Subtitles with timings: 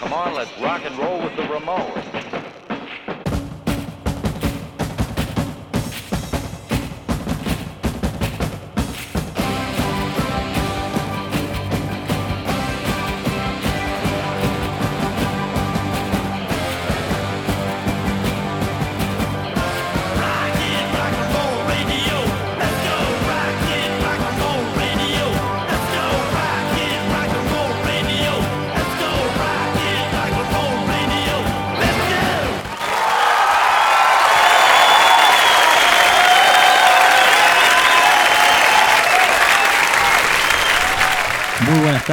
[0.00, 2.29] Come on, let's rock and roll with the Ramones.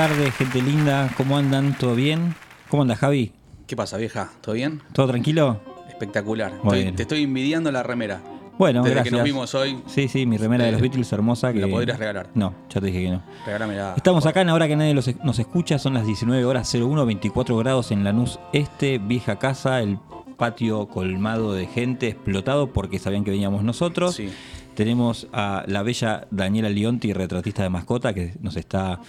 [0.08, 1.10] Tardes, gente linda.
[1.18, 1.78] ¿Cómo andan?
[1.78, 2.34] ¿Todo bien?
[2.70, 3.34] ¿Cómo anda Javi?
[3.68, 4.30] ¿Qué pasa, vieja?
[4.42, 4.82] ¿Todo bien?
[4.94, 5.60] ¿Todo tranquilo?
[5.90, 6.54] Espectacular.
[6.64, 8.22] Estoy- te estoy envidiando la remera.
[8.58, 9.12] Bueno, Desde gracias.
[9.12, 11.48] que nos vimos hoy, Sí, sí, mi remera de los Eh, Beatles hermosa.
[11.48, 11.60] ¿me Que...
[11.60, 12.30] la podrías regalar?
[12.36, 13.22] No, ya te dije que no.
[13.46, 13.94] regálamela.
[13.98, 17.58] Estamos acá en ahora que nadie los- nos escucha, son las 19 horas 01, 24
[17.58, 20.00] grados en Lanús Este, vieja casa, el
[20.38, 24.16] patio colmado de gente, explotado porque sabían que veníamos nosotros.
[24.16, 24.30] Sí.
[24.74, 29.00] Tenemos a la bella Daniela Lionti, retratista de mascota, que nos está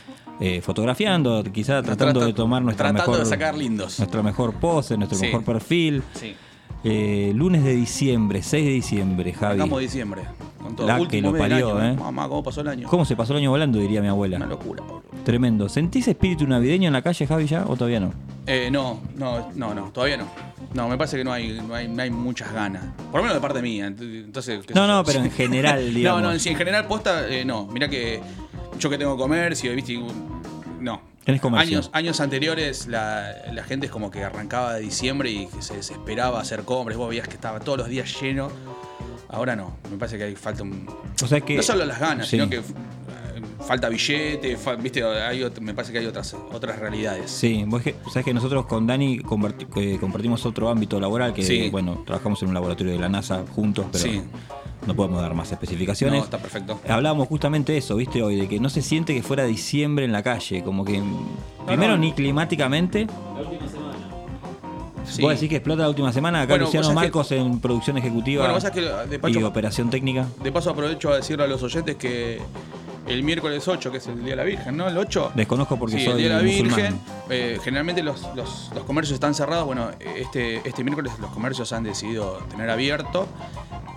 [0.41, 3.99] eh, fotografiando, quizá tratando Trata- de tomar nuestra tratando mejor, de sacar lindos.
[3.99, 5.27] nuestra mejor pose, nuestro Sí.
[5.27, 6.03] mejor perfil.
[6.15, 6.35] Sí.
[6.85, 9.55] Eh, lunes de diciembre, 6 de diciembre, Javi.
[9.55, 10.23] Acabamos diciembre.
[10.63, 10.87] Con todo.
[10.87, 11.93] La que lo parió, año.
[11.93, 11.97] ¿eh?
[11.97, 12.89] Mamá, ¿cómo pasó el año?
[12.89, 13.79] ¿Cómo se pasó el año volando?
[13.81, 14.37] Diría mi abuela.
[14.37, 15.03] Una locura, boludo.
[15.25, 15.69] Tremendo.
[15.69, 18.13] ¿Sentís espíritu navideño en la calle, Javi, ya o todavía no?
[18.47, 20.27] Eh, no, no, no, no, todavía no.
[20.75, 22.85] No, me parece que no hay, no hay, no hay muchas ganas.
[23.11, 23.87] Por lo menos de parte mía.
[23.87, 26.23] Entonces, No, no, pero en general, No, digamos.
[26.23, 27.67] no, si en general posta, eh, no.
[27.67, 28.21] Mira que
[28.79, 29.99] yo que tengo comercio, ¿viste?
[30.81, 31.01] No.
[31.25, 31.77] Tenés comercio.
[31.79, 35.75] Años, años anteriores la, la gente es como que arrancaba de diciembre y que se
[35.77, 36.97] desesperaba hacer compras.
[36.97, 38.49] Vos veías que estaba todos los días lleno.
[39.29, 39.77] Ahora no.
[39.91, 40.89] Me parece que hay falta un.
[41.23, 41.57] O sea que.
[41.57, 42.37] No solo las ganas, Sí.
[42.39, 42.63] sino que eh,
[43.61, 47.31] falta billete, fa- viste, hay me parece que hay otras, otras realidades.
[47.31, 51.43] Sí, vos que, sabés que nosotros con Dani comparti- eh, compartimos otro ámbito laboral que,
[51.43, 51.69] Sí.
[51.69, 54.23] bueno, trabajamos en un laboratorio de la NASA juntos, pero Sí.
[54.89, 56.19] No podemos dar más especificaciones.
[56.19, 56.81] No, está perfecto.
[56.89, 60.13] Hablábamos justamente de eso, viste, hoy, de que no se siente que fuera diciembre en
[60.13, 61.03] la calle, como que
[61.67, 63.07] primero ni climáticamente.
[65.11, 65.23] Sí.
[65.23, 68.55] Vos decís que explota la última semana, acá Bueno, Luciano Marcos en producción ejecutiva Bueno,
[68.55, 70.27] vos sabés que de y paso, operación técnica.
[70.43, 72.41] de paso aprovecho a decirle a los oyentes que
[73.07, 74.87] el miércoles 8, que es el Día de la Virgen, ¿no?
[74.87, 75.33] El 8.
[75.35, 76.41] Desconozco porque sí, soy el Día de la.
[76.43, 77.01] Virgen.
[77.31, 79.65] eh, generalmente los, los- los comercios están cerrados.
[79.65, 83.27] Bueno, este, este miércoles los comercios han decidido tener abierto.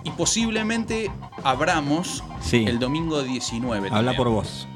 [0.04, 1.10] Y posiblemente
[1.44, 2.64] abramos Sí.
[2.66, 3.88] el domingo 19.
[3.88, 4.16] Habla también.
[4.16, 4.66] por vos.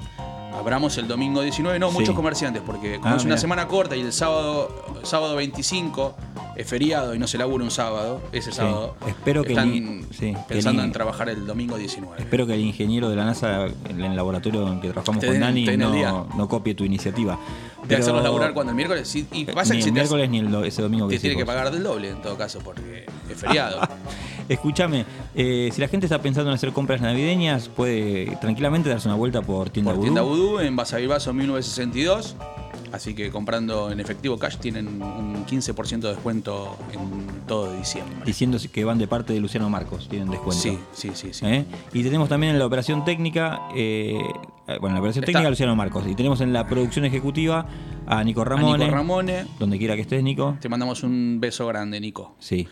[0.58, 1.98] Abramos el domingo 19, no, Sí.
[1.98, 6.14] muchos comerciantes, porque como Ah, es una semana corta y el sábado, sábado 25
[6.56, 8.56] es feriado y no se labura un sábado, ese Sí.
[8.56, 12.16] sábado, Espero que están el- sí, que pensando el- en trabajar el domingo 19.
[12.18, 15.66] Espero que el ingeniero de la NASA en el laboratorio en que trabajamos con Dani
[16.36, 17.38] no copie tu iniciativa.
[17.86, 19.06] De hacerlos laburar cuando el miércoles.
[19.08, 21.36] sí, y pasa ni que el miércoles ni el do- ese domingo que te tiene
[21.36, 23.80] que pagar del doble en todo caso, porque es feriado.
[24.48, 25.04] Escúchame,
[25.34, 29.42] eh, si la gente está pensando en hacer compras navideñas, puede tranquilamente darse una vuelta
[29.42, 30.04] por Tienda Por Vudú.
[30.06, 32.36] tienda Vudú en Basavivaso 1962.
[32.92, 38.16] Así que comprando en efectivo cash tienen un 15% de descuento en todo diciembre.
[38.24, 40.62] Diciendo que van de parte de Luciano Marcos, tienen descuento.
[40.62, 41.46] Sí, sí, sí, sí.
[41.46, 41.64] ¿Eh?
[41.92, 44.18] Y tenemos también en la operación técnica, eh,
[44.68, 46.04] eh, bueno, en la operación Está- técnica Luciano Marcos.
[46.06, 47.66] Y tenemos en la producción ejecutiva
[48.06, 48.84] a Nico A Ramone.
[48.84, 50.56] Nico Ramone, Donde quiera que estés, Nico.
[50.60, 52.34] te mandamos un beso grande, Nico.
[52.38, 52.66] Sí.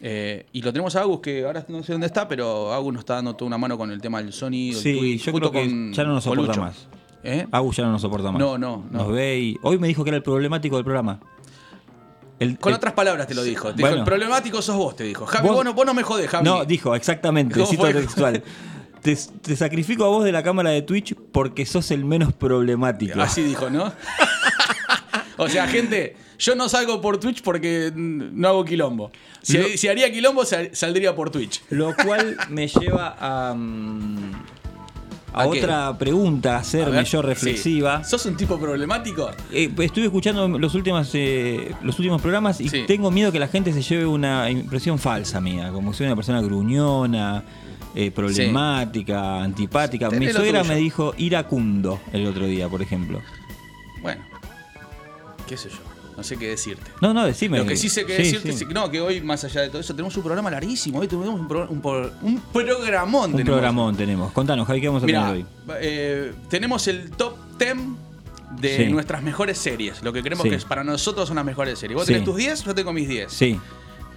[0.00, 3.00] Eh, y lo tenemos a Agus, que ahora no sé dónde está, pero Agus nos
[3.00, 4.78] está dando toda una mano con el tema del sonido.
[4.78, 6.86] el Sí, yo creo que con- ya no nos soporta más.
[7.22, 7.46] ¿Eh?
[7.50, 8.38] Agus ya no nos soporta más.
[8.40, 8.98] No, no, no.
[8.98, 9.56] Nos ve y.
[9.62, 11.20] Hoy me dijo que era el problemático del programa.
[12.38, 13.68] El- Con el- otras palabras te lo dijo.
[13.74, 13.96] Te Bueno.
[13.96, 15.26] dijo, el problemático sos vos, te dijo.
[15.26, 16.44] Javi, Vos- vos, no, vos no me jodés, Javi.
[16.44, 17.92] No, dijo, exactamente, ¿Cómo cito fue?
[17.94, 18.42] textual.
[19.02, 23.20] Te, te sacrifico a vos de la cámara de Twitch porque sos el menos problemático.
[23.22, 23.92] Así dijo, ¿no?
[25.36, 29.10] o sea, gente, yo no salgo por Twitch porque no hago quilombo.
[29.40, 31.62] Si, Lo- si haría quilombo, sal- saldría por Twitch.
[31.70, 33.54] Lo cual me lleva a.
[33.54, 34.32] mm,
[35.32, 38.02] a, otra pregunta, hacerme yo reflexiva.
[38.04, 38.10] sí.
[38.10, 39.30] ¿Sos un tipo problemático?
[39.52, 42.84] Eh, estuve escuchando los últimos, eh, los últimos programas y Sí.
[42.86, 46.40] tengo miedo que la gente se lleve una impresión falsa mía, como soy una persona
[46.40, 47.44] gruñona,
[47.94, 50.10] eh, problemática, antipática.
[50.10, 53.20] Mi suegra me dijo iracundo el otro día, por ejemplo.
[54.02, 54.22] Bueno,
[55.46, 55.87] qué sé yo.
[56.18, 56.90] No sé qué decirte.
[57.00, 57.58] No, no, decime.
[57.58, 58.62] Lo que sí sé que Sí, decirte sí.
[58.64, 60.98] es que, no, que hoy, más allá de todo eso, tenemos un programa larguísimo.
[60.98, 61.80] Hoy tenemos un, pro- un,
[62.22, 63.30] un programón.
[63.30, 63.44] Un tenemos.
[63.44, 64.32] programón tenemos.
[64.32, 65.46] Contanos, Javi, ¿qué vamos a Mira, tener hoy?
[65.80, 67.76] eh, tenemos el top 10
[68.60, 68.84] de Sí.
[68.92, 70.02] nuestras mejores series.
[70.02, 71.96] Lo que creemos que es para nosotros son las mejores series.
[71.96, 73.30] Vos tenés tus 10, yo tengo mis 10.
[73.32, 73.60] Sí.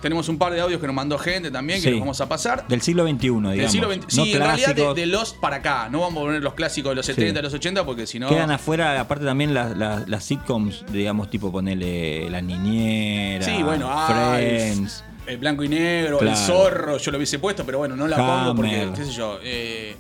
[0.02, 1.92] Tenemos un par de audios que nos mandó gente también, que Sí.
[1.92, 2.68] los vamos a pasar.
[2.68, 3.56] Del siglo XXI, digamos.
[3.58, 4.16] Del siglo XX.
[4.18, 5.90] no Sí, en realidad de, de los para acá.
[5.90, 8.30] No vamos a poner los clásicos de los 70, de los 80, porque si no.
[8.30, 13.90] Quedan afuera, aparte también las, las, las sitcoms, digamos, tipo ponerle La Niñera, Sí, bueno,
[14.08, 15.04] Friends.
[15.28, 16.32] el, el blanco y negro, Claro.
[16.38, 18.98] el zorro, yo lo hubiese puesto, pero bueno, no la pongo porque, Hammer.
[18.98, 19.40] qué sé yo.
[19.44, 19.96] eh,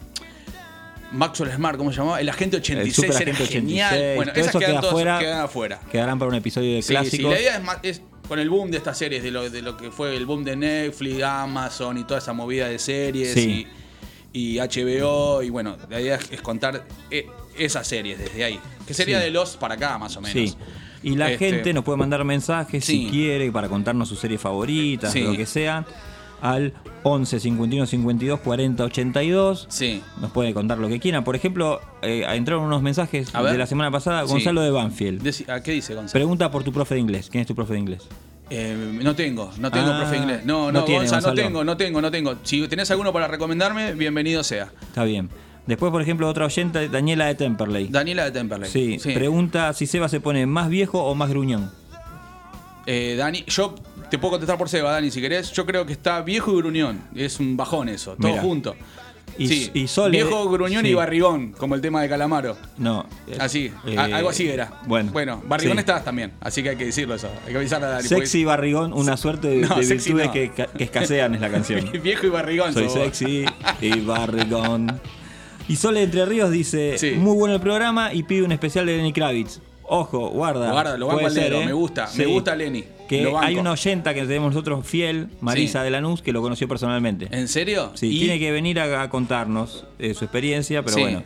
[1.13, 2.21] Maxwell Smart, ¿cómo se llamaba?
[2.21, 3.94] El agente 86 El era Superagente genial.
[3.94, 5.19] 86, Bueno, esas quedan, queda todas- afuera.
[5.19, 5.80] quedan afuera.
[5.92, 7.33] Quedarán para un episodio de Sí, sí, clásicos.
[7.33, 9.91] la idea es, es con el boom de estas series, de lo, de lo que
[9.91, 13.67] fue el boom de Netflix, Amazon y toda esa movida de series Sí.
[14.31, 15.43] y, y HBO.
[15.43, 18.57] Y bueno, la idea es, contar eh, esas series desde ahí.
[18.87, 19.25] Que sería Sí.
[19.25, 20.49] de los para acá, más o menos.
[20.51, 20.55] Sí.
[21.03, 25.13] Y la Este, gente nos puede mandar mensajes si quiere para contarnos sus series favoritas,
[25.13, 25.85] lo que sea,
[26.41, 26.73] al
[27.03, 29.65] 11 51 52 40 82.
[29.69, 30.01] Sí.
[30.19, 31.23] Nos puede contar lo que quieran.
[31.23, 34.25] Por ejemplo, eh, entraron unos mensajes de la semana pasada.
[34.25, 34.33] Sí.
[34.33, 35.49] Gonzalo de Banfield.
[35.49, 36.13] ¿a ¿Qué dice Gonzalo?
[36.13, 37.29] Pregunta por tu profe de inglés.
[37.31, 38.07] ¿Quién es tu profe de inglés?
[38.49, 40.45] Eh, no tengo, no tengo Ah, profe de inglés.
[40.45, 41.35] No, no no, tiene, Gonza, no Gonzalo.
[41.47, 42.35] tengo, no tengo, no tengo.
[42.43, 44.71] Si tenés alguno para recomendarme, bienvenido sea.
[44.81, 45.29] Está bien.
[45.67, 47.88] Después, por ejemplo, otra oyente, Daniela de Temperley.
[47.88, 48.69] Daniela de Temperley.
[48.69, 51.71] Sí, pregunta si Seba se pone más viejo o más gruñón.
[52.88, 53.75] Eh, Dani, yo
[54.11, 55.51] te puedo contestar por Seba, Dani, si querés.
[55.51, 57.01] Yo creo que está viejo y gruñón.
[57.15, 58.41] Es un bajón eso, todo Mira.
[58.43, 58.75] junto.
[59.37, 62.57] Y- sí, y Sole- viejo, gruñón y barrigón, como el tema de Calamaro.
[62.77, 63.05] No.
[63.27, 64.81] eh, Así, eh, a- algo así era.
[64.87, 65.11] Bueno.
[65.13, 65.79] Bueno, barrigón sí.
[65.79, 67.29] estás también, así que hay que decirlo eso.
[67.45, 68.07] Hay que avisarle a Dani.
[68.07, 70.33] Sexy y barrigón, una suerte de, No, de sexy virtudes no.
[70.33, 71.89] que, ca- que escasean es la canción.
[72.03, 72.73] viejo y barrigón.
[72.73, 73.45] Soy sexy
[73.81, 74.99] y barrigón.
[75.69, 79.13] Y Sole Entre Ríos dice, muy bueno el programa y pide un especial de Lenny
[79.13, 79.61] Kravitz.
[79.83, 80.71] Ojo, guarda.
[80.71, 81.65] Guarda, lo ser, dedo, ¿eh?
[81.65, 82.83] me gusta, me gusta Lenny.
[83.17, 85.83] Que hay una oyenta que tenemos nosotros fiel, Marisa Sí.
[85.85, 87.27] de Lanús, que lo conoció personalmente.
[87.31, 87.91] ¿En serio?
[87.95, 91.01] Sí, Y- tiene que venir a, a contarnos eh, su experiencia, pero Sí.
[91.01, 91.23] bueno.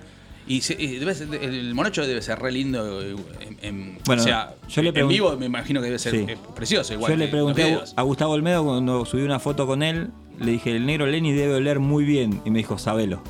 [0.47, 3.01] Y, se- y debe ser- el monocho debe ser re lindo.
[3.01, 6.11] eh, En, en- Bueno, o sea, yo le en vivo me imagino que debe ser
[6.11, 6.25] Sí.
[6.27, 6.93] eh, precioso.
[6.93, 10.09] Igual Yo le pregunté a Gustavo Olmedo cuando subí una foto con él,
[10.39, 12.41] le dije, el negro Lenny debe oler muy bien.
[12.45, 13.21] Y me dijo, sabelo.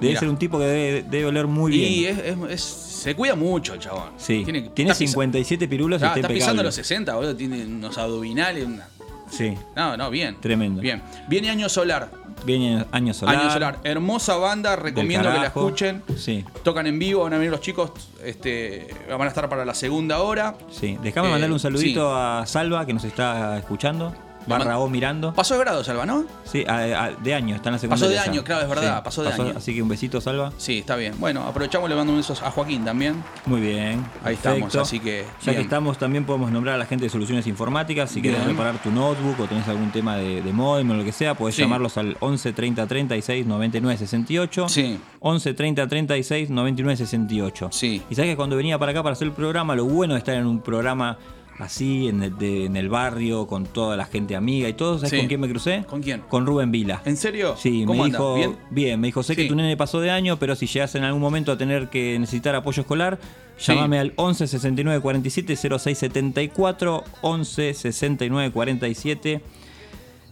[0.00, 0.20] Debe Mirá.
[0.20, 1.92] ser un tipo que debe, debe oler muy bien.
[1.92, 4.10] Y es, es- es- se cuida mucho el chabón.
[4.18, 6.34] Sí, tiene, está pisa- 57 pirulos y está está impecable.
[6.40, 7.36] pisando los 60, boludo.
[7.36, 8.64] Tiene unos abdominales.
[8.66, 8.88] una-
[9.30, 10.36] Sí, No, no, bien.
[10.40, 10.80] Tremendo.
[10.82, 11.00] Bien.
[11.28, 12.10] Viene Año Solar.
[12.44, 13.36] viene Año Solar.
[13.36, 13.78] Año Solar.
[13.84, 15.66] Hermosa banda, del recomiendo que la carajo.
[15.68, 16.02] escuchen.
[16.16, 17.92] Sí, Tocan en vivo, van a venir los chicos.
[18.24, 20.56] Este, van a estar para la segunda hora.
[20.70, 20.98] sí.
[21.02, 22.16] Déjame Eh, mandarle un saludito sí.
[22.16, 24.12] a Salva, que nos está escuchando.
[24.46, 25.32] Barra O mirando.
[25.34, 26.24] Pasó de grado, Salva, ¿no?
[26.44, 27.96] Sí, a- a- de año, está en la segunda.
[27.96, 29.52] Pasó de año, claro, es verdad, pasó de año.
[29.56, 30.52] Así que un besito, Salva.
[30.58, 31.14] Sí, está bien.
[31.18, 33.22] Bueno, aprovechamos le mando besos a Joaquín también.
[33.46, 34.00] Muy bien.
[34.24, 34.48] Ahí perfecto.
[34.66, 35.56] estamos, así que, Ya bien.
[35.56, 38.10] que estamos, también podemos nombrar a la gente de Soluciones Informáticas.
[38.10, 38.34] Si Bien.
[38.34, 41.34] querés reparar tu notebook o tenés algún tema de, de modem o lo que sea,
[41.34, 41.62] podés Sí.
[41.62, 44.68] llamarlos al 11 30 36 99 68.
[44.68, 44.98] Sí.
[45.20, 47.68] 11 30 36 99 68.
[47.72, 48.02] Sí.
[48.10, 50.34] Y sabes que cuando venía para acá para hacer el programa, lo bueno de estar
[50.34, 51.18] en un programa
[51.62, 55.10] así, en el, de- en el barrio, con toda la gente amiga y todo, ¿sabes
[55.10, 55.16] Sí.
[55.18, 55.84] con quién me crucé?
[55.88, 56.20] ¿Con quién?
[56.28, 57.02] Con Rubén Vila.
[57.04, 57.54] ¿En serio?
[57.56, 58.18] Sí, ¿Cómo me anda?
[58.18, 59.00] dijo, ¿Bien?
[59.00, 61.52] me dijo, sé que tu nene pasó de año, pero si llegas en algún momento
[61.52, 63.18] a tener que necesitar apoyo escolar,
[63.56, 63.72] Sí.
[63.74, 69.42] llámame al 11 69 47 06 74, 11 69 47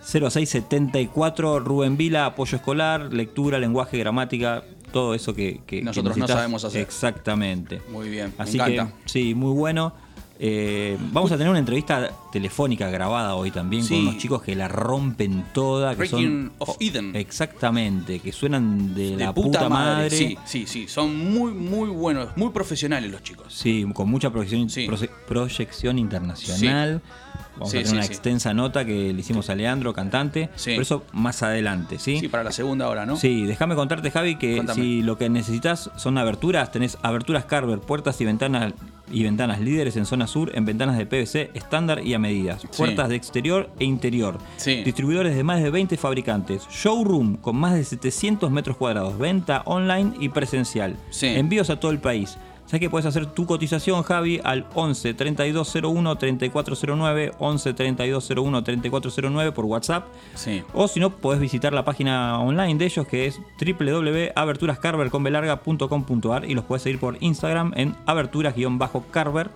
[0.01, 6.17] 06 74, Rubén Vila, apoyo escolar, lectura, lenguaje, gramática, todo eso que, que- que Nosotros
[6.17, 6.81] no sabemos hacer.
[6.81, 7.83] Exactamente.
[7.93, 9.93] Muy bien, me Así que, sí, muy bueno.
[10.41, 13.95] Eh, vamos a tener una entrevista telefónica grabada hoy también Sí.
[13.95, 15.91] con unos chicos que la rompen toda.
[15.91, 17.17] Que Breaking son, of Eden.
[17.17, 20.11] Exactamente, que suenan de, De la puta, madre.
[20.11, 20.87] Sí, sí, sí.
[20.87, 23.53] Son muy, muy buenos, muy profesionales los chicos.
[23.53, 24.87] Sí, con mucha proyección, Sí.
[24.87, 27.03] proye- proyección internacional.
[27.55, 30.51] Vamos a tener una extensa nota que le hicimos a Leandro, cantante.
[30.55, 30.71] Sí.
[30.71, 32.21] Pero eso más adelante, ¿sí?
[32.21, 33.17] Sí, para la segunda hora, ¿no?
[33.17, 34.81] Sí, déjame contarte, Javi, que Contame.
[34.81, 38.75] si lo que necesitas son aberturas, tenés aberturas Carver, puertas y ventanas
[39.13, 43.09] y ventanas líderes en zona sur, en ventanas de PVC estándar y a medidas, puertas
[43.09, 44.83] de exterior e interior, Sí.
[44.85, 50.13] distribuidores de más de 20 fabricantes, showroom con más de 700 metros cuadrados, venta online
[50.21, 51.27] y presencial, Sí.
[51.27, 52.37] envíos a todo el país.
[52.69, 59.65] ¿Sabes que puedes hacer tu cotización, Javi, al 11 3201 3409, 11 3201 3409 por
[59.65, 60.05] WhatsApp?
[60.35, 60.63] Sí.
[60.75, 66.67] O si no, podés visitar la página online de ellos que es www.aberturascarver.com.ar y los
[66.67, 69.49] podés seguir por Instagram en aberturas-carver.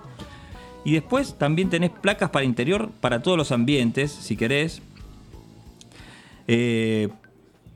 [0.83, 4.81] Y después también tenés placas para interior para todos los ambientes, si querés.
[6.49, 7.11] Eh,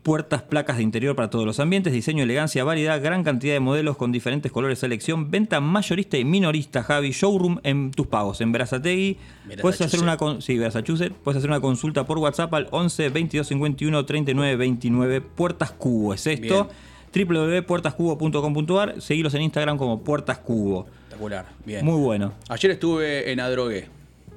[0.06, 3.96] puertas, placas de interior para todos los ambientes, diseño, elegancia, variedad, gran cantidad de modelos
[3.96, 9.16] con diferentes colores, selección, venta mayorista y minorista, Javi, showroom en tus pagos, en Verazategui.
[9.60, 14.54] Puedes hacer una sí, puedes hacer una consulta por WhatsApp al 11 22 51 39
[14.54, 16.70] 29, Puertas Cubo, es esto.
[17.12, 20.86] www.puertascubo.com.ar, seguilos en Instagram como Puertas Cubo.
[20.86, 21.46] Espectacular.
[21.64, 21.84] Bien.
[21.84, 22.32] Muy bueno.
[22.48, 23.88] Ayer estuve en Adrogué,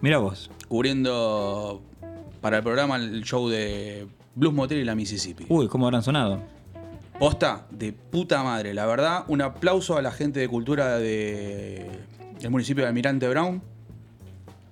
[0.01, 0.49] Mira vos.
[0.67, 1.79] cubriendo
[2.41, 5.45] para el programa el show de Blues Motel y la Mississippi.
[5.49, 6.41] Uy, ¿cómo habrán sonado?
[7.19, 11.89] Posta de puta madre, la verdad, un aplauso a la gente de cultura de,
[12.39, 13.61] del municipio de Almirante Brown.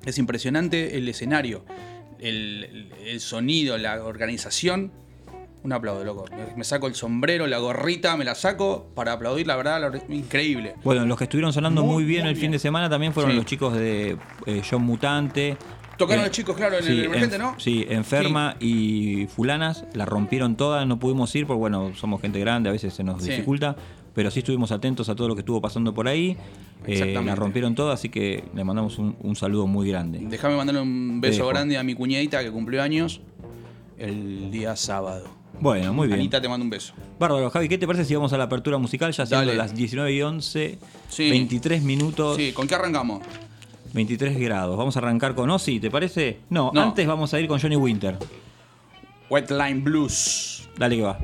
[0.06, 1.66] Es impresionante el escenario,
[2.20, 4.92] el, el sonido, la organización.
[5.64, 6.24] Un aplauso, loco.
[6.56, 10.76] Me, saco el sombrero, la gorrita, me la saco para aplaudir, la verdad, increíble.
[10.86, 13.32] Bueno, los que estuvieron sonando muy, Muy, bien muy el fin de semana también fueron
[13.34, 13.38] Sí.
[13.38, 15.58] los chicos de eh, John Mutante.
[15.98, 17.60] Tocaron Eh, los chicos, claro, en sí, el emergente, en- ¿no?
[17.60, 22.70] Sí, Enferma y Fulanas la rompieron todas, no pudimos ir porque, bueno, somos gente grande,
[22.70, 23.32] a veces se nos Sí.
[23.32, 23.76] dificulta,
[24.14, 26.38] pero sí estuvimos atentos a todo lo que estuvo pasando por ahí.
[26.86, 30.20] Eh, la rompieron todas, así que le mandamos un, un saludo muy grande.
[30.22, 33.20] Déjame mandarle un beso grande a mi cuñadita que cumplió años
[33.98, 35.26] el día sábado.
[35.60, 36.20] Bueno, muy bien.
[36.20, 36.94] Anita, te mando un beso.
[37.20, 39.12] Bárbaro, Javi, ¿qué te parece si vamos a la apertura musical?
[39.12, 39.58] Ya siendo Dale.
[39.58, 40.78] las 19 y 11,
[41.10, 41.30] Sí.
[41.32, 43.22] 23 minutos, Sí, ¿con qué arrancamos?
[43.94, 44.78] 23 grados.
[44.78, 46.40] Vamos a arrancar con Ozzy, ¿te parece?
[46.50, 46.82] No, No.
[46.82, 48.18] antes vamos a ir con Johnny Winter.
[49.30, 50.70] Wetline Blues.
[50.78, 51.18] Dale que va.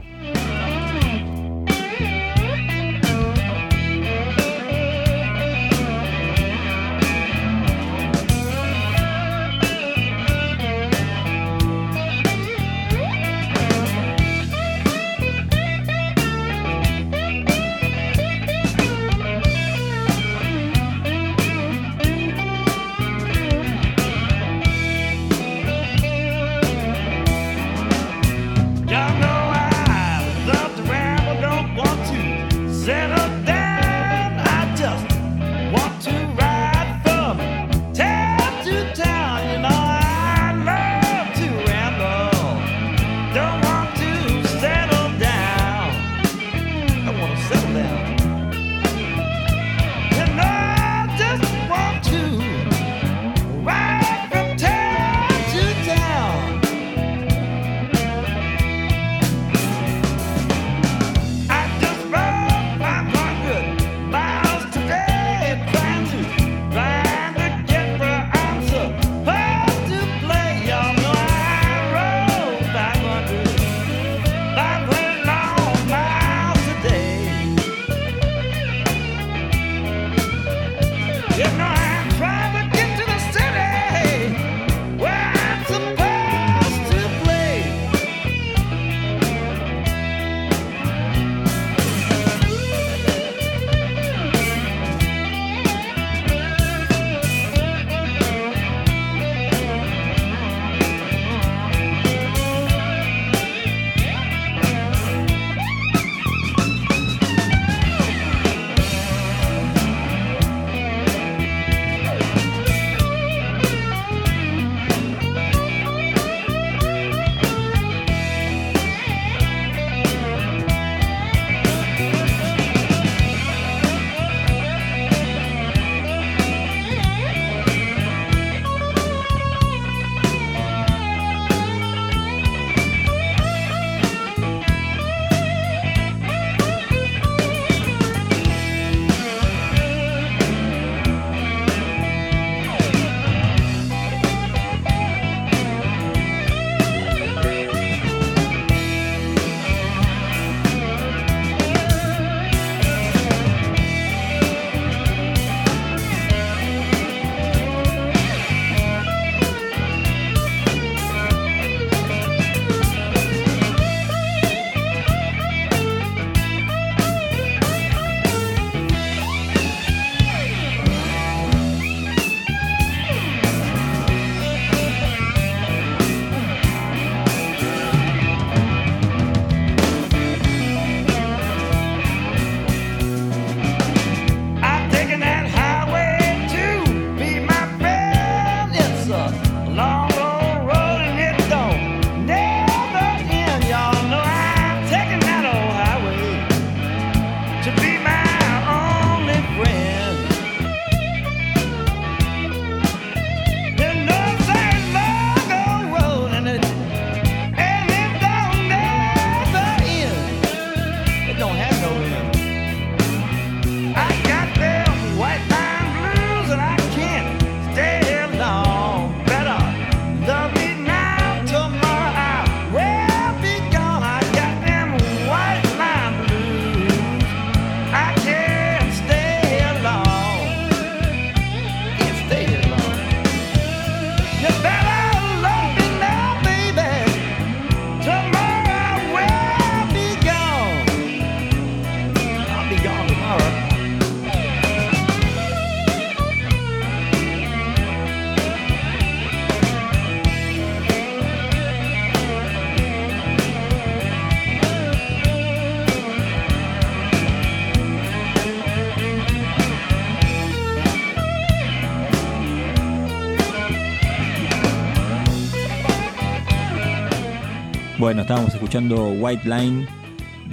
[268.14, 269.88] Bueno, estábamos escuchando White Line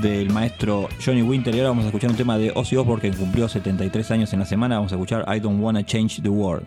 [0.01, 3.15] del maestro Johnny Winter y ahora vamos a escuchar un tema de Ozzy Osbourne que
[3.15, 4.77] cumplió 73 años en la semana.
[4.77, 6.65] Vamos a escuchar I Don't Wanna Change the World.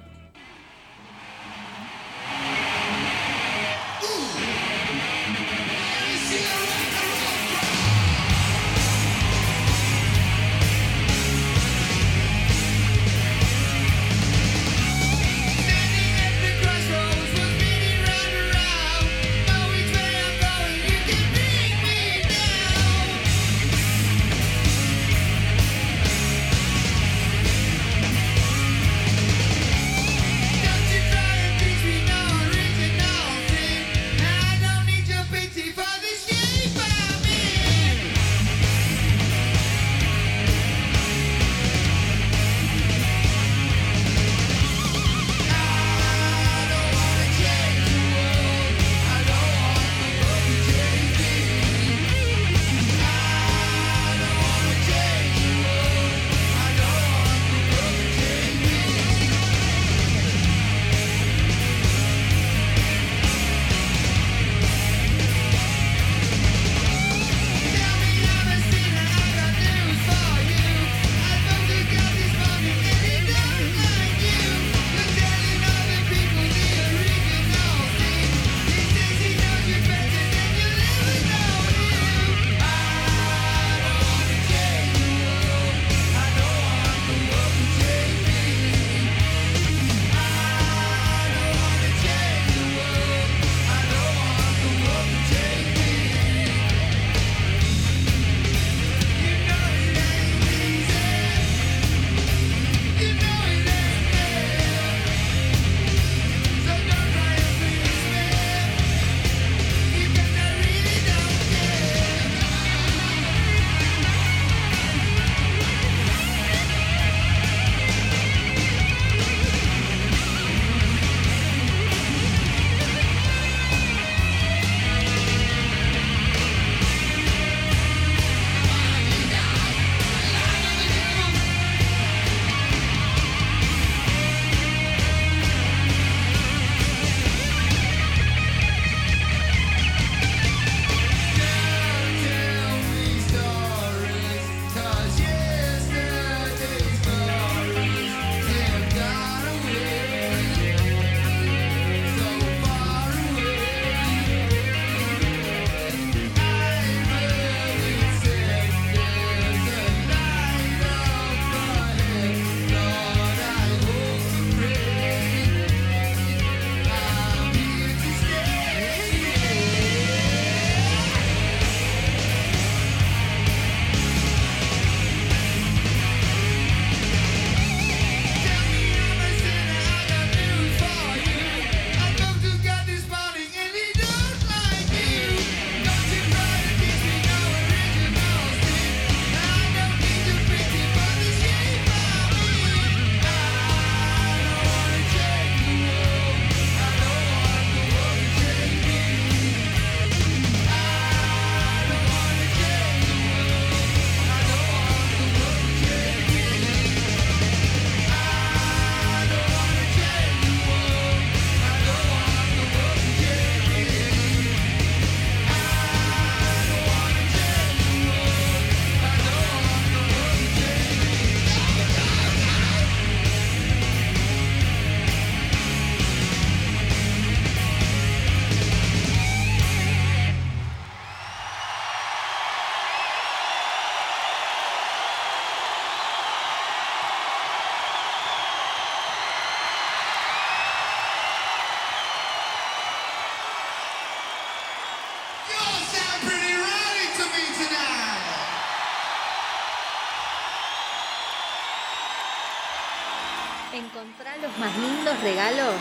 [255.24, 255.76] Regalos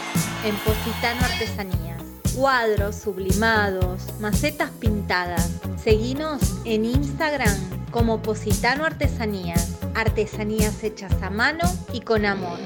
[0.45, 2.03] en Positano Artesanías.
[2.35, 5.51] Cuadros sublimados, macetas pintadas.
[5.83, 7.55] Seguinos en Instagram
[7.91, 9.79] como Positano Artesanías.
[9.95, 12.59] Artesanías hechas a mano y con amor.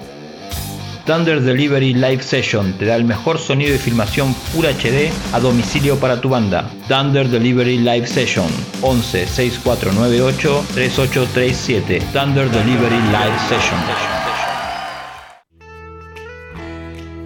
[1.07, 5.99] Thunder Delivery Live Session te da el mejor sonido y filmación Full HD a domicilio
[5.99, 6.71] para tu banda.
[6.89, 8.49] Thunder Delivery Live Session
[8.83, 12.01] 11 6498 3837.
[12.13, 14.16] Thunder Delivery Live Session.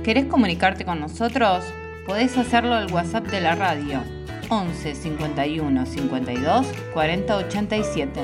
[0.04, 1.62] ¿Querés comunicarte con nosotros?
[2.06, 4.02] Podés hacerlo al WhatsApp de la radio
[4.48, 8.20] 11 51 52 40 87.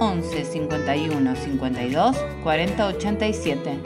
[0.00, 3.78] 11 51 52 40 87.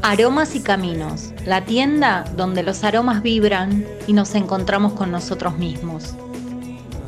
[0.00, 6.14] Aromas y Caminos, la tienda donde los aromas vibran y nos encontramos con nosotros mismos.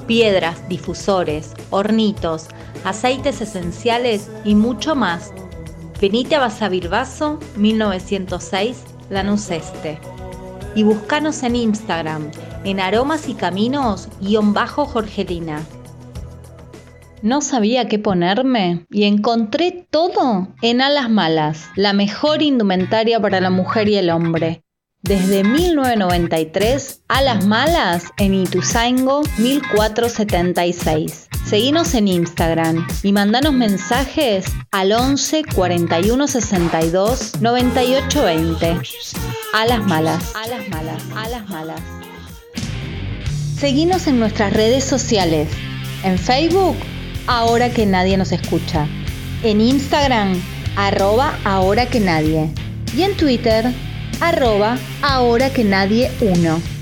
[0.06, 2.48] Piedras, difusores, hornitos,
[2.84, 5.32] aceites esenciales y mucho más.
[6.00, 9.98] Venite a Basavilbaso 1906, Lanús Este.
[10.74, 12.30] Y búscanos en Instagram
[12.66, 15.64] en aromas y caminos guion bajo Jorgelina.
[17.22, 23.50] No sabía qué ponerme y encontré todo en Alas Malas, la mejor indumentaria para la
[23.50, 24.65] mujer y el hombre.
[25.06, 31.28] Desde 1993, Alas Malas en Ituzaingo 1476.
[31.44, 38.80] Seguinos en Instagram y mandanos mensajes al 11 41 62 98 20.
[39.54, 41.80] Alas Malas, Alas Malas, Alas Malas.
[43.56, 45.48] Seguinos en nuestras redes sociales.
[46.02, 46.74] En Facebook,
[47.28, 48.88] ahora que nadie nos escucha.
[49.44, 50.42] En Instagram,
[50.74, 52.50] arroba ahora que nadie.
[52.96, 53.72] Y en Twitter,
[54.20, 56.75] arroba ahora que nadie uno.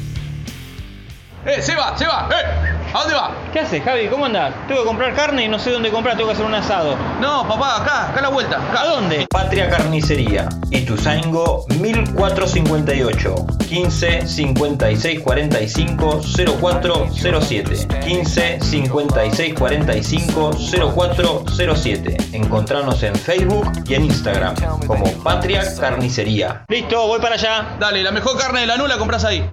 [1.46, 2.26] ¡Eh, se va, se va!
[2.30, 2.74] ¡Eh!
[2.94, 3.32] ¿A dónde va?
[3.52, 4.08] ¿Qué haces, Javi?
[4.08, 4.54] ¿Cómo andás?
[4.66, 6.96] Tengo que comprar carne y no sé dónde comprar, tengo que hacer un asado.
[7.20, 8.56] No, papá, acá, acá a la vuelta.
[8.56, 8.80] Acá.
[8.80, 9.26] ¿A dónde?
[9.28, 13.34] Patria Carnicería, Ituzaingo 1458
[13.68, 20.50] 15 56 45 0407 15 56 45
[20.94, 24.54] 0407 Encontranos en Facebook y en Instagram
[24.86, 26.64] como Patria Carnicería.
[26.68, 27.76] Listo, voy para allá.
[27.78, 29.50] Dale, la mejor carne de la nula compras ahí.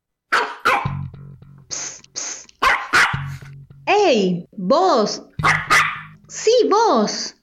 [3.91, 4.47] ¡Ey!
[4.55, 5.23] ¡Vos!
[6.29, 7.35] Sí, vos.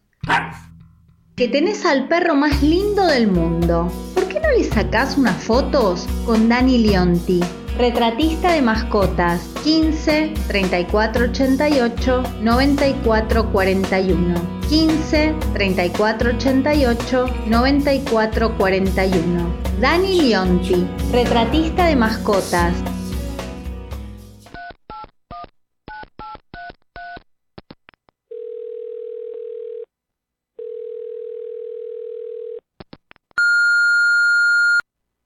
[1.37, 3.93] Que tenés al perro más lindo del mundo.
[4.15, 7.41] ¿Por qué no le sacás unas fotos con Dani Leonti?
[7.77, 14.35] Retratista de mascotas 15 34 88 94 41
[14.71, 22.73] 15 34 88 94 41 Dani Leonti, retratista de mascotas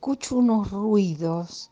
[0.03, 1.71] escucho unos ruidos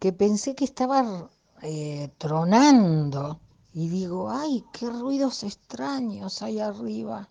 [0.00, 1.30] que pensé que estaba
[1.62, 3.38] eh, tronando
[3.72, 7.28] y digo, ay, qué ruidos extraños hay arriba.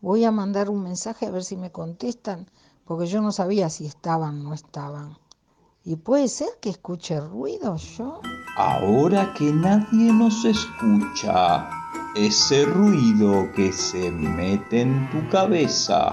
[0.00, 2.46] Voy a mandar un mensaje a ver si me contestan,
[2.84, 5.18] porque yo no sabía si estaban o no estaban.
[5.84, 8.20] Y puede ser que escuche ruidos yo.
[8.56, 11.68] Ahora que nadie nos escucha,
[12.14, 16.12] ese ruido que se mete en tu cabeza.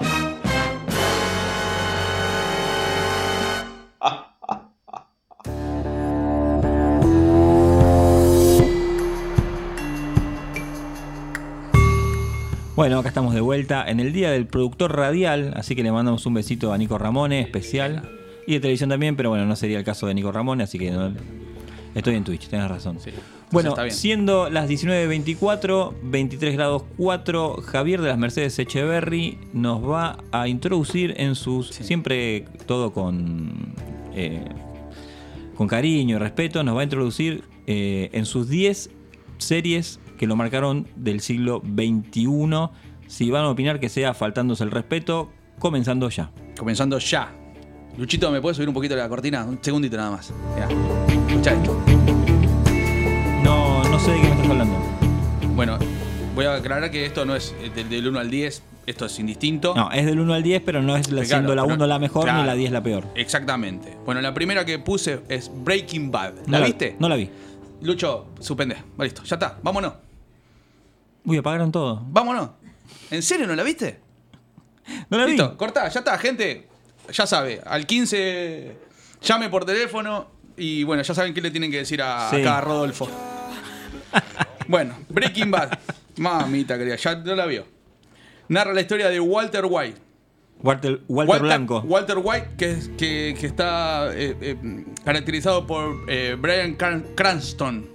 [12.79, 16.25] Bueno, acá estamos de vuelta en el día del productor radial, así que le mandamos
[16.25, 18.09] un besito a Nico Ramone, especial.
[18.47, 20.89] Y de televisión también, pero bueno, no sería el caso de Nico Ramone, así que
[20.89, 21.11] no-
[21.93, 22.97] estoy en Twitch, tenés razón.
[23.51, 30.47] Bueno, siendo las 19.24, 23 grados 4, Javier de las Mercedes Echeverry nos va a
[30.47, 31.67] introducir en sus.
[31.71, 33.73] Siempre todo con.
[34.13, 34.45] eh,
[35.57, 38.89] con cariño y respeto, nos va a introducir eh, en sus 10
[39.37, 42.69] series que lo marcaron del siglo XXI.
[43.07, 46.29] Si van a opinar que sea faltándose el respeto, comenzando ya.
[46.57, 47.31] Comenzando ya.
[47.97, 49.45] Luchito, ¿me puedes subir un poquito la cortina?
[49.45, 50.31] Un segundito nada más.
[50.55, 50.67] Mirá.
[51.29, 51.81] Escuchá esto.
[53.43, 54.75] No, no sé de qué me estás hablando.
[55.55, 55.79] Bueno,
[56.35, 59.19] voy a aclarar que esto no es eh, del, del 1 al 10, esto es
[59.19, 59.73] indistinto.
[59.75, 61.87] No, es del 1 al 10, pero no es la, Claro, siendo la pero- 1
[61.87, 62.41] la mejor claro.
[62.41, 63.07] ni la 10 la peor.
[63.15, 63.97] Exactamente.
[64.05, 66.33] Bueno, la primera que puse es Breaking Bad.
[66.45, 66.95] No ¿La viste?
[66.99, 67.29] No la vi.
[67.81, 68.75] Lucho, suspende.
[68.99, 69.57] Listo, ya está.
[69.63, 69.93] Vámonos.
[71.25, 72.01] Uy, apagaron todo.
[72.07, 72.51] Vámonos.
[73.11, 73.99] ¿En serio no la viste?
[75.09, 75.31] No la vi.
[75.33, 76.67] Listo, cortá, ya está, gente.
[77.11, 78.75] Ya sabe, al 15
[79.21, 82.37] llame por teléfono y bueno, ya saben qué le tienen que decir a, Sí.
[82.41, 83.09] acá a Rodolfo.
[84.67, 85.77] bueno, Breaking Bad.
[86.17, 87.65] Mamita querida, ya no la vio.
[88.49, 89.97] Narra la historia de Walter White.
[90.61, 91.79] Walter, Walter Blanco.
[91.85, 97.87] Walter White, que, que, que está eh, eh, caracterizado por eh, Brian Cran- Cranston,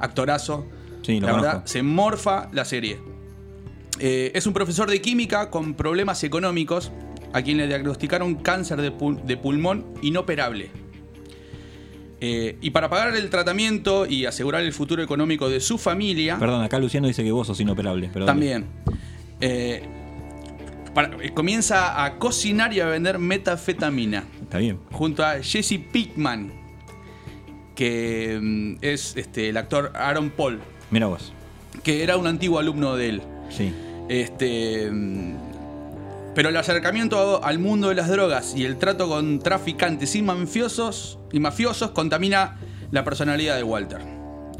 [0.00, 0.66] actorazo.
[1.14, 2.98] Sí, lo la verdad, se morfa la serie.
[3.98, 6.90] Eh, es un profesor de química con problemas económicos
[7.32, 10.70] a quien le diagnosticaron cáncer de, pul- de pulmón inoperable.
[12.22, 16.62] Eh, y para pagar el tratamiento y asegurar el futuro económico de su familia, Perdón,
[16.62, 18.10] acá Luciano dice que vos sos inoperable.
[18.12, 18.66] Pero también.
[19.40, 19.82] Eh,
[20.94, 24.78] para- comienza a cocinar y a vender metafetamina Está bien.
[24.90, 26.52] junto a Jesse Pickman,
[27.74, 31.32] que mm, es este, el actor Aaron Paul, Mira vos.
[31.82, 33.22] que era un antiguo alumno de él.
[33.48, 33.72] Sí.
[34.08, 35.34] Este, mm,
[36.34, 41.18] pero el acercamiento al mundo de las drogas y el trato con traficantes y mafiosos,
[41.32, 42.58] y mafiosos contamina
[42.90, 44.00] la personalidad de Walter.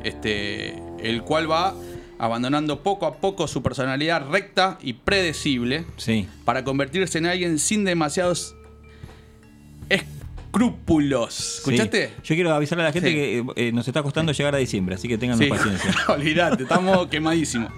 [0.05, 1.75] Este, el cual va
[2.19, 6.29] abandonando poco a poco su personalidad recta y predecible Sí.
[6.45, 8.55] para convertirse en alguien sin demasiados
[10.51, 11.59] escrúpulos.
[11.59, 12.09] ¿Escuchaste?
[12.09, 12.13] Sí.
[12.25, 13.15] Yo quiero avisarle a la gente Sí.
[13.15, 15.95] que eh, nos está costando llegar a diciembre, así que tengan paciencia.
[16.09, 17.73] Olvídate, estamos quemadísimos.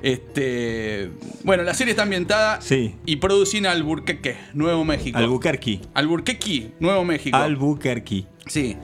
[0.00, 1.10] Este,
[1.44, 2.96] bueno, la serie está ambientada Sí.
[3.06, 5.16] y producida en Alburquerque, Nuevo México.
[5.18, 5.80] Albuquerque.
[5.94, 7.36] Alburquerque, Nuevo México.
[7.36, 8.24] Albuquerque.
[8.46, 8.76] sí.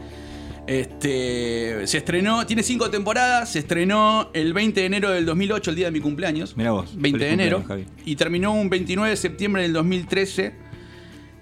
[0.68, 5.76] Este, se estrenó, tiene cinco temporadas, se estrenó el 20 de enero del 2008, el
[5.76, 6.58] día de mi cumpleaños.
[6.58, 6.90] Mirá vos.
[6.94, 7.64] 20 de enero.
[7.66, 7.86] Javi.
[8.04, 10.52] Y terminó un 29 de septiembre del 2013.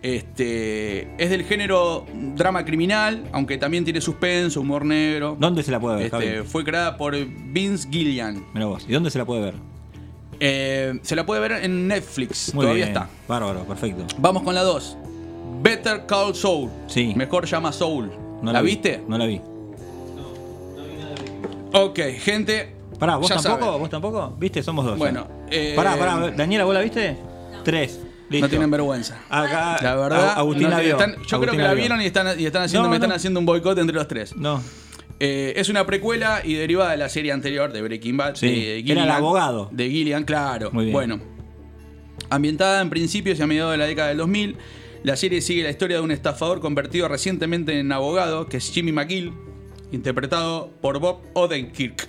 [0.07, 5.37] Este, es del género drama criminal, aunque también tiene suspenso, humor negro.
[5.40, 6.47] ¿Dónde se la puede ver, Este, Javi?
[6.47, 8.45] fue creada por Vince Gillian.
[8.55, 8.85] Mira vos.
[8.88, 9.55] ¿Y dónde se la puede ver?
[10.38, 12.97] Eh, se la puede ver en Netflix, Muy todavía bien.
[12.97, 13.11] está.
[13.27, 14.07] Bárbaro, perfecto.
[14.19, 14.97] Vamos con la 2.
[15.62, 16.71] Better Call Saul.
[16.87, 17.12] Sí.
[17.16, 18.09] Mejor llama Soul.
[18.42, 18.69] No ¿La, vi.
[18.71, 19.03] viste?
[19.09, 19.40] No la vi.
[21.73, 22.75] Ok, gente.
[22.99, 23.79] Pará, ¿vos tampoco?
[23.79, 24.35] ¿Vos tampoco?
[24.38, 24.62] ¿Viste?
[24.62, 24.97] Somos dos.
[24.99, 26.31] Bueno, eh, Pará, pará.
[26.31, 27.16] Daniela, ¿vos la viste?
[27.64, 28.01] Tres.
[28.29, 28.47] Listo.
[28.47, 29.19] No tienen vergüenza.
[29.31, 30.99] Acá, La verdad, Agustín no, la vio.
[30.99, 33.39] están- yo creo que la vieron y están, y están haciendo, No, me están haciendo
[33.41, 34.35] un boicot entre los tres.
[34.37, 34.61] No.
[35.21, 38.35] Eh, es una precuela y derivada de la serie anterior de Breaking Bad.
[38.35, 38.49] Sí,
[38.83, 39.69] de era el abogado.
[39.73, 40.71] De Gillian, claro.
[40.73, 40.93] Muy bien.
[40.93, 41.21] Bueno.
[42.31, 44.57] Ambientada en principios y a mediados de la década del 2000,
[45.05, 48.91] la serie sigue la historia de un estafador convertido recientemente en abogado, que es Jimmy
[48.93, 49.33] McGill,
[49.93, 52.09] interpretado por Bob Odenkirk.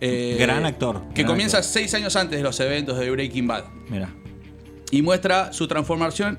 [0.00, 1.72] Eh, Gran actor, Que gran comienza actor.
[1.72, 4.08] seis años antes de los eventos de Breaking Bad Mira.
[4.90, 6.38] Y muestra su transformación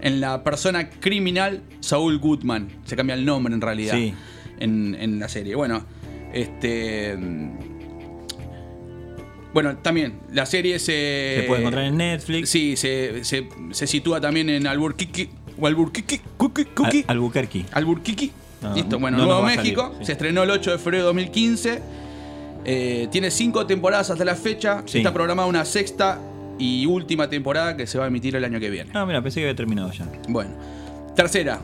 [0.00, 2.68] en la persona criminal Saul Goodman.
[2.84, 4.14] Se cambia el nombre en realidad Sí.
[4.58, 5.54] en, en la serie.
[5.54, 5.84] Bueno,
[6.32, 7.16] este.
[9.52, 11.38] Bueno, también la serie se.
[11.40, 12.48] Se puede encontrar en Netflix.
[12.50, 15.28] Sí, se, se- se sitúa también en Albuquerque.
[15.58, 16.20] O Albuquerque.
[16.38, 17.64] Al- Albuquerque.
[17.72, 18.30] Albuquerque.
[18.62, 19.94] No, Listo, bueno, no Nuevo salir, México.
[19.98, 20.04] sí.
[20.06, 21.82] Se estrenó el 8 de febrero de 2015.
[22.64, 24.82] Eh, tiene cinco temporadas hasta la fecha.
[24.86, 24.98] Sí.
[24.98, 26.20] Está programada una sexta
[26.60, 28.90] y última temporada que se va a emitir el año que viene.
[28.94, 30.06] Ah, mira, pensé que había terminado ya.
[30.28, 30.50] Bueno.
[31.16, 31.60] Tercera.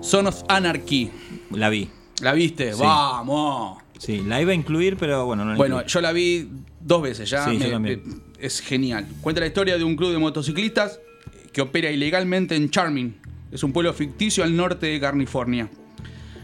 [0.00, 1.10] Son of Anarchy.
[1.50, 1.90] La vi.
[2.22, 2.72] ¿La viste?
[2.72, 2.80] Sí.
[2.82, 3.78] ¡Vamos!
[3.98, 5.90] Sí, la iba a incluir, pero bueno, no la Bueno, incluí.
[5.92, 6.48] yo la vi
[6.80, 7.44] dos veces ya.
[7.44, 8.22] Sí, yo también.
[8.38, 9.06] Es genial.
[9.20, 11.00] Cuenta la historia de un club de motociclistas
[11.52, 13.16] que opera ilegalmente en Charming.
[13.50, 15.68] Es un pueblo ficticio al norte de California.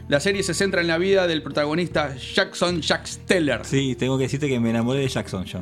[0.08, 3.60] La serie se centra en la vida del protagonista Jackson Jack Steller.
[3.64, 5.60] Sí, tengo que decirte que me enamoré de Jackson yo.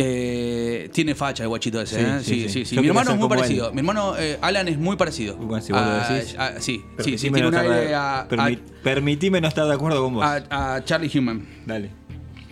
[0.00, 2.48] Eh, tiene facha el guachito ese, Sí, ¿eh?
[2.48, 3.68] sí, Sí, Mi hermano es muy como parecido.
[3.68, 3.74] él.
[3.74, 5.36] Mi hermano eh, Alan es muy parecido.
[5.36, 6.36] Bueno, si vos lo A- decís.
[6.38, 7.30] a- sí, sí, sí.
[7.30, 10.24] Tiene no un aire a, permi- permitime no estar de acuerdo con vos.
[10.24, 11.44] a- Charlie Human.
[11.66, 11.90] Dale.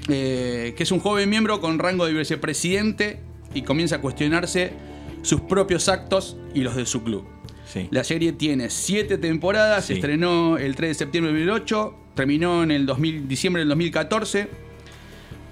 [0.08, 3.18] eh, que es un joven miembro con rango de vicepresidente
[3.54, 4.72] y comienza a cuestionarse
[5.22, 7.24] sus propios actos y los de su club.
[7.72, 7.88] Sí.
[7.90, 12.70] La serie tiene siete temporadas, se estrenó el 3 de septiembre de 2008, terminó en
[12.70, 14.48] el 2000 diciembre del 2014.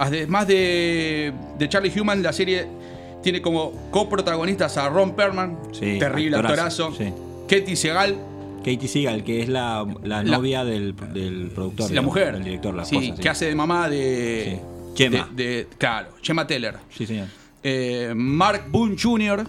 [0.05, 2.67] Además de, de Charlie Human, la serie
[3.23, 7.13] tiene como coprotagonistas a Ron Perlman, Sí, terrible actorazo, actorazo, sí.
[7.49, 8.17] Katie Segal,
[8.59, 11.87] Katie Seagal, que es la, la La- novia del, del productor.
[11.87, 13.23] la digamos, mujer, Del director, la sí, esposa.
[13.23, 14.59] que hace de mamá de...
[14.59, 14.61] Sí.
[14.97, 15.29] Gemma.
[15.35, 16.77] de- de- claro, Gemma Teller.
[16.97, 17.27] Sí, señor.
[17.63, 19.45] Eh, Mark Boone Jr.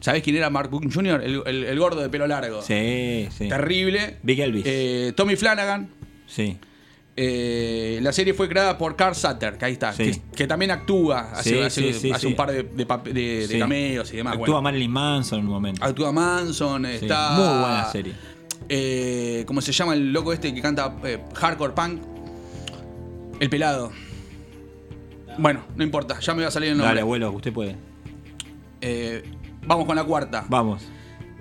[0.00, 1.22] ¿Sabés quién era Mark Boone Jr.?
[1.22, 2.60] El, el- el gordo de pelo largo.
[2.62, 3.48] Sí, sí.
[3.48, 4.16] Terrible.
[4.22, 4.64] Big Elvis.
[4.66, 5.88] Eh, Tommy Flanagan.
[6.26, 6.56] Sí.
[7.14, 9.92] Eh, la serie fue creada por Carl Sutter, que ahí está.
[9.92, 10.04] Sí.
[10.12, 11.32] Que, que también actúa.
[11.32, 12.26] Hace, Sí, hace- sí, sí, hace sí.
[12.28, 14.32] un par de, de cameos y demás.
[14.34, 14.62] Actúa bueno.
[14.62, 15.84] Marilyn Manson en un momento.
[15.84, 16.86] Actúa Manson.
[16.86, 17.32] Está.
[17.32, 18.14] Muy buena serie.
[18.68, 22.00] Eh, ¿Cómo se llama el loco este que canta eh, hardcore punk?
[23.40, 23.92] El pelado.
[25.38, 26.88] Bueno, no importa, ya me va a salir el nombre.
[26.90, 27.76] Dale, abuelo, usted puede.
[29.66, 30.44] Vamos con la cuarta.
[30.48, 30.82] Vamos.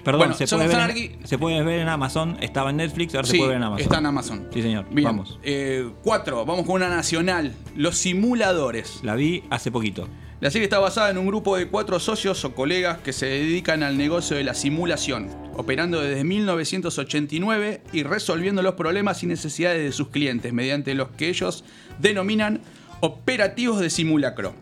[0.04, 2.38] Perdón, Bueno, se, puede ver Anarchy- en, se puede ver en Amazon.
[2.42, 3.84] Estaba en Netflix, ahora Sí, se puede ver en Amazon.
[3.84, 4.48] está en Amazon.
[4.54, 4.86] Sí, señor.
[4.92, 5.06] Bien.
[5.06, 5.40] Vamos.
[5.44, 7.54] Eh, cuatro, vamos con una nacional.
[7.76, 9.00] Los simuladores.
[9.04, 10.08] La vi hace poquito.
[10.40, 13.84] La serie está basada en un grupo de cuatro socios o colegas que se dedican
[13.84, 19.92] al negocio de la simulación, operando desde 1989 y resolviendo los problemas y necesidades de
[19.92, 21.64] sus clientes mediante los que ellos
[22.00, 22.62] denominan
[23.02, 24.54] operativos de simulacro,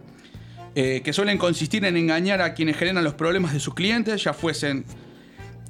[0.75, 4.33] eh, que suelen consistir en engañar a quienes generan los problemas de sus clientes, ya
[4.33, 4.83] fuesen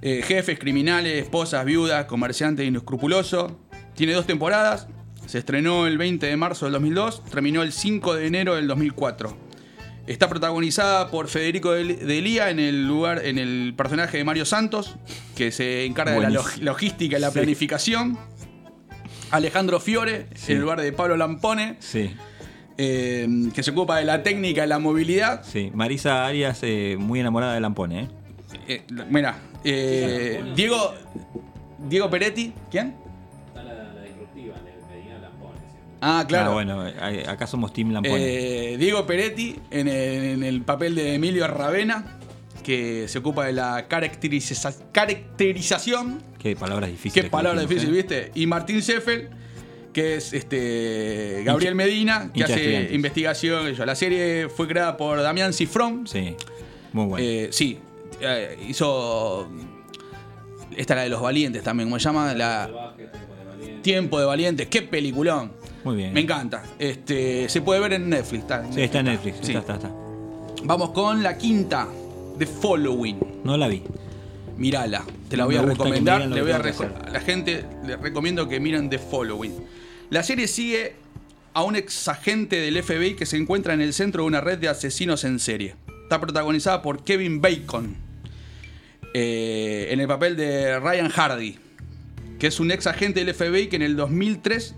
[0.02, 3.54] eh, jefes, criminales, esposas, viudas, comerciantes inescrupulosos.
[3.96, 4.88] Tiene dos temporadas,
[5.26, 9.38] se estrenó el 20 de marzo del 2002, terminó el 5 de enero del 2004.
[10.08, 14.46] Está protagonizada por Federico de de Lía en el lugar, en el personaje de Mario
[14.46, 14.96] Santos,
[15.36, 17.34] que se encarga de la log- logística y la Sí.
[17.40, 18.18] planificación.
[19.32, 20.54] Alejandro Fiore, Sí.
[20.54, 22.12] en lugar de Pablo Lampone, Sí,
[22.78, 25.44] eh, que se ocupa de la técnica y la movilidad.
[25.44, 25.70] sí.
[25.76, 28.08] Marisa Arias, eh, muy enamorada de Lampone, ¿eh?
[28.68, 30.94] Eh, mira, eh, Diego,
[31.78, 32.96] Diego Peretti, ¿quién?
[36.02, 36.52] Ah, claro.
[36.52, 36.82] Ah, bueno,
[37.28, 38.16] acá somos Team Lampone.
[38.74, 42.18] Eh, Diego Peretti en el, en el papel de Emilio Ravena,
[42.64, 46.22] que se ocupa de la caracteriza- caracterización.
[46.38, 47.14] Qué palabras difíciles.
[47.16, 48.24] Qué que palabra dijimos, difícil, ¿eh?
[48.24, 48.32] ¿viste?
[48.40, 49.30] Y Martín Seffel,
[49.92, 53.76] que es este Gabriel Medina, que hace investigación.
[53.86, 56.08] La serie fue creada por Damián Cifrón.
[56.08, 56.34] Sí,
[56.94, 57.26] muy bueno.
[57.28, 57.78] Eh, sí,
[58.22, 59.50] eh, hizo.
[60.76, 62.34] Esta la de los valientes también, ¿cómo se llama?
[62.34, 62.94] La.
[63.82, 65.54] Tiempo de Valientes, qué peliculón.
[65.84, 66.14] muy bien.
[66.14, 66.64] Me encanta.
[66.78, 68.42] Este, se puede ver en Netflix.
[68.42, 69.38] Está, Sí, está en Netflix.
[69.42, 69.54] Sí.
[69.54, 69.92] Está, está, está.
[70.64, 71.88] Vamos con la quinta,
[72.38, 73.42] The Following.
[73.44, 73.84] No la vi.
[74.58, 76.28] Mirala, te la voy me a recomendar.
[76.28, 79.54] Le voy a la gente le recomiendo que miren The Following.
[80.10, 80.96] La serie sigue
[81.54, 84.58] a un ex agente del FBI que se encuentra en el centro de una red
[84.58, 85.76] de asesinos en serie.
[86.04, 87.96] Está protagonizada por Kevin Bacon,
[89.14, 91.58] eh, en el papel de Ryan Hardy,
[92.38, 94.76] que es un ex agente del FBI que en el 2003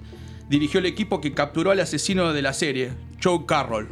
[0.49, 2.91] dirigió el equipo que capturó al asesino de la serie,
[3.23, 3.89] Joe Carroll.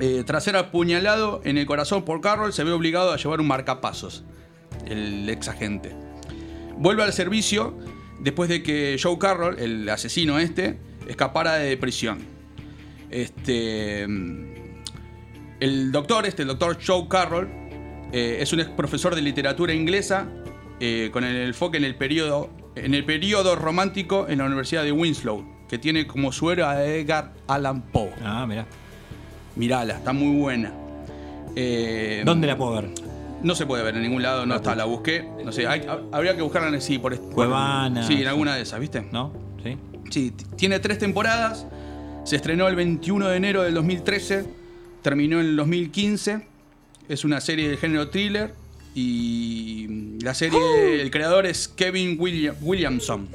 [0.00, 3.46] Eh, tras ser apuñalado en el corazón por Carroll, se ve obligado a llevar un
[3.46, 4.24] marcapasos,
[4.86, 5.94] el ex agente.
[6.76, 7.78] Vuelve al servicio
[8.20, 12.18] después de que Joe Carroll, el asesino este, escapara de prisión.
[13.10, 14.44] Este, mm,
[15.60, 17.48] el doctor, este, el doctor Joe Carroll,
[18.14, 20.26] eh, es un ex profesor de literatura inglesa
[20.80, 24.92] eh, con el enfoque en el periodo, en el periodo romántico en la Universidad de
[24.92, 28.10] Winslow, que tiene como su héroe a Edgar Allan Poe.
[28.24, 28.66] Ah, mirá.
[29.56, 30.72] Mirala, está muy buena.
[31.56, 32.90] Eh, ¿Dónde la puedo ver?
[33.42, 35.28] No se puede ver en ningún lado, no está, la busqué.
[35.44, 38.62] No sé, hay- habría que buscarla en sí, por por- Cuevana, Sí, en alguna de
[38.62, 39.06] esas, ¿viste?
[39.12, 39.32] ¿No?
[39.62, 39.76] Sí.
[40.10, 41.66] Sí, tiene tres temporadas.
[42.24, 44.44] Se estrenó el 21 de enero del 2013.
[45.02, 46.46] Terminó en el 2015.
[47.08, 48.52] Es una serie de género thriller.
[48.94, 53.28] Y la serie, el creador es Kevin William- Williamson.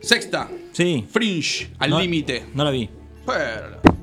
[0.00, 1.04] Sexta, Sí.
[1.10, 2.44] Fringe, al No- límite.
[2.54, 2.88] No la vi.
[3.24, 3.95] Pero-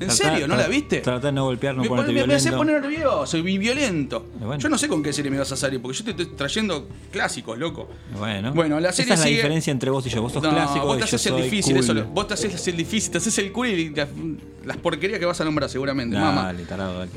[0.00, 0.46] ¿En serio?
[0.46, 0.98] ¿No la viste?
[1.00, 2.80] Tratá de no golpear, no me, ponerte pone- me, me hace violento.
[2.80, 4.26] poner nervioso y violento.
[4.38, 4.58] Bueno.
[4.58, 6.88] Yo no sé con qué serie me vas a salir, porque yo te estoy trayendo
[7.10, 7.88] clásicos, loco.
[8.18, 8.52] Bueno.
[8.52, 10.22] Bueno, la serie Esa es la sigue- diferencia entre vos y yo.
[10.22, 11.84] Vos sos No, clásico vos te haces el difícil, cool.
[11.98, 14.08] eso, vos te haces el difícil, te haces el cool y las,
[14.64, 16.44] las porquerías que vas a nombrar seguramente, mamá.
[16.44, 17.10] Dale, tarado, dale.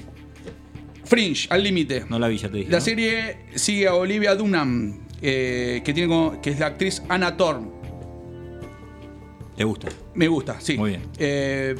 [1.06, 2.06] Fringe, al límite.
[2.10, 2.70] No la vi, ya te dije.
[2.72, 2.84] La ¿no?
[2.84, 7.68] serie sigue a Olivia Dunham, eh, que, tiene como- que es la actriz Anna Thorne.
[9.56, 9.88] ¿Te gusta?
[10.14, 10.78] Me gusta, sí.
[10.78, 11.04] Muy bien.
[11.18, 11.76] Eh,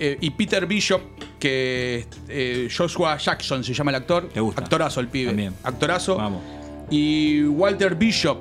[0.00, 1.00] eh, y Peter Bishop,
[1.38, 4.28] que eh, Joshua Jackson se llama el actor.
[4.32, 4.62] ¿Te gusta?
[4.62, 5.28] Actorazo el pibe.
[5.28, 5.54] También.
[5.62, 6.16] Actorazo.
[6.16, 6.42] Vamos.
[6.90, 8.38] Y Walter Bishop,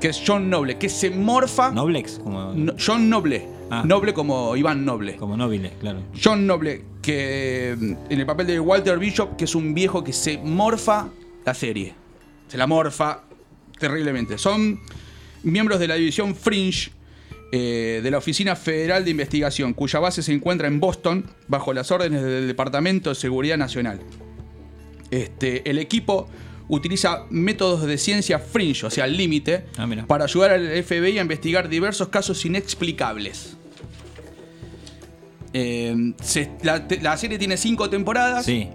[0.00, 1.70] que es John Noble, que se morfa.
[1.70, 3.46] Noblex, como, No- John Noble.
[3.70, 3.82] Ah.
[3.84, 5.16] Noble como Iván Noble.
[5.16, 6.00] como Nobile, claro.
[6.22, 10.14] John Noble, que mm, en el papel de Walter Bishop, que es un viejo que
[10.14, 11.08] se morfa
[11.44, 11.92] la serie.
[12.46, 13.24] Se la morfa
[13.78, 14.38] terriblemente.
[14.38, 14.80] Son
[15.42, 16.90] miembros de la división Fringe
[17.52, 21.90] eh, de la Oficina Federal de Investigación, cuya base se encuentra en Boston, bajo las
[21.90, 24.00] órdenes del Departamento de Seguridad Nacional.
[25.10, 26.28] Este, el equipo
[26.68, 31.22] utiliza métodos de ciencia fringe, o sea, al límite, Ah, para ayudar al FBI a
[31.22, 33.56] investigar diversos casos inexplicables.
[35.54, 38.44] Eh, se- la, serie tiene cinco temporadas.
[38.44, 38.68] Sí.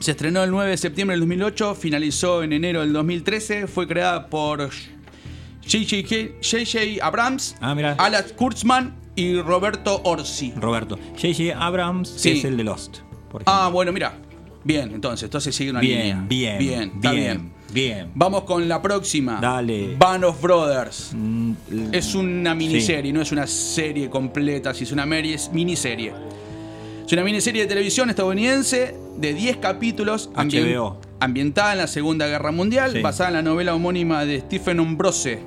[0.00, 3.66] Se estrenó el 9 de septiembre del 2008, finalizó en enero del 2013.
[3.66, 4.68] Fue creada por
[5.70, 7.04] J.J.
[7.04, 7.74] Abrams, Ah.
[7.98, 10.52] Alex Kurtzman y Roberto Orsi.
[10.56, 10.98] Roberto.
[11.20, 11.54] J.J.
[11.58, 12.32] Abrams, Sí.
[12.32, 12.98] que es el de Lost.
[13.30, 13.42] Por.
[13.46, 14.14] Ah, bueno, mira.
[14.64, 16.02] Bien, entonces, entonces sigue una línea.
[16.26, 17.22] bien, bien, bien, está bien.
[17.38, 18.10] bien, bien.
[18.14, 19.38] Vamos con la próxima.
[19.40, 19.94] Dale.
[19.96, 21.12] Band of Brothers.
[21.14, 21.52] Mm,
[21.92, 26.12] Es una miniserie, no es una serie completa, si es una miniserie.
[27.06, 31.00] Es una miniserie de televisión estadounidense de 10 capítulos HBO.
[31.20, 33.00] ambientada en la Segunda Guerra Mundial, Sí.
[33.00, 35.38] basada en la novela homónima de Stephen Ambrose.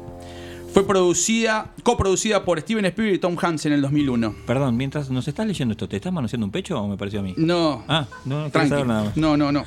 [0.73, 4.35] Fue producida, coproducida por Steven Spielberg y Tom Hanks en el 2001.
[4.47, 7.23] Perdón, mientras nos estás leyendo esto, ¿te estás manoseando un pecho o me pareció a
[7.23, 7.33] mí?
[7.35, 7.83] No.
[7.89, 9.17] Ah, no, no saber nada más.
[9.17, 9.65] No, no, no.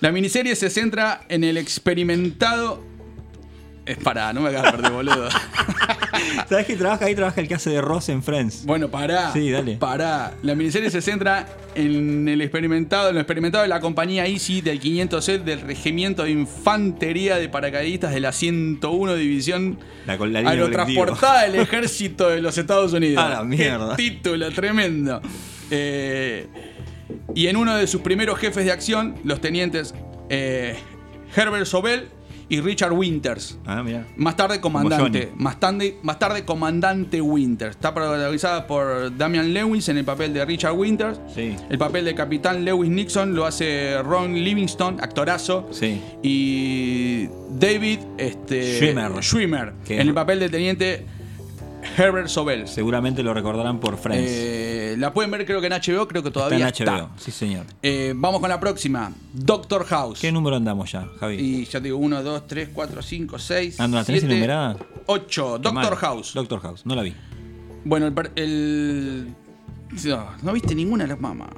[0.00, 2.82] La miniserie se centra en el experimentado.
[3.84, 5.28] Es para, no me hagas perder, boludo.
[6.48, 7.14] ¿Sabes que trabaja ahí?
[7.14, 8.64] Trabaja el que hace de Ross en Friends.
[8.64, 9.32] Bueno, pará.
[9.32, 9.76] Sí, dale.
[9.76, 10.34] Pará.
[10.42, 14.80] La miniserie se centra en el experimentado, en lo experimentado de la compañía Easy del
[14.80, 21.56] 500C del Regimiento de Infantería de Paracaidistas de la 101 División La, la Aerotransportada del
[21.56, 23.22] Ejército de los Estados Unidos.
[23.24, 23.96] A la mierda.
[23.96, 25.20] Qué título tremendo.
[25.70, 26.46] Eh,
[27.34, 29.94] y en uno de sus primeros jefes de acción, los tenientes
[30.28, 30.76] eh,
[31.36, 32.08] Herbert Sobel
[32.48, 33.58] y Richard Winters.
[33.66, 34.06] Ah, mira.
[34.16, 35.32] Más tarde comandante.
[35.36, 37.76] Más tarde, más tarde comandante Winters.
[37.76, 41.20] Está protagonizada por Damian Lewis en el papel de Richard Winters.
[41.34, 41.56] Sí.
[41.68, 45.68] El papel de capitán Lewis Nixon lo hace Ron Livingston, actorazo.
[45.70, 46.00] Sí.
[46.22, 49.22] Y David este, Schwimmer.
[49.22, 51.04] Schwimmer, en el papel del teniente
[51.98, 52.68] Herbert Sobel.
[52.68, 54.30] Seguramente lo recordarán por Friends.
[54.30, 57.10] Eh, la pueden ver creo que en HBO, creo que está todavía en HBO.
[57.16, 57.66] Sí, señor.
[57.82, 59.12] Eh, vamos con la próxima.
[59.32, 60.20] Doctor House.
[60.20, 61.34] ¿Qué número andamos ya, Javi?
[61.36, 63.80] Y ya te digo, 1, 2, 3, 4, 5, 6.
[63.80, 64.76] Ah, ¿no la tenés enumerada?
[65.06, 65.44] 8.
[65.56, 65.96] Qué Doctor mal.
[65.96, 66.34] House.
[66.34, 67.14] Doctor House, no la vi.
[67.84, 69.34] Bueno, el, el-
[70.04, 71.50] No, no viste ninguna de las mamás.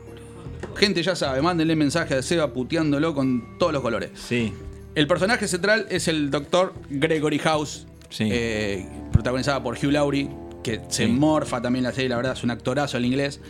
[0.76, 4.10] Gente ya sabe, mándenle mensaje a Seba puteándolo con todos los colores.
[4.14, 4.52] Sí.
[4.94, 8.28] El personaje central es el doctor Gregory House, Sí.
[8.30, 10.28] eh, protagonizada por Hugh Laurie,
[10.62, 11.12] que se Sí.
[11.12, 13.40] morfa también la serie, la verdad, es un actorazo el inglés.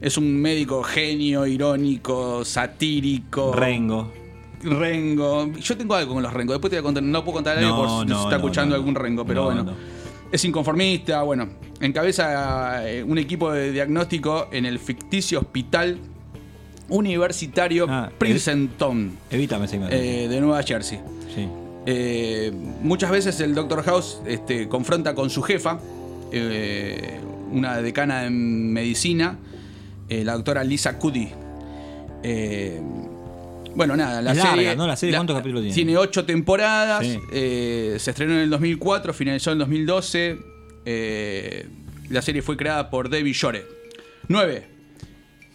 [0.00, 3.52] Es un médico genio, irónico, satírico.
[3.52, 4.12] Rengo.
[4.62, 5.52] Rengo.
[5.52, 6.52] Yo tengo algo con los Rengo.
[6.52, 7.02] Después te voy a contar.
[7.02, 9.46] No puedo contar algo No, por si no, está no, escuchando algún Rengo, pero No,
[9.46, 9.62] bueno.
[9.64, 9.72] no.
[10.32, 11.48] Es inconformista, bueno.
[11.80, 15.98] Encabeza eh, un equipo de diagnóstico en el ficticio hospital
[16.88, 19.88] universitario Ah, Princeton Evítame imagen.
[19.92, 20.98] eh, de Nueva Jersey.
[21.34, 21.46] sí.
[21.90, 23.82] Eh, muchas veces el Dr.
[23.82, 25.80] House este, confronta con su jefa,
[26.30, 27.18] eh,
[27.50, 29.38] una decana en medicina,
[30.10, 31.30] eh, la doctora Lisa Cuddy.
[33.74, 34.56] Bueno, nada, la Es serie.
[34.66, 34.86] larga, ¿no?
[34.86, 35.74] La serie, ¿cuántos capítulos tiene?
[35.74, 37.06] Tiene ocho temporadas.
[37.06, 37.18] Sí.
[37.30, 40.38] se estrenó en el 2004, finalizó en el 2012.
[40.84, 41.66] eh,
[42.10, 43.64] la serie fue creada por David Shore.
[44.28, 44.66] 9.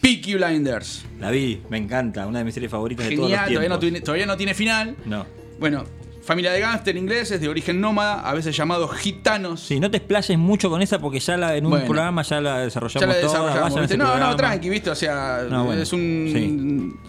[0.02, 1.06] Peaky Blinders.
[1.20, 2.26] La vi, me encanta.
[2.28, 3.92] Una de mis series favoritas de todos Genial, los todavía no, tiempos.
[3.92, 4.96] tiene, todavía no tiene final.
[5.06, 5.26] No.
[5.60, 5.84] Bueno,
[6.26, 9.60] familia de gángster ingleses de origen nómada, a veces llamados gitanos.
[9.62, 11.86] Sí, no te explayes mucho con esa porque ya la, en un Bueno.
[11.86, 13.28] programa ya la desarrollamos ya la toda.
[13.28, 13.64] desarrollamos.
[13.64, 13.94] vayan a ¿viste?
[13.96, 14.90] ese No, no, tranqui, ¿viste?
[14.90, 17.00] O sea, No, bueno, es un.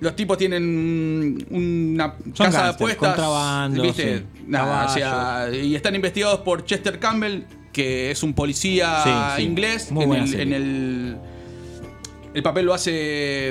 [0.00, 3.08] Los tipos tienen una Son casa de apuestas.
[3.08, 4.18] contrabando, ¿viste?
[4.18, 7.42] sí, Nada, o sea, y están investigados por Chester Campbell,
[7.72, 9.90] que es un policía Sí, inglés.
[9.90, 11.16] Muy en, el, en el.
[12.34, 13.50] El papel lo hace.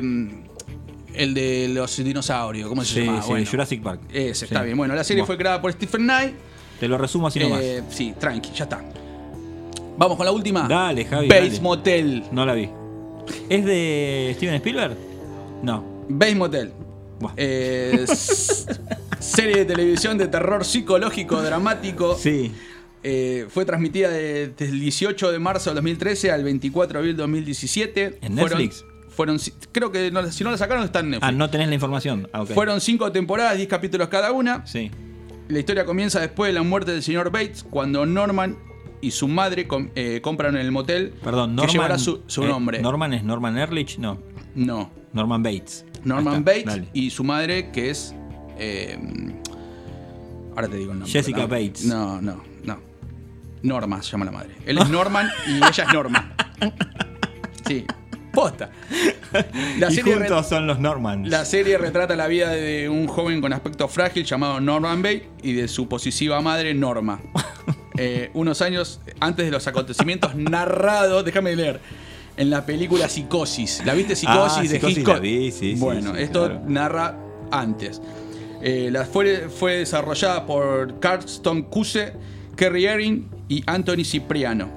[1.17, 3.21] El de los dinosaurios, ¿cómo se Sí, llama?
[3.21, 4.01] sí, Bueno, Jurassic Park.
[4.13, 4.77] Ese, está bien.
[4.77, 6.33] Bueno, la serie fue creada por Stephen Knight.
[6.79, 7.59] Te lo resumo así nomás.
[7.61, 8.83] Eh, sí, tranqui, ya está.
[9.97, 10.67] Vamos con la última.
[10.67, 11.59] Dale, Javi, dale.
[11.59, 12.23] Motel.
[12.31, 12.69] No la vi.
[13.49, 14.95] ¿Es de Steven Spielberg?
[15.63, 15.83] No.
[16.07, 16.71] Bates Motel.
[17.35, 18.05] Eh,
[19.19, 22.15] serie de televisión de terror psicológico dramático.
[22.15, 22.51] Sí.
[23.03, 27.15] Eh, fue transmitida de- desde el 18 de marzo del 2013 al 24 de abril
[27.15, 28.19] de 2017.
[28.21, 28.85] ¿En Fueron- Netflix?
[29.17, 29.37] Fueron,
[29.73, 31.27] creo que no- si no la sacaron está en Netflix.
[31.27, 32.29] Ah, no tenés la información.
[32.31, 32.45] Ah.
[32.45, 34.65] Fueron cinco temporadas, 10 capítulos cada una.
[34.65, 34.89] Sí.
[35.49, 38.55] La historia comienza después de la muerte del señor Bates, cuando Norman
[39.01, 41.71] y su madre com- eh, compran el motel Perdón, que Norman.
[41.73, 42.79] llevará su, su eh, nombre.
[42.79, 43.97] ¿Norman es Norman Erlich?
[43.97, 44.19] No.
[44.55, 45.83] no, Norman Bates.
[46.03, 46.87] Norman Bates dale.
[46.93, 48.13] y su madre que es...
[48.59, 48.97] eh,
[50.55, 51.11] ahora te digo el nombre.
[51.11, 51.47] Jessica ¿no?
[51.47, 51.85] Bates.
[51.85, 52.79] No, no, no.
[53.63, 54.55] Norma se llama la madre.
[54.65, 56.33] Él es Norman y ella es Norma.
[57.67, 57.85] Sí,
[58.37, 58.69] posta.
[59.79, 61.27] La y serie, juntos son los Normans.
[61.27, 65.53] la serie retrata la vida de un joven con aspecto frágil llamado Norman Bates y
[65.53, 67.19] de su posesiva madre Norma.
[67.99, 71.79] Eh, unos años antes de los acontecimientos narrados, déjame leer,
[72.37, 73.81] en la película Psicosis.
[73.87, 75.15] ¿La viste Psicosis Ah, de Psicosis Hitchcock?
[75.15, 76.61] la vi, sí, Bueno, sí, esto claro.
[76.67, 77.17] narra
[77.49, 77.99] antes.
[78.61, 82.13] Eh, la fue, fue desarrollada por Carlton Cuse,
[82.55, 84.69] Kerry Ehring y Anthony Cipriano.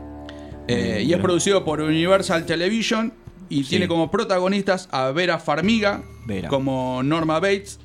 [0.66, 3.12] Eh, y es producido por Universal Television
[3.50, 3.70] y Sí.
[3.70, 6.48] tiene como protagonistas a Vera Farmiga Vera.
[6.48, 7.78] como Norma Bates,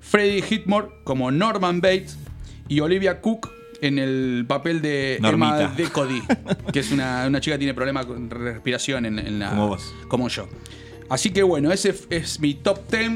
[0.00, 2.16] Freddie Hitmore como Norman Bates
[2.68, 3.50] y Olivia Cook
[3.82, 5.62] en el papel de Normita.
[5.64, 6.22] Emma Decody,
[6.72, 9.94] que es una, una chica que tiene problemas con respiración en, en la, Como vos.
[10.08, 10.48] como yo.
[11.10, 13.10] Así que bueno, ese es mi top 10.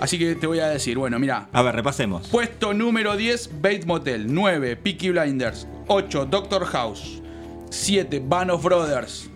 [0.00, 2.26] Así que te voy a decir, bueno, mira, A ver, repasemos.
[2.28, 4.32] Puesto número 10, Bates Motel.
[4.34, 5.66] 9, Peaky Blinders.
[5.86, 7.22] 8, Doctor House.
[7.70, 9.29] 7, Band of Brothers.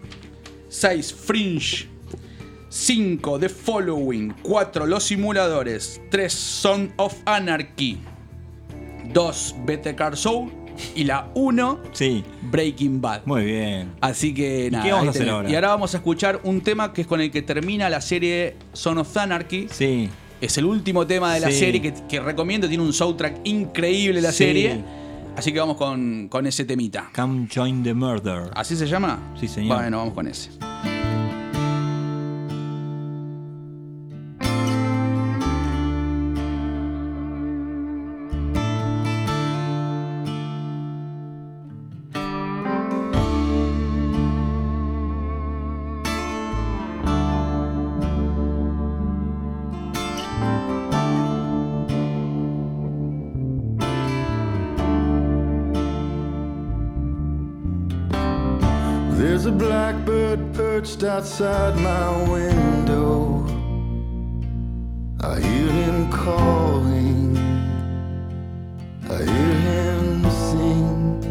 [0.74, 1.88] 6, Fringe.
[2.68, 4.34] 5, The Following.
[4.42, 6.00] 4, Los Simuladores.
[6.10, 7.98] 3, Son of Anarchy.
[9.12, 10.50] 2, Better Car Soul.
[10.96, 13.20] Y la 1, Sí, Breaking Bad.
[13.26, 13.92] muy bien.
[14.00, 14.82] Así que nada.
[14.84, 15.48] qué vamos a hacer ahora?
[15.48, 18.56] Y ahora vamos a escuchar un tema que es con el que termina la serie
[18.72, 19.68] Son of Anarchy.
[19.70, 20.08] Sí.
[20.40, 21.60] Es el último tema de la Sí.
[21.60, 22.66] serie que, que recomiendo.
[22.68, 24.38] Tiene un soundtrack increíble la Sí.
[24.38, 24.80] serie.
[25.36, 27.10] Así que vamos con, con ese temita.
[27.14, 28.50] Come join the murder.
[28.54, 29.18] ¿Así se llama?
[29.38, 29.78] Sí, señor.
[29.78, 30.50] Bueno, vamos con ese.
[60.84, 63.42] Perched outside my window.
[65.20, 67.38] I hear him calling.
[69.08, 71.22] I hear him sing.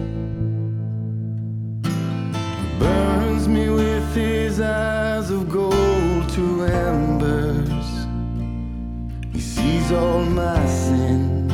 [1.84, 7.90] He burns me with his eyes of gold to embers.
[9.34, 11.54] He sees all my sins.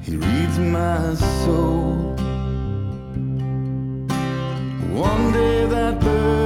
[0.00, 1.89] He reads my soul.
[5.00, 6.39] One day that birdie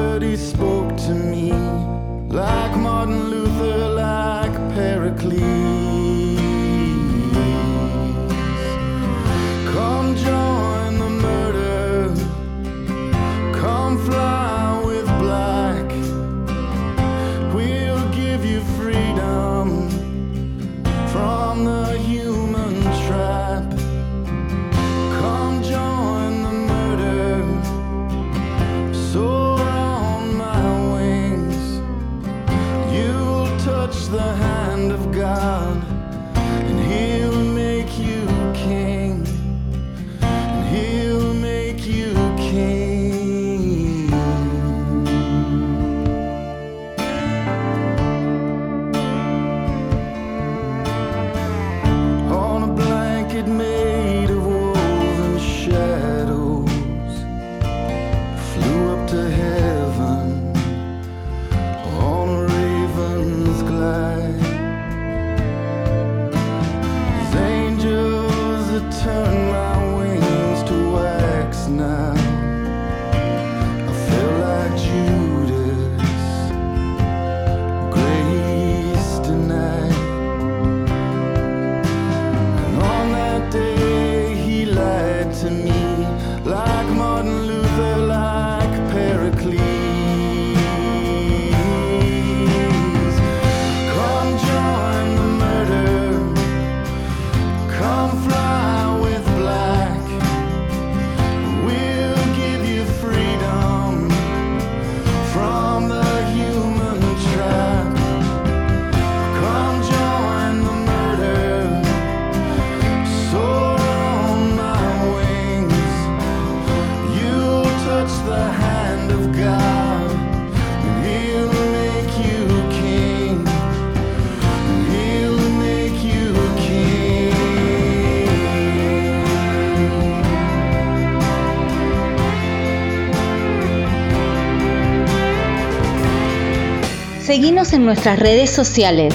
[137.34, 139.12] Seguinos en nuestras redes sociales.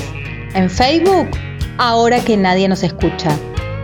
[0.53, 1.29] En Facebook,
[1.77, 3.29] ahora que nadie nos escucha.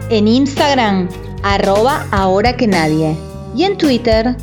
[0.09, 1.07] En Instagram,
[1.41, 3.15] arroba ahora que nadie.
[3.55, 4.35] Y en Twitter,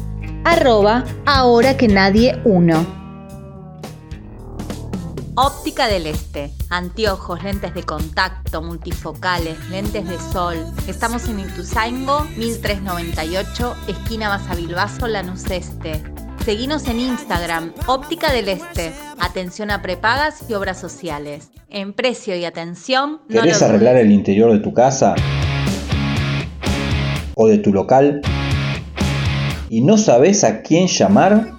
[0.45, 2.87] arroba ahora que nadie 1.
[5.35, 6.51] Óptica del Este.
[6.71, 10.57] Anteojos, lentes de contacto, multifocales, lentes de sol.
[10.89, 16.03] Estamos en Ituzaingo, 1398, esquina Basavilbaso, Lanús Este.
[16.47, 18.95] Seguinos en Instagram, Óptica del Este.
[19.25, 21.53] Atención a prepagas y obras sociales.
[21.71, 25.15] En precio y atención, no ¿Querés lo arreglar el interior de tu casa?
[27.37, 28.21] ¿O de tu local?
[29.71, 31.53] ¿Y no sabes a quién llamar?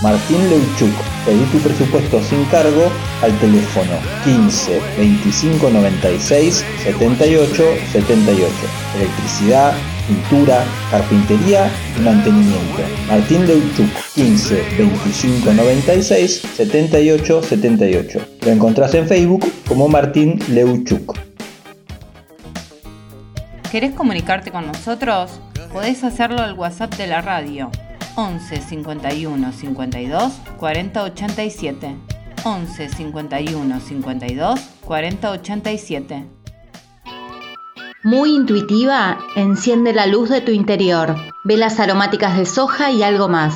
[0.00, 0.94] Martín Leuchuk.
[1.26, 2.84] Pedí tu presupuesto sin cargo
[3.20, 3.90] al teléfono
[4.22, 8.48] 15 25 96 78 78.
[8.96, 9.72] Electricidad,
[10.10, 12.82] pintura, carpintería y mantenimiento.
[13.08, 13.88] Martín Leuchuk.
[14.14, 18.20] 15 25 96 78 78.
[18.44, 21.16] Lo encontrás en Facebook como Martín Leuchuk.
[23.70, 25.40] ¿Querés comunicarte con nosotros?
[25.72, 27.70] Podés hacerlo al WhatsApp de la radio
[28.16, 31.96] 11 51 52 40 87.
[32.42, 36.39] 11 51 52 40 87.
[38.02, 41.14] Muy intuitiva, enciende la luz de tu interior.
[41.44, 43.54] Velas aromáticas de soja y algo más.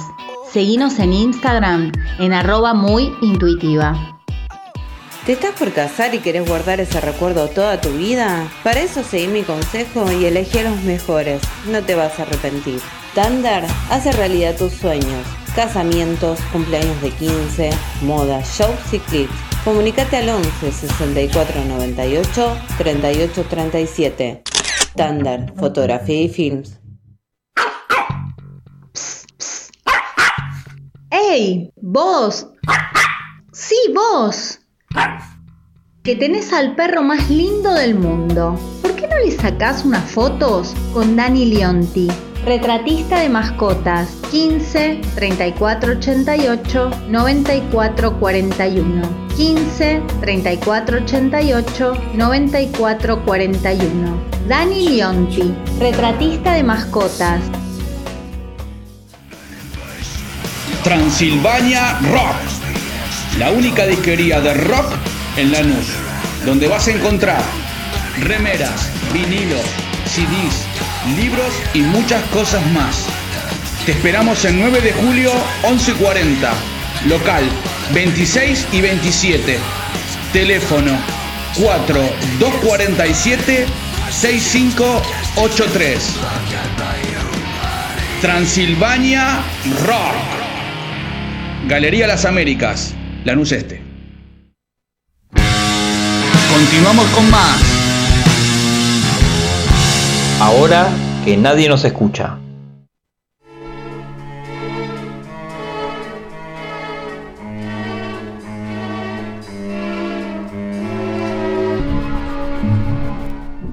[0.53, 4.21] Seguinos en Instagram en arroba muy intuitiva.
[5.25, 8.47] ¿Te estás por casar y querés guardar ese recuerdo toda tu vida?
[8.63, 11.41] Para eso seguí mi consejo y elegí a los mejores.
[11.71, 12.83] No te vas a arrepentir.
[13.15, 15.27] Thunder hace realidad tus sueños.
[15.55, 17.71] Casamientos, cumpleaños de 15,
[18.03, 19.33] moda, shows y clips.
[19.65, 24.43] Comunicate al 11 64 98 38 37.
[24.97, 26.81] Thunder, fotografía y films.
[31.11, 31.71] ¡Ey!
[31.77, 32.49] ¡Vos!
[33.53, 34.59] ¡Sí, vos!
[36.03, 38.59] Que tenés al perro más lindo del mundo.
[38.83, 42.09] ¿Por qué no le sacás unas fotos con Dani Leonti?
[42.45, 49.03] Retratista de mascotas 15 34 88 94 41.
[49.35, 54.23] 15 34 88 94 41.
[54.47, 57.41] Dani Lionti, retratista de mascotas.
[60.83, 62.37] Transilvania Rock,
[63.39, 64.93] la única disquería de rock
[65.39, 65.87] en Lanús,
[66.45, 67.43] donde vas a encontrar
[68.21, 69.65] remeras, vinilos,
[70.05, 70.74] CDs,
[71.17, 73.07] libros y muchas cosas más.
[73.87, 75.31] Te esperamos el 9 de julio
[75.63, 76.51] 11:40,
[77.07, 77.45] local
[77.93, 79.59] 26 y 27.
[80.33, 80.91] Teléfono
[81.57, 83.67] 4247
[84.11, 86.17] 6583.
[88.21, 89.41] Transilvania
[89.87, 90.15] Rock.
[91.67, 92.95] Galería Las Américas,
[93.25, 93.83] Lanús Este.
[96.51, 97.74] Continuamos con más.
[100.47, 100.83] Ahora
[101.25, 102.39] que nadie nos escucha.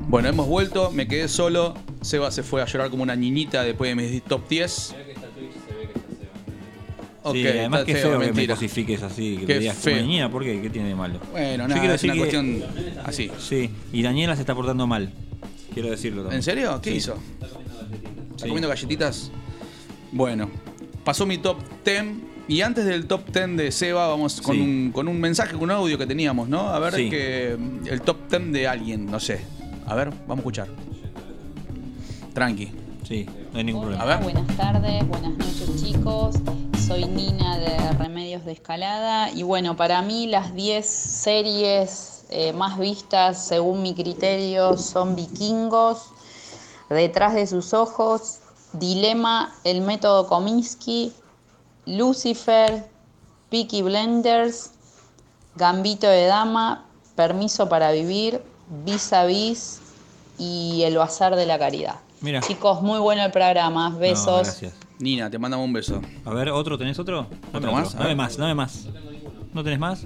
[0.08, 1.74] Bueno, hemos vuelto, me quedé solo.
[2.02, 4.96] Seba se fue a llorar como una niñita después de mis top 10.
[7.24, 8.56] Ok, sí, además está que feo, feo que me mentira.
[8.56, 10.02] cosifiques así, que Qué me digas feo.
[10.04, 10.60] niña, ¿por qué?
[10.60, 11.20] ¿Qué tiene de malo?
[11.32, 12.64] Bueno, Yo nada, quiero es una decir que- cuestión
[13.06, 13.32] así.
[13.40, 15.14] Sí, y Daniela se está portando mal.
[15.74, 16.38] Quiero decirlo también.
[16.40, 16.80] ¿En serio?
[16.82, 16.98] ¿Qué Sí.
[16.98, 17.16] hizo?
[17.40, 17.48] ¿Está
[18.38, 18.42] Sí.
[18.48, 19.32] comiendo galletitas?
[20.12, 20.50] Bueno,
[21.04, 22.06] pasó mi top 10.
[22.48, 24.62] Y antes del top 10 de Seba, vamos con, Sí.
[24.62, 26.70] un, con un mensaje, con un audio que teníamos, ¿no?
[26.70, 27.10] A ver, Sí.
[27.10, 27.58] que
[27.90, 29.40] el top 10 de alguien, no sé.
[29.88, 30.68] A ver, vamos a escuchar.
[32.34, 32.72] Tranqui.
[33.08, 34.04] Sí, no hay ningún problema.
[34.04, 34.24] A ver.
[34.24, 36.36] Buenas tardes, buenas noches chicos.
[36.86, 42.80] Soy Nina de Remedios de Escalada y bueno, para mí las 10 series eh, más
[42.80, 46.08] vistas según mi criterio son Vikingos,
[46.90, 48.40] Detrás de sus ojos,
[48.74, 51.14] Dilema, El método Kominsky,
[51.86, 52.86] Lucifer,
[53.50, 54.72] Peaky Blenders,
[55.56, 58.44] Gambito de Dama, Permiso para Vivir,
[58.84, 59.80] Vis a Vis
[60.38, 61.96] y El Bazar de la Caridad.
[62.20, 62.42] Mira.
[62.42, 63.90] Chicos, muy bueno el programa.
[63.90, 64.44] No, Besos.
[64.44, 64.74] gracias.
[65.00, 66.02] Nina, te mandamos un beso.
[66.26, 66.78] A ver, ¿otro?
[66.78, 67.26] ¿Tenés otro?
[67.52, 67.96] Dame ¿Otro más?
[67.96, 68.88] A Dame más, dame más.
[69.54, 70.06] ¿No tenés más?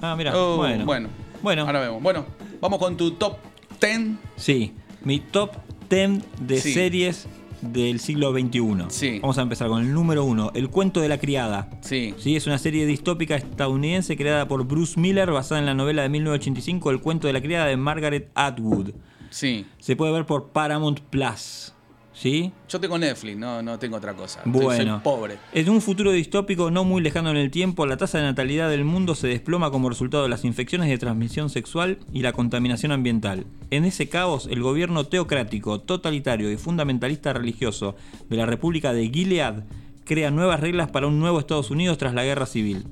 [0.00, 0.84] Ah, mira, Oh, bueno.
[0.84, 1.08] bueno.
[1.42, 1.62] Bueno.
[1.62, 2.02] Ahora vemos.
[2.02, 2.24] Bueno,
[2.60, 3.36] vamos con tu top
[3.80, 4.16] 10.
[4.36, 5.50] Sí, mi top
[5.88, 6.72] 10 de Sí.
[6.72, 7.28] series
[7.60, 8.84] del siglo XXI.
[8.88, 9.18] Sí.
[9.20, 11.68] Vamos a empezar con el número uno, El cuento de la criada.
[11.80, 12.14] Sí.
[12.18, 16.08] Sí, es una serie distópica estadounidense creada por Bruce Miller basada en la novela de
[16.08, 18.90] 1985 El cuento de la criada de Margaret Atwood.
[19.30, 19.66] Sí.
[19.78, 21.74] Se puede ver por Paramount Plus.
[22.20, 22.50] ¿Sí?
[22.68, 24.40] Yo tengo Netflix, no, no tengo otra cosa.
[24.44, 25.38] Estoy- Bueno, Soy pobre.
[25.52, 28.84] en un futuro distópico no muy lejano en el tiempo, la tasa de natalidad del
[28.84, 33.46] mundo se desploma como resultado de las infecciones de transmisión sexual y la contaminación ambiental.
[33.70, 37.94] En ese caos, el gobierno teocrático, totalitario y fundamentalista religioso
[38.28, 39.62] de la República de Gilead
[40.04, 42.84] crea nuevas reglas para un nuevo Estados Unidos tras la guerra civil.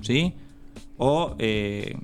[0.00, 0.32] ¿Sí?
[0.96, 1.96] O eh,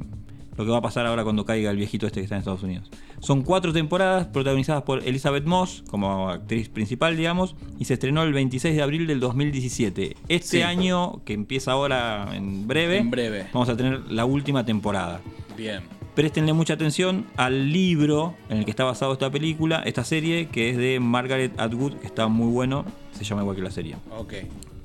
[0.58, 2.62] lo que va a pasar ahora cuando caiga el viejito este que está en Estados
[2.62, 2.90] Unidos.
[3.24, 8.34] Son cuatro temporadas protagonizadas por Elizabeth Moss como actriz principal, digamos, y se estrenó el
[8.34, 10.16] 26 de abril del 2017.
[10.28, 10.62] Este Sí.
[10.62, 13.46] año, que empieza ahora en breve, En breve.
[13.54, 15.22] vamos a tener la última temporada.
[15.56, 15.80] Bien.
[16.14, 20.68] Préstenle mucha atención al libro en el que está basado esta película, esta serie, que
[20.70, 23.96] es de Margaret Atwood, que está muy bueno, se llama igual que la serie.
[24.18, 24.34] Ok.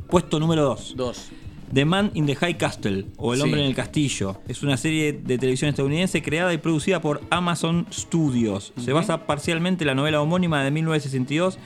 [0.10, 0.94] Puesto número 2.
[0.96, 1.30] Dos.
[1.74, 3.44] The Man in the High Castle o El Sí.
[3.44, 7.86] Hombre en el Castillo es una serie de televisión estadounidense creada y producida por Amazon
[7.92, 8.74] Studios.
[8.78, 11.60] Se basa parcialmente en la novela homónima de 1962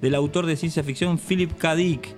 [0.00, 1.74] del autor de ciencia ficción Philip K.
[1.74, 2.14] Dick,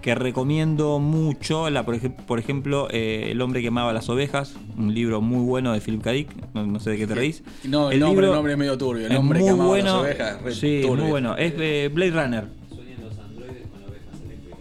[0.00, 1.68] que recomiendo mucho.
[1.68, 5.44] La, por, ej- por ejemplo, eh, El hombre que amaba las ovejas, un libro muy
[5.44, 6.12] bueno de Philip K.
[6.12, 6.28] Dick.
[6.54, 7.42] No, no sé de qué te reís.
[7.64, 9.06] No, el, El nombre, libro el nombre es medio turbio.
[9.06, 9.84] El es hombre que amaba bueno.
[9.96, 10.42] las ovejas.
[10.42, 11.02] re sí, turbio.
[11.02, 11.36] muy bueno.
[11.36, 12.48] Es eh, Blade Runner.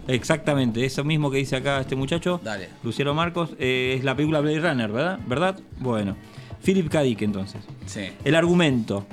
[0.07, 2.69] Exactamente, eso mismo que dice acá este muchacho, Dale.
[2.83, 5.19] Luciano Marcos, eh, es la película Blade Runner, ¿verdad?
[5.27, 5.59] ¿Verdad?
[5.79, 6.15] Bueno,
[6.63, 7.01] Philip K.
[7.01, 7.61] Dick entonces.
[7.85, 8.01] Sí.
[8.23, 9.05] El argumento.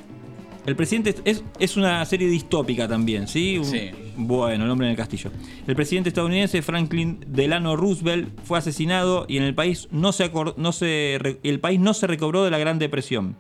[0.65, 3.59] El presidente es, es una serie distópica también, ¿sí?
[3.59, 3.91] Un- Sí.
[4.15, 5.31] Bueno, el hombre en el castillo.
[5.67, 10.73] El presidente estadounidense Franklin Delano Roosevelt fue asesinado y en el país no se, no
[10.73, 13.37] se el país no se recobró de la Gran Depresión.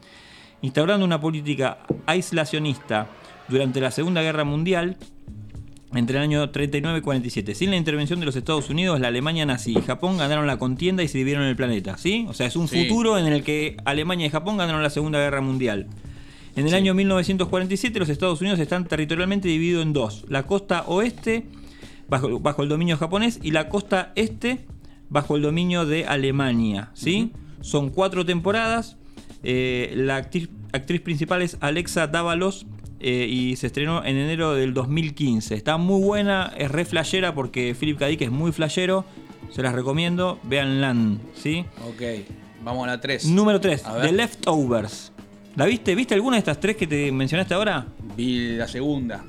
[0.62, 3.08] Instaurando una política aislacionista
[3.48, 4.96] durante la Segunda Guerra Mundial,
[5.94, 7.54] entre el año 39 y 47.
[7.54, 11.02] Sin la intervención de los Estados Unidos, la Alemania nazi y Japón ganaron la contienda
[11.02, 12.26] y se dividieron el planeta, ¿sí?
[12.28, 12.84] O sea, es un Sí.
[12.88, 15.86] futuro en el que Alemania y Japón ganaron la Segunda Guerra Mundial.
[16.56, 20.24] En el año 1947 los Estados Unidos están territorialmente divididos en dos.
[20.28, 21.44] La costa oeste
[22.08, 24.60] bajo, bajo el dominio japonés y la costa este
[25.08, 27.32] bajo el dominio de Alemania, ¿sí?
[27.60, 28.96] Son cuatro temporadas.
[29.44, 32.66] Eh, la actriz, actriz principal es Alexa Dávalos.
[33.02, 35.54] Eh, y se estrenó en enero del 2015.
[35.54, 38.06] Está muy buena, es re flashera porque Philip K.
[38.06, 39.04] Dick es muy flashero.
[39.50, 40.94] Se las recomiendo, véanla,
[41.34, 41.64] ¿sí?
[41.86, 42.02] Ok,
[42.64, 43.26] vamos a la 3.
[43.26, 44.06] Número 3, A ver.
[44.06, 45.12] The Leftovers.
[45.56, 45.94] ¿La viste?
[45.94, 47.86] ¿Viste alguna de estas tres que te mencionaste ahora?
[48.16, 49.22] Vi la segunda.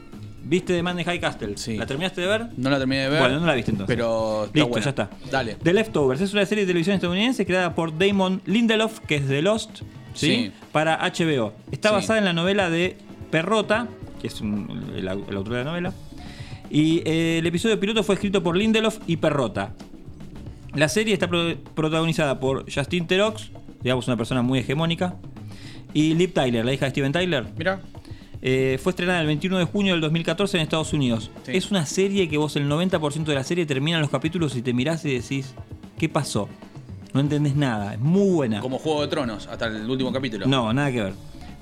[0.45, 1.57] ¿Viste The Man in High Castle?
[1.57, 1.75] Sí.
[1.77, 2.47] ¿La terminaste de ver?
[2.57, 3.19] No la terminé de ver.
[3.19, 3.93] Bueno, no la viste entonces.
[3.93, 4.83] Pero está Listo, buena.
[4.85, 5.09] ya está.
[5.31, 5.55] Dale.
[5.61, 9.41] The Leftovers es una serie de televisión estadounidense creada por Damon Lindelof, que es de
[9.41, 9.79] Lost,
[10.13, 10.27] ¿sí?
[10.27, 10.51] Sí.
[10.71, 11.53] para HBO.
[11.71, 11.95] Está Sí.
[11.95, 12.95] basada en la novela de
[13.33, 13.87] Perrota,
[14.21, 15.91] que es un- el, au- el autor de la novela.
[16.69, 19.73] Y eh, el episodio piloto fue escrito por Lindelof y Perrota.
[20.75, 23.49] La serie está pro- protagonizada por Justin Terox,
[23.81, 25.15] digamos una persona muy hegemónica,
[25.95, 27.45] y Liv Tyler, la hija de Steven Tyler.
[27.57, 27.81] Mira.
[28.43, 31.31] Eh, fue estrenada el 21 de junio del 2014 en Estados Unidos.
[31.43, 31.53] Sí.
[31.55, 34.73] Es una serie que vos el 90% de la serie terminan los capítulos y te
[34.73, 35.55] mirás y decís,
[35.97, 36.49] ¿qué pasó?
[37.13, 38.59] No entendés nada, es muy buena.
[38.59, 40.45] Como Juego de Tronos, hasta el último capítulo.
[40.45, 41.13] No, nada que ver.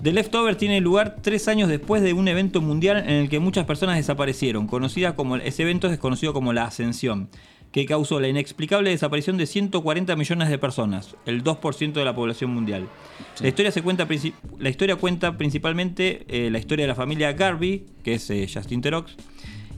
[0.03, 3.67] The Leftover tiene lugar tres años después de un evento mundial en el que muchas
[3.67, 4.65] personas desaparecieron.
[4.65, 7.29] Conocida como, ese evento es conocido como la Ascensión,
[7.71, 12.51] que causó la inexplicable desaparición de 140 millones de personas, el 2% de la población
[12.51, 12.87] mundial.
[13.41, 14.07] La, historia se cuenta,
[14.57, 18.81] la historia cuenta principalmente eh, la historia de la familia Garvey, que es eh, Justin
[18.81, 19.15] Terox,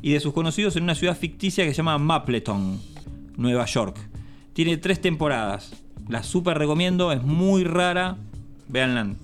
[0.02, 2.80] y de sus conocidos en una ciudad ficticia que se llama Mapleton,
[3.36, 3.98] Nueva York.
[4.54, 5.84] Tiene tres temporadas.
[6.08, 8.16] La super recomiendo, es muy rara.
[8.70, 9.16] Véanla.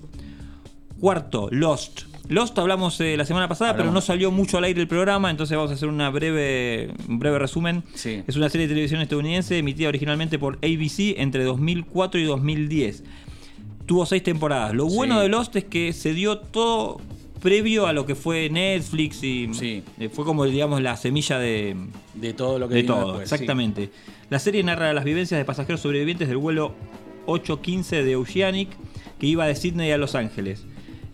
[1.00, 2.02] Cuarto, Lost.
[2.28, 5.56] Lost hablamos eh, la semana pasada, pero no salió mucho al aire el programa, entonces
[5.56, 7.82] vamos a hacer una breve, un breve resumen.
[7.94, 8.22] Sí.
[8.26, 13.02] Es una serie de televisión estadounidense emitida originalmente por ABC entre 2004 y 2010.
[13.86, 14.74] Tuvo seis temporadas.
[14.74, 15.22] Lo bueno Sí.
[15.22, 17.00] de Lost es que se dio todo
[17.42, 19.82] previo a lo que fue Netflix y Sí.
[19.98, 21.74] eh, fue como digamos la semilla de,
[22.14, 23.34] De todo lo que de vino todo, después, sí.
[23.34, 23.90] exactamente.
[24.28, 26.74] La serie narra las vivencias de pasajeros sobrevivientes del vuelo
[27.26, 28.68] 815 de Oceanic
[29.18, 30.64] que iba de Sydney a Los Ángeles.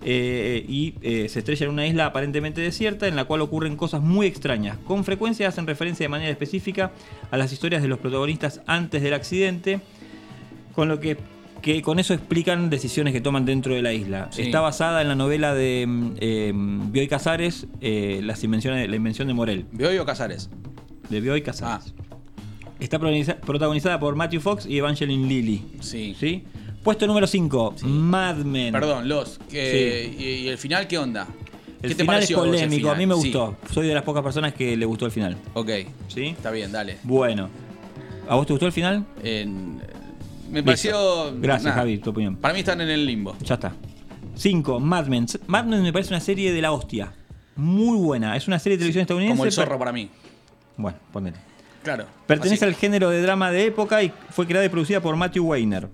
[0.08, 4.00] Eh, y eh, se estrella en una isla aparentemente desierta en la cual ocurren cosas
[4.02, 4.78] muy extrañas.
[4.86, 6.92] Con frecuencia hacen referencia de manera específica
[7.32, 9.80] a las historias de los protagonistas antes del accidente,
[10.76, 11.16] con lo que,
[11.60, 14.28] que con eso explican decisiones que toman dentro de la isla.
[14.30, 14.42] Sí.
[14.42, 15.88] Está basada en la novela de
[16.20, 19.64] eh, Bioy Casares, eh, las invenciones, La invención de Morel.
[19.72, 20.50] ¿Bioy o Casares?
[21.10, 21.94] De Bioy Casares.
[22.78, 25.62] Está protagoniza- protagonizada por Matthew Fox y Evangeline Lilly.
[25.80, 26.14] Sí.
[26.16, 26.44] ¿Sí?
[26.86, 28.70] Puesto número 5, Mad Men.
[28.70, 29.40] Perdón, Los.
[29.50, 31.26] y, y el final qué onda?
[31.82, 33.14] El ¿Qué te final es pareció polémico, a mí me?
[33.16, 33.22] Sí.
[33.32, 33.56] gustó.
[33.72, 35.36] Soy de las pocas personas que le gustó el final.
[35.54, 35.68] Ok,
[36.06, 36.26] ¿Sí?
[36.26, 36.98] está bien, dale.
[37.02, 37.50] Bueno.
[38.28, 39.04] ¿A vos te gustó el final?
[39.20, 39.78] En-
[40.48, 40.64] me Listo.
[40.64, 41.32] pareció.
[41.40, 41.76] Gracias, nada.
[41.78, 42.36] Javi, tu opinión.
[42.36, 43.36] Para mí están en el limbo.
[43.42, 43.72] Ya está.
[44.36, 45.26] 5, Mad Men.
[45.48, 47.12] Mad Men me parece una serie de la hostia.
[47.56, 48.36] Muy buena.
[48.36, 49.36] Es una serie de televisión estadounidense.
[49.36, 50.08] Como el zorro pero- para mí.
[50.76, 51.36] Bueno, ponele.
[51.82, 52.06] Claro.
[52.28, 52.72] Pertenece así.
[52.72, 55.88] al género de drama de época y fue creada y producida por Matthew Weiner.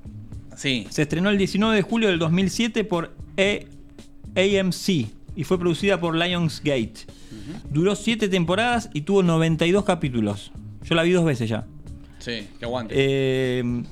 [0.56, 0.86] Sí.
[0.90, 3.66] Se estrenó el 19 de julio del 2007 por E-
[4.36, 6.94] AMC y fue producida por Lionsgate.
[7.70, 10.52] Duró 7 temporadas y tuvo 92 capítulos.
[10.84, 11.64] Yo la vi dos veces ya.
[12.18, 12.94] Sí, que aguante.
[12.96, 13.82] Eh,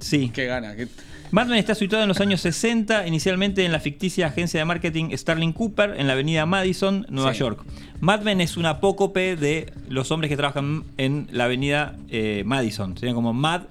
[0.00, 0.30] sí.
[0.32, 0.74] Qué gana.
[0.76, 0.88] qué-
[1.32, 5.16] Mad Men está situado en los años 60, inicialmente en la ficticia agencia de marketing
[5.16, 7.40] Starling Cooper, en la avenida Madison, Nueva Sí.
[7.40, 7.64] York.
[8.00, 12.96] Mad Men es una apócope de los hombres que trabajan en la avenida eh, Madison.
[12.98, 13.62] Serían como Mad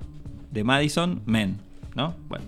[0.52, 1.58] de Madison Men,
[1.96, 2.16] ¿no?
[2.28, 2.46] Bueno.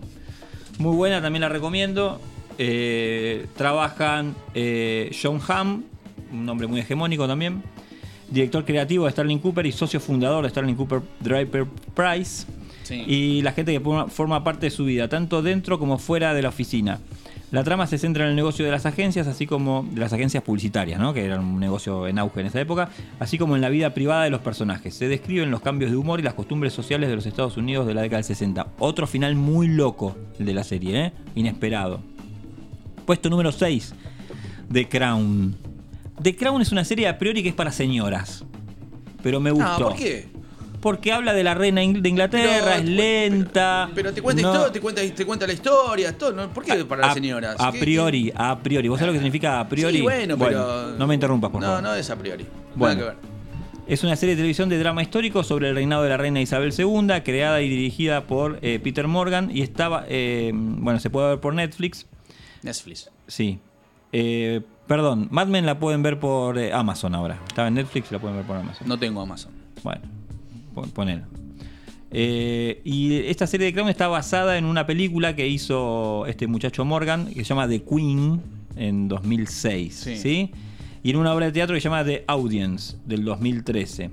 [0.79, 2.19] Muy buena, también la recomiendo.
[2.57, 5.83] Eh, trabajan eh, John Hamm,
[6.31, 7.63] un hombre muy hegemónico también.
[8.29, 11.65] Director creativo de Starling Cooper y socio fundador de Starling Cooper Draper
[11.95, 12.45] Price
[12.83, 12.95] Sí.
[13.07, 13.79] y la gente que
[14.09, 16.99] forma parte de su vida, tanto dentro como fuera de la oficina.
[17.54, 20.41] La trama se centra en el negocio de las agencias, así como de las agencias
[20.41, 21.14] publicitarias, ¿no?
[21.14, 22.89] que eran un negocio en auge en esa época,
[23.20, 24.95] así como en la vida privada de los personajes.
[24.95, 27.93] Se describen los cambios de humor y las costumbres sociales de los Estados Unidos de
[27.93, 28.70] la década del 60.
[28.80, 31.14] Otro final muy loco, el de la serie, ¿eh?
[31.36, 31.99] inesperado.
[33.06, 33.93] Puesto número 6,
[34.72, 35.56] The Crown.
[36.24, 38.43] The Crown es una serie a priori que es para señoras,
[39.22, 39.80] pero me gustó.
[39.80, 40.28] No, ¿por qué?
[40.84, 43.89] Porque habla de la reina de Inglaterra, es lenta.
[43.95, 46.34] Pero te cuenta, no- historia, te, cuenta, te cuenta la historia, todo.
[46.34, 46.49] ¿no?
[46.49, 47.55] ¿Por qué para a, las señoras?
[47.57, 48.89] A ¿Qué- priori, a priori.
[48.89, 49.95] ¿Vos sabés lo que significa a priori?
[49.95, 50.89] Sí, bueno, pero.
[50.97, 51.84] No me interrumpas, por no, favor.
[51.84, 52.45] No, es a priori.
[52.75, 52.95] Bueno.
[53.01, 53.34] Nada que ver.
[53.88, 56.73] Es una serie de televisión de drama histórico sobre el reinado de la reina Isabel
[56.77, 61.39] II, creada y dirigida por eh, Peter Morgan y estaba, eh, bueno, se puede ver
[61.39, 62.07] por Netflix.
[62.61, 63.09] Netflix.
[63.27, 63.57] Sí.
[64.11, 67.39] Eh, perdón, Mad Men la pueden ver por Amazon ahora.
[67.47, 68.86] Estaba en Netflix, la pueden ver por Amazon.
[68.88, 69.51] No tengo Amazon.
[69.81, 70.01] Bueno,
[70.74, 71.24] pon- ponelo.
[72.15, 76.86] Eh, y esta serie de Crown está basada en una película que hizo este muchacho
[76.86, 78.39] Morgan, que se llama The Queen,
[78.76, 79.93] en 2006.
[79.95, 80.17] Sí.
[80.17, 80.51] Sí.
[81.01, 84.11] Y en una obra de teatro que se llama The Audience, del 2013.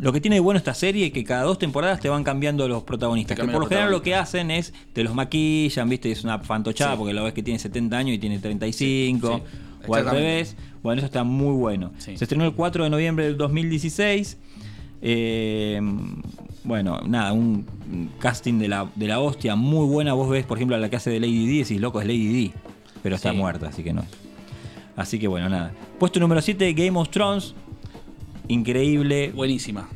[0.00, 2.66] Lo que tiene de bueno esta serie es que cada dos temporadas te van cambiando
[2.66, 3.38] los protagonistas.
[3.38, 6.10] Que por lo general lo que hacen es te los maquillan, ¿viste?
[6.10, 6.98] Es una fantochada Sí.
[6.98, 9.36] porque lo ves que tiene 70 años y tiene 35.
[9.36, 10.56] Sí, o al revés.
[10.82, 11.92] Bueno, eso está muy bueno.
[11.98, 14.38] Se estrenó el 4 de noviembre del 2016.
[15.02, 15.80] Eh,
[16.64, 17.66] bueno, nada, un
[18.20, 20.12] casting de la, de la hostia muy buena.
[20.14, 22.06] Vos ves, por ejemplo, a la que hace de Lady D y decís, loco, es
[22.06, 22.52] Lady D.
[23.02, 23.36] Pero está Sí.
[23.36, 24.04] muerta, así que no.
[24.96, 25.72] Así que bueno, nada.
[25.98, 27.54] Puesto número 7, Game of Thrones.
[28.48, 29.32] Increíble.
[29.34, 29.88] Buenísima.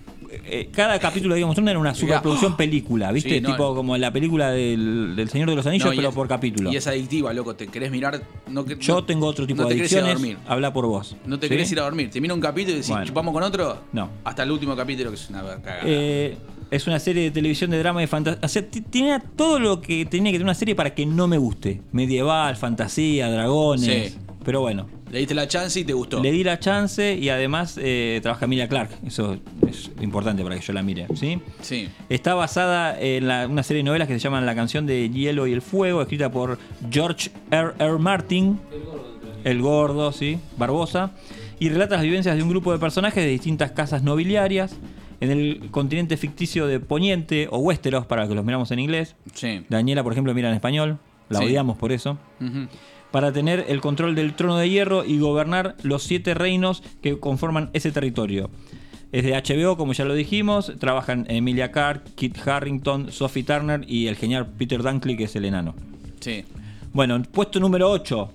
[0.48, 3.30] Eh, cada capítulo de Game of Thrones era una superproducción película, ¿viste?
[3.36, 6.14] Sí, no, tipo como la película del, del Señor de los Anillos, No, pero es-
[6.14, 6.72] por capítulo.
[6.72, 7.56] Y es adictiva, loco.
[7.56, 8.22] Te querés mirar.
[8.48, 10.36] No, que- Yo tengo otro tipo de adicciones.
[10.46, 11.16] Habla por vos.
[11.26, 11.50] No te ¿sí?
[11.50, 12.10] querés ir a dormir.
[12.10, 13.06] Te mira un capítulo y decís, Bueno.
[13.06, 13.78] ¿chupamos con otro?
[13.92, 14.08] No.
[14.24, 15.80] Hasta el último capítulo, que es una cagada.
[15.84, 16.36] Eh,
[16.70, 18.40] es una serie de televisión de drama y fantasía.
[18.42, 21.38] O sea, tiene todo lo que tenía que tener una serie para que no me
[21.38, 21.82] guste.
[21.92, 24.12] Medieval, fantasía, dragones.
[24.12, 24.18] Sí.
[24.44, 26.20] Pero bueno, Le diste la chance y te gustó.
[26.20, 28.90] le di la chance y además eh, trabaja Emilia Clark.
[29.06, 29.38] Eso
[29.68, 31.06] es importante para que yo la mire.
[31.14, 31.40] ¿sí?
[31.60, 31.88] Sí.
[32.08, 35.46] Está basada en la- una serie de novelas que se llaman La canción de Hielo
[35.46, 36.58] y el Fuego, escrita por
[36.90, 37.72] George R.
[37.78, 37.98] R.
[37.98, 38.58] Martin.
[39.44, 41.12] El gordo, sí, Barbosa.
[41.60, 44.76] Y relata las vivencias de un grupo de personajes de distintas casas nobiliarias
[45.20, 49.14] en el continente ficticio de Poniente o Westeros, para que los miramos en inglés.
[49.34, 49.64] Sí.
[49.68, 50.98] Daniela, por ejemplo, mira en español.
[51.28, 51.44] La Sí.
[51.46, 52.18] odiamos por eso.
[52.40, 52.66] Ujú.
[53.10, 57.70] Para tener el control del trono de hierro y gobernar los siete reinos que conforman
[57.72, 58.50] ese territorio.
[59.12, 60.72] Es de HBO, como ya lo dijimos.
[60.78, 65.44] Trabajan Emilia Clarke, Kit Harrington, Sophie Turner y el genial Peter Dunkley, que es el
[65.44, 65.74] enano.
[66.20, 66.44] Sí.
[66.92, 68.30] Bueno, puesto número 8.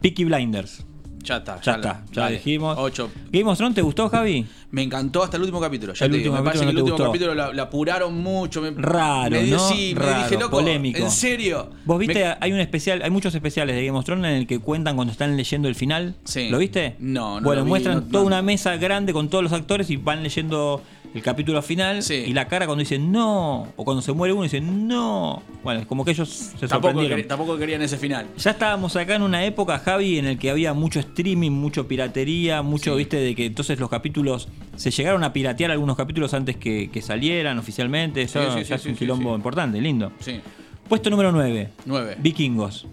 [0.00, 0.84] Peaky Blinders.
[1.26, 1.60] Ya está.
[1.60, 2.36] Ya la- está, ya dale.
[2.36, 2.76] dijimos.
[2.78, 3.10] Ocho.
[3.30, 4.46] Game of Thrones, ¿te gustó, Javi?
[4.70, 5.92] Me encantó hasta el último capítulo.
[5.94, 7.06] Ya El te digo, último me parece que el último gustó.
[7.10, 8.60] capítulo la, la apuraron mucho.
[8.62, 9.68] Me, Raro, me dio- ¿no?
[9.68, 10.98] Sí, me Raro, dije, loco, polémico.
[10.98, 11.70] ¿en serio?
[11.84, 12.14] ¿Vos viste?
[12.24, 14.96] Me- Hay un especial, hay muchos especiales de Game of Thrones en el que cuentan
[14.96, 16.14] cuando están leyendo el final.
[16.24, 16.48] Sí.
[16.48, 16.96] ¿Lo viste?
[17.00, 19.90] No, no Bueno, lo vi, muestran no- toda una mesa grande con todos los actores
[19.90, 20.82] y van leyendo
[21.14, 22.14] el capítulo final Sí.
[22.26, 25.42] y la cara cuando dicen no o cuando se muere uno dicen no.
[25.64, 27.18] Bueno, es como que ellos se Tampoco, sorprendieron.
[27.20, 28.26] quer- tampoco querían ese final.
[28.36, 32.62] Ya estábamos acá en una época, Javi, en el que había mucho streaming, mucho piratería,
[32.62, 32.98] mucho, Sí.
[32.98, 37.00] viste, de que entonces los capítulos se llegaron a piratear algunos capítulos antes que, que
[37.02, 38.22] salieran oficialmente.
[38.22, 40.12] Eso Sí, ya es un quilombo importante, lindo.
[40.20, 40.40] Sí.
[40.88, 41.70] Puesto número 9.
[41.86, 42.16] Nueve.
[42.18, 42.86] Vikingos.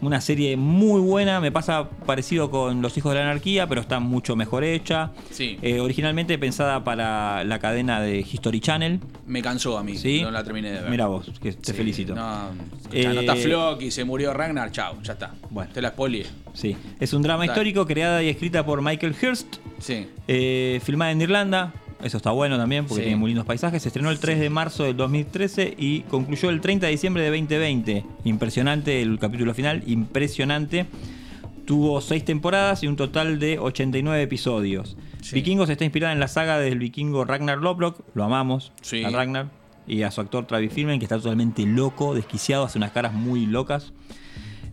[0.00, 3.98] Una serie muy buena, me pasa parecido con Los Hijos de la Anarquía, pero está
[3.98, 5.10] mucho mejor hecha.
[5.32, 5.58] Sí.
[5.60, 9.00] Eh, originalmente pensada para la cadena de History Channel.
[9.26, 9.96] Me cansó a mí.
[9.96, 10.22] Sí.
[10.22, 10.90] No la terminé de ver.
[10.90, 12.14] Mira vos, que te Sí, felicito.
[12.14, 12.50] No,
[12.92, 14.70] Eh, ya no está Flock y se murió Ragnar.
[14.70, 15.34] Chao, ya está.
[15.50, 15.70] Bueno.
[15.74, 16.26] Te la spoileé.
[16.54, 16.76] Sí.
[17.00, 20.06] Es un drama histórico creada y escrita por Michael Hurst, Sí.
[20.28, 21.72] eh, filmada en Irlanda.
[22.02, 23.06] Eso está bueno también porque Sí.
[23.08, 23.82] tiene muy lindos paisajes.
[23.82, 27.30] Se estrenó el 3 de marzo del 2013 y concluyó el 30 de diciembre de
[27.30, 28.04] 2020.
[28.24, 30.86] Impresionante el capítulo final, impresionante.
[31.64, 34.96] Tuvo 6 temporadas y un total de 89 episodios.
[35.22, 35.34] Sí.
[35.34, 38.00] Vikingos está inspirada en la saga del vikingo Ragnar Lodbrok.
[38.14, 39.04] Lo amamos Sí.
[39.04, 39.48] a Ragnar.
[39.86, 43.46] Y a su actor Travis Fimmel, que está totalmente loco, desquiciado, hace unas caras muy
[43.46, 43.92] locas.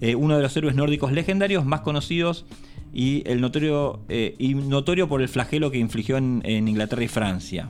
[0.01, 2.45] Eh, uno de los héroes nórdicos legendarios más conocidos
[2.95, 7.07] y el notorio, eh, y notorio por el flagelo que infligió en, en Inglaterra y
[7.09, 7.69] Francia.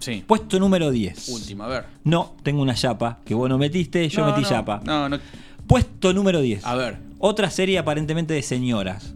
[0.00, 0.24] Sí.
[0.26, 1.28] Puesto número 10.
[1.28, 1.84] Última, a ver.
[2.04, 4.80] No, tengo una chapa que vos no metiste, yo No, metí no, chapa.
[4.84, 5.18] No, no.
[5.66, 6.64] Puesto número 10.
[6.66, 6.98] A ver.
[7.18, 9.14] Otra serie aparentemente de señoras.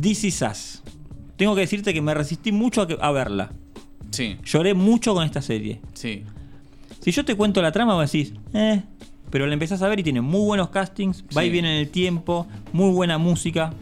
[0.00, 0.82] This Is Us.
[1.36, 3.50] Tengo que decirte que me resistí mucho a, que- a verla.
[4.10, 4.36] Sí.
[4.44, 5.80] Lloré mucho con esta serie.
[5.94, 6.22] Sí.
[7.00, 8.82] Si yo te cuento la trama, vos decís, eh,
[9.30, 11.88] pero la empezás a ver y tiene muy buenos castings, va y viene en el
[11.90, 13.72] tiempo, muy buena música.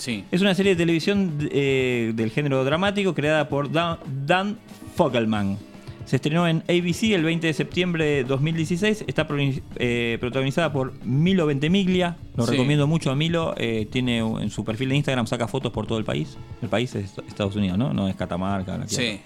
[0.00, 0.24] Sí.
[0.30, 4.58] Es una serie de televisión eh, del género dramático creada por Dan, Dan
[4.96, 5.58] Fogelman.
[6.06, 9.04] Se estrenó en ABC el 20 de septiembre de 2016.
[9.06, 9.28] Está
[9.76, 12.16] eh, protagonizada por Milo Ventimiglia.
[12.34, 12.52] Lo Sí.
[12.52, 13.54] recomiendo mucho a Milo.
[13.58, 16.36] Eh, tiene en su perfil de Instagram, saca fotos por todo el país.
[16.62, 17.92] El país es Estados Unidos, ¿no?
[17.92, 18.80] No es Catamarca.
[18.88, 19.20] Sí.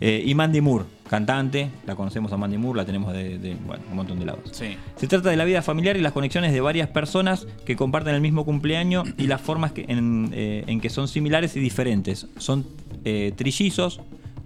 [0.00, 1.70] Eh, y Mandy Moore, cantante.
[1.86, 4.50] La conocemos a Mandy Moore, la tenemos de, de, bueno, un montón de lados.
[4.52, 4.76] Sí.
[4.96, 8.20] Se trata de la vida familiar y las conexiones de varias personas que comparten el
[8.20, 12.26] mismo cumpleaños y las formas que- en, eh, en que son similares y diferentes.
[12.38, 12.66] Son
[13.04, 14.00] eh, trillizos,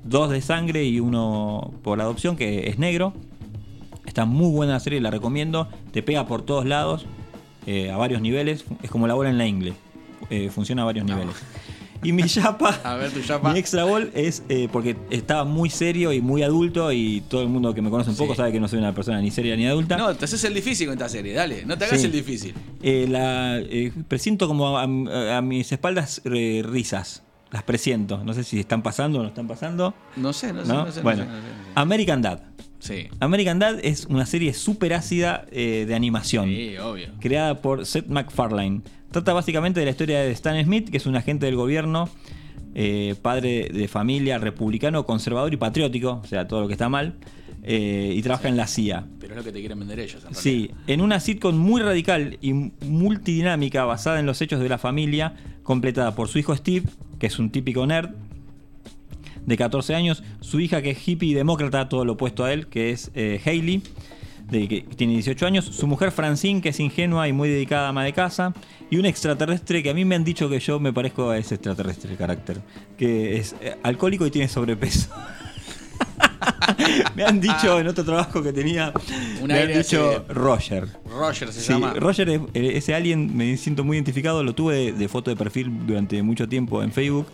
[0.05, 3.13] dos de sangre y uno por adopción, que es negro.
[4.07, 5.69] Está muy buena la serie, la recomiendo.
[5.93, 7.07] Te pega por todos lados,
[7.67, 8.65] eh, a varios niveles.
[8.83, 9.75] Es como la bola en la ingle.
[10.31, 11.35] Eh, funciona a varios niveles.
[12.03, 13.53] Y mi chapa, A ver tu chapa.
[13.53, 17.49] mi extra ball es eh, porque estaba muy serio y muy adulto y todo el
[17.49, 18.37] mundo que me conoce un poco Sí.
[18.39, 19.97] sabe que no soy una persona ni seria ni adulta.
[19.97, 21.65] No, te haces el difícil con esta serie, dale.
[21.67, 22.07] No te hagas Sí.
[22.07, 22.55] el difícil.
[22.83, 27.23] Eh, la, eh, presiento como a, a mis espaldas risas.
[27.51, 28.23] Las presiento.
[28.25, 29.95] No sé si están pasando o no están pasando.
[30.17, 30.85] No sé, no sé, ¿no?
[30.85, 30.99] no sé.
[30.99, 31.71] no bueno, sé, no sé, no sé.
[31.77, 32.41] American Dad.
[32.79, 33.09] Sí.
[33.21, 36.49] American Dad es una serie súper ácida eh, de animación.
[36.49, 37.09] Sí, obvio.
[37.21, 38.83] Creada por Seth MacFarlane.
[39.11, 42.09] Trata básicamente de la historia de Stan Smith, que es un agente del gobierno,
[42.75, 47.15] eh, padre de familia, republicano, conservador y patriótico, o sea, todo lo que está mal.
[47.65, 49.05] eh, y trabaja en la CIA.
[49.21, 50.25] Pero es lo que te quieren vender ellos.
[50.27, 54.79] en Sí, en una sitcom muy radical y multidinámica basada en los hechos de la
[54.79, 55.35] familia,
[55.65, 56.87] completada por su hijo Steve,
[57.19, 58.11] que es un típico nerd
[59.45, 62.69] de 14 años, su hija que es hippie y demócrata, todo lo opuesto a él,
[62.69, 63.83] que es eh, Hailey,
[64.51, 68.05] de, que tiene 18 años, su mujer Francine, que es ingenua y muy dedicada ama
[68.05, 68.53] de casa,
[68.91, 71.57] y un extraterrestre que a mí me han dicho que yo me parezco a ese
[71.57, 72.61] extraterrestre el carácter,
[72.97, 75.09] que es eh, alcohólico y tiene sobrepeso.
[77.17, 78.93] me han dicho en otro trabajo que tenía,
[79.45, 80.89] me han dicho Roger.
[81.11, 81.95] Roger se Sí, llama.
[81.95, 85.37] Roger es eh, ese alien, me siento muy identificado, lo tuve de, de foto de
[85.37, 87.27] perfil durante mucho tiempo en Facebook.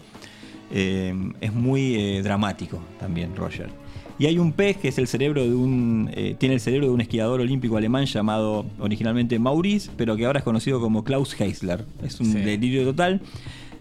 [0.73, 3.69] Eh, es muy eh, dramático también, Roger.
[4.19, 6.11] Y hay un pez que es el cerebro de un.
[6.15, 10.39] eh, tiene el cerebro de un esquiador olímpico alemán llamado originalmente Maurice, pero que ahora
[10.39, 11.85] es conocido como Klaus Heisler.
[12.03, 13.21] Es un delirio total.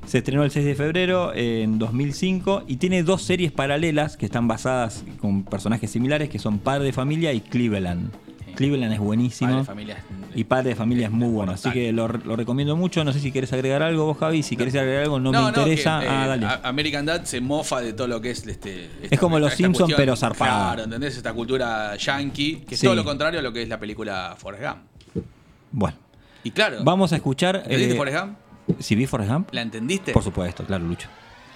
[0.06, 4.48] Se estrenó el 6 de febrero en 2005 y tiene dos series paralelas que están
[4.48, 8.12] basadas con personajes similares que son Padre de Familia y Cleveland.
[8.56, 9.50] Cleveland es buenísimo.
[9.50, 11.52] Padre de Familia es- y Padre de Familia es muy bueno.
[11.52, 13.04] Así que lo, lo recomiendo mucho.
[13.04, 14.44] No sé si quieres agregar algo vos, Javi.
[14.44, 16.00] Si querés agregar algo, no, me interesa.
[16.00, 16.46] que, eh, ah, dale.
[16.46, 18.90] a- American Dad se mofa de todo lo que es este.
[19.10, 20.52] Es como los Simpson, cuestión- pero zarpado.
[20.52, 21.18] Claro, ¿entendés?
[21.18, 22.86] Esta cultura yankee, que es Sí.
[22.88, 25.26] todo lo contrario a lo que es la película Forrest Gump.
[25.72, 25.98] Bueno,
[26.44, 26.78] Y claro.
[26.84, 27.58] vamos a escuchar.
[27.58, 28.38] ¿Entendiste eh, Forrest Gump?
[28.80, 29.50] Si vi Forrest Gump.
[29.54, 30.14] ¿La entendiste?
[30.14, 31.08] Por supuesto, claro, Lucho.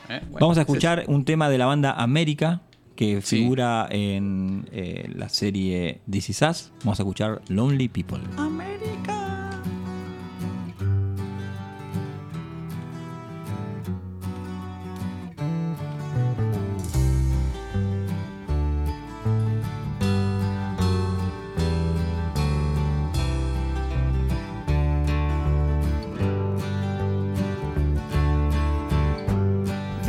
[0.10, 2.62] Eh, bueno, Vamos a escuchar un tema de la banda América
[2.98, 6.72] que figura en eh, la serie This Is Us.
[6.80, 8.20] Vamos a escuchar Lonely People.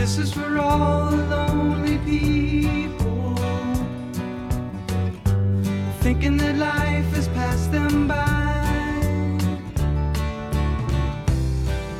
[0.08, 3.34] This is for all the lonely people
[6.00, 8.24] thinking that life has passed them by.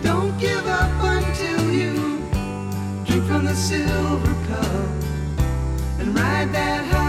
[0.02, 1.92] Don't give up until you
[3.04, 4.88] drink from the silver cup
[6.00, 7.07] and ride that highway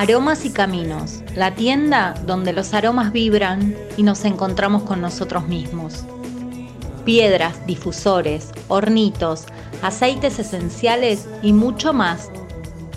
[0.00, 6.04] Aromas y Caminos, la tienda donde los aromas vibran y nos encontramos con nosotros mismos.
[7.04, 9.46] Piedras, difusores, hornitos,
[9.82, 12.30] aceites esenciales y mucho más.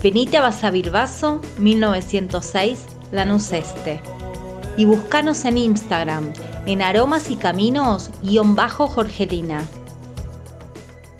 [0.00, 4.00] Venite a Basavilbaso 1906, Lanús Este.
[4.76, 6.32] Y buscanos en Instagram
[6.66, 9.64] en aromas y caminos guion bajo Jorgelina.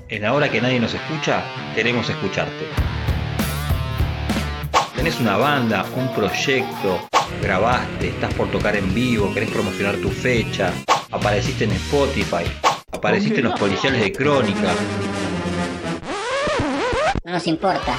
[0.09, 1.43] En la hora que nadie nos escucha,
[1.75, 2.67] queremos escucharte.
[5.03, 7.09] ¿Tenés una banda, un proyecto?
[7.43, 8.11] ¿Grabaste?
[8.11, 9.35] ¿Estás por tocar en vivo?
[9.35, 10.73] ¿Querés promocionar tu fecha?
[11.11, 12.45] ¿Apareciste en Spotify?
[12.93, 14.73] ¿Apareciste en los policiales de Crónica?
[17.25, 17.99] No nos importa.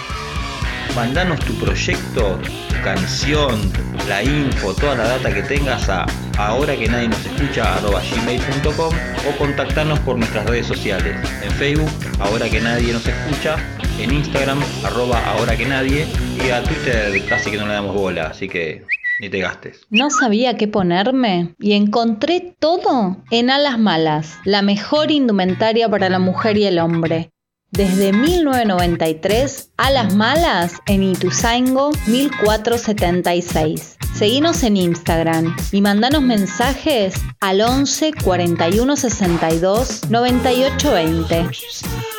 [0.96, 2.40] Mandanos tu proyecto,
[2.70, 3.60] tu canción,
[4.08, 6.06] la info, toda la data que tengas a
[6.38, 8.94] ahora que nadie nos escucha gmail.com
[9.28, 11.18] o contactarnos por nuestras redes sociales.
[11.44, 11.92] En Facebook,
[12.22, 13.58] ahora que nadie nos escucha,
[14.00, 16.08] en Instagram, arroba ahora que nadie
[16.42, 18.84] Y a Twitter casi que no le damos bola, así que
[19.20, 19.82] ni te gastes.
[19.90, 26.20] No sabía qué ponerme y encontré todo en Alas Malas, la mejor indumentaria para la
[26.20, 27.32] mujer y el hombre.
[27.72, 33.98] Desde 1993, Alas Malas en Ituzaingo 1476.
[34.14, 41.48] Seguinos en Instagram y mandanos mensajes al 11 41 62 98 20.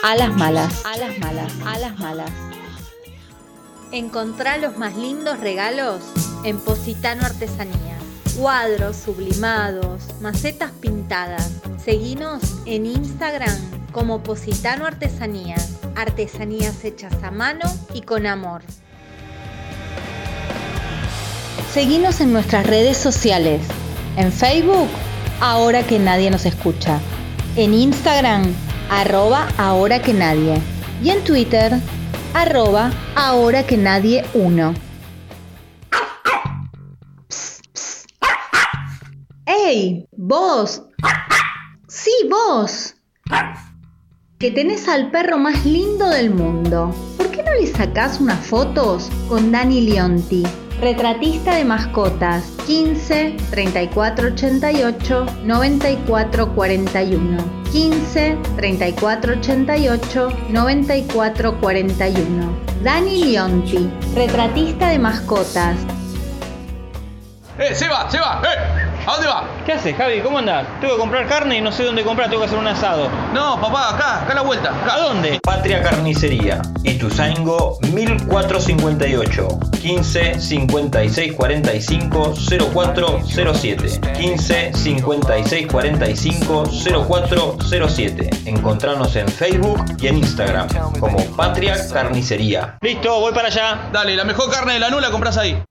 [0.03, 2.54] Alas Malas, Alas Malas, Alas Malas.
[3.95, 6.01] Encontrá los más lindos regalos
[6.43, 7.97] en Positano Artesanía.
[8.37, 11.49] Cuadros sublimados, macetas pintadas.
[11.81, 13.57] Seguinos en Instagram
[13.93, 15.79] como Positano Artesanías.
[15.95, 18.63] Artesanías hechas a mano y con amor.
[21.73, 23.63] Seguinos en nuestras redes sociales.
[24.17, 24.89] En Facebook,
[25.41, 26.99] ahora que nadie nos escucha.
[27.55, 28.43] En Instagram,
[28.91, 30.61] arroba ahora que nadie.
[31.01, 31.81] Y en Twitter,
[32.35, 34.75] arroba ahora que nadie uno.
[39.47, 40.07] ¡Ey!
[40.13, 40.83] ¡Vos!
[41.89, 42.97] ¡Sí, vos!
[44.39, 46.95] Que tenés al perro más lindo del mundo.
[47.17, 50.43] ¿Por qué no le sacás unas fotos con Dani Leonti?
[50.81, 57.37] Retratista de mascotas 15 34 88 94 41
[57.73, 65.77] 15 34 88 94 41 Dani Leonti, retratista de mascotas
[67.57, 68.11] ¡Eh, Seba!
[68.11, 68.43] ¡Seba!
[68.43, 68.85] ¡Eh!
[69.07, 69.45] ¿A dónde va?
[69.65, 70.21] ¿Qué haces, Javi?
[70.23, 70.67] ¿Cómo andás?
[70.81, 73.09] Tengo que comprar carne y no sé dónde comprar, tengo que hacer un asado.
[73.33, 74.73] No, papá, acá, acá a la vuelta.
[74.91, 75.39] ¿A dónde?
[75.41, 79.49] Patria Carnicería, Ituzaingo 1458,
[79.81, 82.35] 15 56 45
[82.73, 86.65] 0407, 15 56 45
[87.07, 88.31] 0407.
[88.47, 90.67] Encontrarnos en Facebook y en Instagram
[90.99, 92.79] como Patria Carnicería.
[92.81, 93.91] Listo, voy para allá.
[93.93, 95.63] Dale, la mejor carne de la nula compras ahí.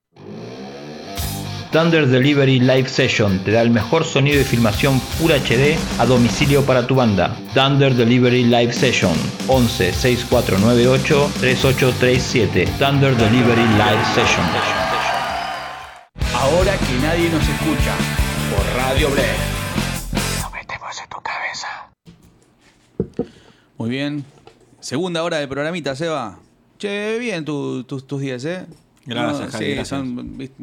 [1.74, 6.64] Thunder Delivery Live Session te da el mejor sonido y filmación Full HD a domicilio
[6.64, 7.36] para tu banda.
[7.56, 9.14] Thunder Delivery Live Session
[9.48, 12.66] 11 6498 3837.
[12.78, 14.46] Thunder Delivery Live Session.
[16.36, 17.96] Ahora que nadie nos escucha.
[18.56, 19.36] Por Radio Blair.
[20.44, 21.68] Lo metemos en tu cabeza.
[23.78, 24.24] Muy bien.
[24.80, 26.38] Segunda hora de programita, Seba.
[26.78, 28.68] Che, bien tu- tus- tus días, ¿eh?
[29.06, 29.88] Gracias, No, Javi, sí, gracias.
[29.90, 30.56] son- viste,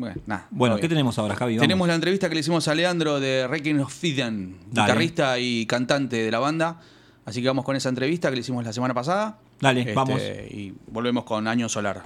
[0.50, 1.54] bueno, ¿qué tenemos ahora, Javi?
[1.56, 1.62] Vamos.
[1.62, 6.16] Tenemos la entrevista que le hicimos a Leandro de Requiem of Fidan, guitarrista y cantante
[6.22, 6.80] de la banda.
[7.26, 9.38] Así que vamos con esa entrevista que le hicimos la semana pasada.
[9.60, 10.20] Dale, Este, vamos.
[10.50, 12.02] Y volvemos con Año Solar.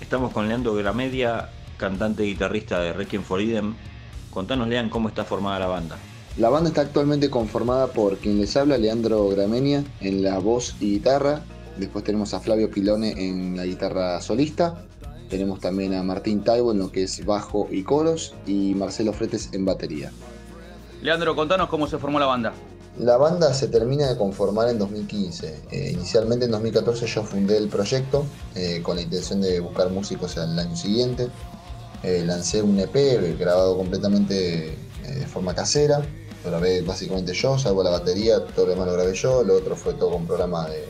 [0.00, 3.74] Estamos con Leandro Gramedia, cantante y guitarrista de Requiem for Eden.
[4.30, 5.96] Contanos, Lean, cómo está formada la banda.
[6.36, 10.94] La banda está actualmente conformada por quien les habla, Leandro Gramenia, en la voz y
[10.94, 11.42] guitarra.
[11.76, 14.84] Después tenemos a Flavio Pilone en la guitarra solista.
[15.28, 18.34] Tenemos también a Martín Taibo en lo que es bajo y coros.
[18.46, 20.12] Y Marcelo Fretes en batería.
[21.02, 22.52] Leandro, contanos cómo se formó la banda.
[22.98, 25.62] La banda se termina de conformar en 2015.
[25.72, 28.24] Eh, inicialmente en 2014 yo fundé el proyecto
[28.54, 31.28] eh, con la intención de buscar músicos el año siguiente.
[32.04, 34.76] Eh, lancé un EP grabado completamente eh,
[35.20, 36.02] de forma casera.
[36.44, 39.42] Lo grabé básicamente yo, salvo la batería, todo lo demás lo grabé yo.
[39.42, 40.84] Lo otro fue todo con programa de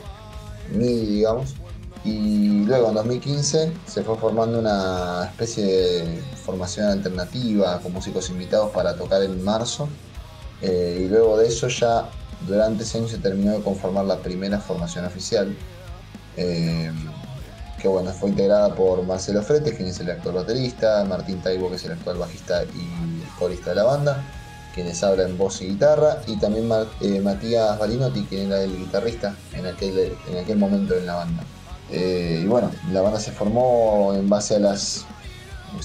[0.71, 1.55] MIDI, digamos.
[2.03, 8.71] Y luego en 2015 se fue formando una especie de formación alternativa con músicos invitados
[8.71, 9.89] para tocar en marzo.
[10.61, 12.09] Eh, y luego de eso ya
[12.47, 15.55] durante ese año se terminó de conformar la primera formación oficial.
[16.37, 16.91] eh,
[17.85, 21.75] que bueno, fue integrada por Marcelo Fretes, quien es el actual baterista, Martín Taibo, que
[21.75, 24.23] es el actual bajista y corista de la banda,
[24.75, 26.69] quienes hablan voz y guitarra, y también
[26.99, 31.43] eh, Matías Balinotti, quien era el guitarrista en aquel, en aquel momento en la banda.
[31.89, 35.05] Eh, y bueno, la banda se formó en base a las,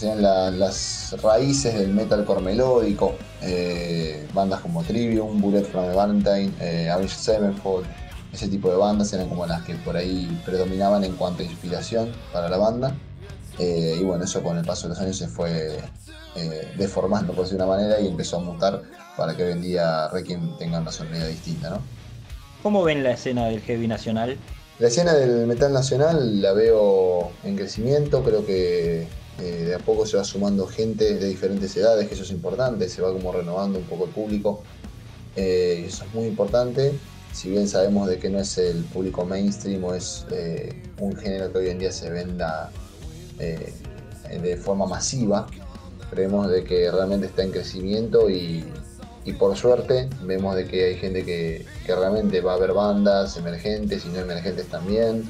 [0.03, 7.17] las raíces del metalcore melódico, eh, bandas como Trivium, Bullet from the Valentine, eh, Avenged
[7.17, 7.87] Sevenfold,
[8.33, 12.11] ese tipo de bandas eran como las que por ahí predominaban en cuanto a inspiración
[12.33, 12.95] para la banda.
[13.59, 15.79] Y bueno, eso con el paso de los años se fue
[16.37, 18.83] eh, deformando por decir una manera y empezó a mutar
[19.17, 21.83] para que hoy en día Requiem tenga una sonoridad distinta, ¿no?
[22.63, 24.37] ¿Cómo ven la escena del heavy nacional?
[24.79, 29.07] La escena del metal nacional la veo en crecimiento, creo que
[29.39, 32.89] eh, de a poco se va sumando gente de diferentes edades, que eso es importante,
[32.89, 34.63] se va como renovando un poco el público,
[35.37, 36.93] eh, eso es muy importante,
[37.33, 41.53] si bien sabemos de que no es el público mainstream o es eh, un género
[41.53, 42.71] que hoy en día se venda
[43.39, 43.73] eh,
[44.31, 45.47] de forma masiva,
[46.11, 48.65] creemos de que realmente está en crecimiento y,
[49.39, 54.09] por suerte vemos de que hay gente que, realmente va a ver bandas emergentes y
[54.09, 55.23] no emergentes también.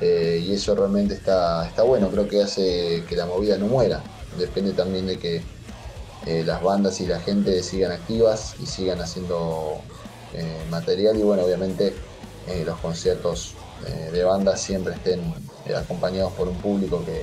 [0.00, 4.00] Eh, y eso realmente está, está bueno, creo que hace que la movida no muera.
[4.38, 5.42] Depende también de que
[6.26, 9.80] eh, las bandas y la gente sigan activas y sigan haciendo
[10.34, 11.94] eh, material y bueno, obviamente
[12.66, 13.54] los conciertos
[14.12, 15.20] de bandas siempre estén
[15.76, 17.22] acompañados por un público que,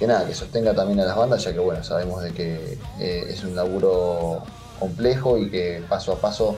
[0.00, 3.24] que nada, que sostenga también a las bandas, ya que bueno, sabemos de que eh,
[3.28, 4.42] es un laburo
[4.78, 6.56] complejo y que paso a paso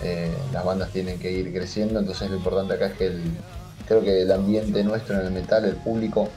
[0.00, 3.12] eh, las bandas tienen que ir creciendo, entonces lo importante acá es que
[3.88, 6.28] creo que el ambiente nuestro en el metal, el público,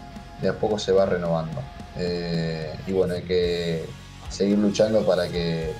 [0.41, 1.61] de a poco se va renovando.
[1.95, 3.85] Eh, y bueno, hay que
[4.29, 5.73] seguir luchando para que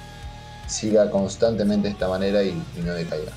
[0.68, 2.54] siga constantemente de esta manera y
[2.86, 3.32] no decaiga.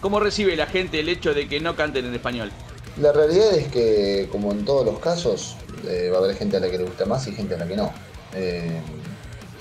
[0.00, 2.50] ¿Cómo recibe la gente el hecho de que no canten en español?
[3.00, 5.56] La realidad es que, como en todos los casos,
[5.86, 7.66] eh, va a haber gente a la que le gusta más y gente a la
[7.66, 7.92] que no.
[8.34, 8.80] Eh,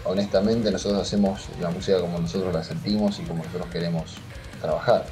[0.06, 4.16] honestamente, nosotros hacemos la música como nosotros la sentimos y como nosotros queremos
[4.62, 5.06] trabajar.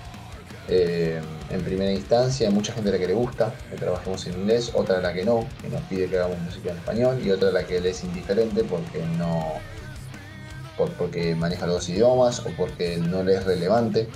[0.67, 1.21] Eh,
[1.51, 4.71] en primera instancia, hay mucha gente a la que le gusta que trabajemos en inglés,
[4.73, 7.49] otra a la que no, que nos pide que hagamos música en español, y otra
[7.49, 9.53] a la que le es indiferente porque no
[10.77, 14.07] por- porque maneja los dos idiomas o porque no le es relevante.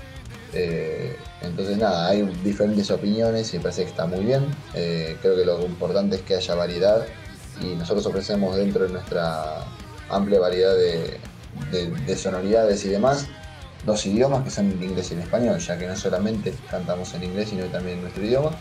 [0.53, 4.45] Eh, entonces nada, hay diferentes opiniones y me parece que está muy bien.
[4.73, 7.05] Eh, creo que lo importante es que haya variedad
[7.61, 9.63] y nosotros ofrecemos dentro de nuestra
[10.09, 11.17] amplia variedad de,
[11.71, 13.27] de- de sonoridades y demás
[13.85, 17.23] dos idiomas que son el inglés y el español, ya que no solamente cantamos en
[17.23, 18.51] inglés sino también en nuestro idioma,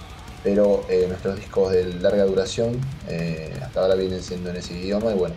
[0.44, 2.78] pero eh, nuestros discos de larga duración
[3.62, 5.34] hasta ahora vienen siendo en ese idioma y bueno,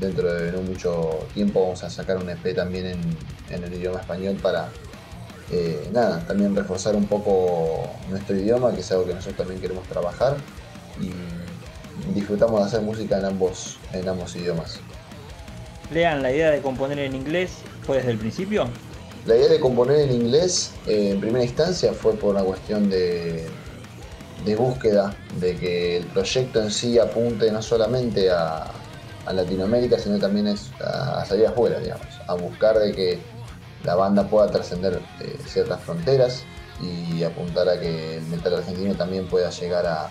[0.00, 2.86] dentro de no mucho tiempo vamos a sacar un EP también
[3.50, 4.68] en el idioma español para
[5.50, 9.86] eh, nada, también reforzar un poco nuestro idioma, que es algo que nosotros también queremos
[9.88, 10.36] trabajar
[11.00, 11.12] y
[12.14, 14.78] disfrutamos de hacer música en ambos, en ambos idiomas.
[15.92, 17.50] Lean, la idea de componer en inglés
[17.82, 18.68] fue desde el principio.
[19.24, 23.46] La idea de componer en inglés eh, en primera instancia fue por una cuestión de,
[24.44, 28.66] de búsqueda, de que el proyecto en sí apunte no solamente a,
[29.26, 33.18] a Latinoamérica, sino también es a, a salir afuera, digamos, a buscar de que
[33.84, 36.44] la banda pueda trascender eh, ciertas fronteras
[36.80, 40.10] y apuntar a que el metal argentino también pueda llegar a,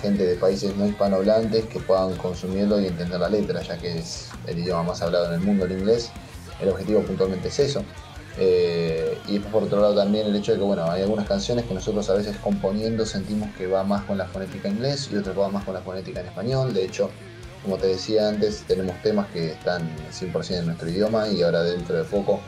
[0.00, 4.30] gente de países no hispanohablantes que puedan consumirlo y entender la letra, ya que es
[4.46, 6.10] el idioma más hablado en el mundo, el inglés.
[6.58, 7.84] El objetivo puntualmente es eso.
[8.38, 11.66] Eh, y después por otro lado también el hecho de que bueno, hay algunas canciones
[11.66, 15.16] que nosotros a veces componiendo sentimos que va más con la fonética en inglés y
[15.16, 16.72] otras va más con la fonética en español.
[16.72, 17.10] De hecho,
[17.62, 21.96] como te decía antes, tenemos temas que están 100% en nuestro idioma y ahora dentro
[21.96, 22.40] de poco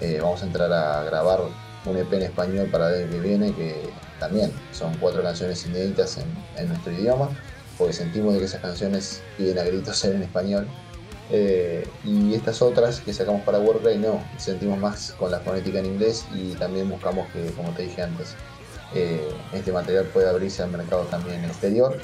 [0.00, 1.40] eh, vamos a entrar a grabar
[1.86, 6.26] un EP en español para el que viene que también son cuatro canciones inéditas en,
[6.56, 7.28] en nuestro idioma
[7.78, 10.66] porque sentimos de que esas canciones piden a gritos ser en español
[11.32, 15.86] eh, y estas otras que sacamos para Warcry no, sentimos más con la fonética en
[15.86, 18.34] inglés y también buscamos que, como te dije antes,
[18.94, 21.96] eh, este material pueda abrirse al mercado también exterior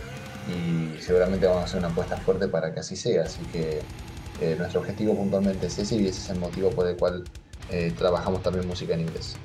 [0.49, 3.25] y seguramente vamos a hacer una apuesta fuerte para que así sea.
[3.25, 3.83] Así que
[4.59, 7.25] nuestro objetivo puntualmente es ese y ese es el motivo por el cual
[7.69, 9.43] eh, trabajamos también música en inglés.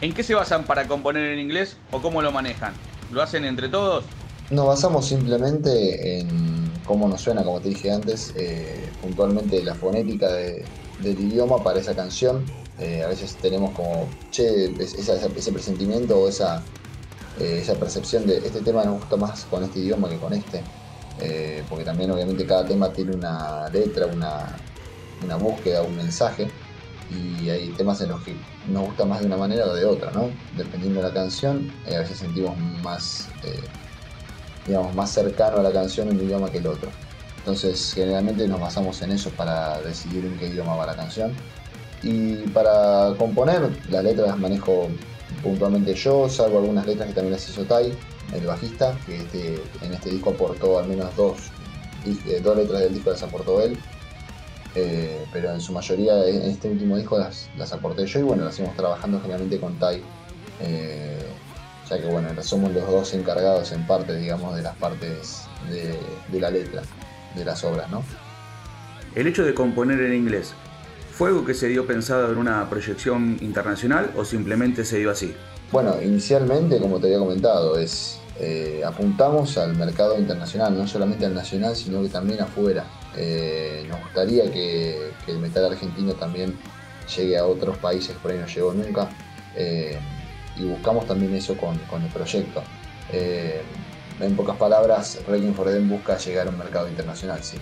[0.00, 2.86] ¿En qué se basan para componer en inglés o cómo lo manejan?
[3.08, 4.14] ¿Lo hacen entre todos?
[4.48, 10.32] Nos basamos simplemente en cómo nos suena, como te dije antes, eh, puntualmente la fonética
[10.32, 12.56] de- del idioma para esa canción.
[12.76, 16.68] Eh, a veces tenemos como, che, es- esa- esa- ese presentimiento o esa,
[17.34, 20.72] eh, esa percepción de este tema nos gusta más con este idioma que con este.
[21.68, 24.70] Porque también obviamente cada tema tiene una letra, una,
[25.18, 26.59] una búsqueda, un mensaje.
[27.10, 28.36] Y hay temas en los que
[28.68, 30.30] nos gusta más de una manera o de otra, ¿no?
[30.56, 33.28] Dependiendo de la canción, eh, a veces sentimos más...
[33.44, 33.68] eh,
[34.66, 36.90] digamos, más cercano a la canción un idioma que el otro.
[37.38, 41.32] Entonces, generalmente nos basamos en eso para decidir en qué idioma va la canción.
[42.02, 44.88] Y para componer, las letras las manejo
[45.42, 47.92] puntualmente yo, salvo algunas letras que también las hizo Tai,
[48.34, 51.50] el bajista, que este- en este disco aportó al menos dos,
[52.04, 53.76] eh, dos letras del disco las aportó él.
[54.74, 58.44] Eh, pero en su mayoría en este último disco las, las aporté yo y bueno,
[58.44, 60.02] las seguimos trabajando generalmente con Tai.
[60.60, 61.18] eh,
[61.88, 65.98] ya que bueno, somos los dos encargados en parte, digamos, de las partes de,
[66.30, 66.82] de la letra,
[67.34, 68.04] de las obras, ¿no?
[69.16, 70.52] El hecho de componer en inglés,
[71.10, 75.34] ¿fue algo que se dio pensado en una proyección internacional o simplemente se dio así?
[75.72, 81.34] Bueno, inicialmente, como te había comentado, es eh, apuntamos al mercado internacional, no solamente al
[81.34, 82.84] nacional, sino que también afuera.
[83.16, 86.56] Eh, nos gustaría que, el metal argentino también
[87.16, 89.08] llegue a otros países, por ahí no llegó nunca.
[89.56, 89.98] Eh,
[90.56, 92.62] y buscamos también eso con, el proyecto.
[93.12, 93.62] Eh,
[94.20, 97.58] en pocas palabras, Requiem for busca llegar a un mercado internacional, sí.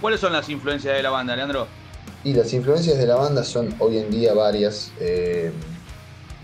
[0.00, 1.66] ¿Cuáles son las influencias de la banda, Leandro?
[2.28, 4.92] Y las influencias de la banda son hoy en día varias.
[5.00, 5.50] eh,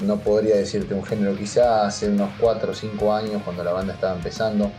[0.01, 3.93] no podría decirte un género, quizá hace unos 4 o 5 años cuando la banda
[3.93, 4.73] estaba empezando.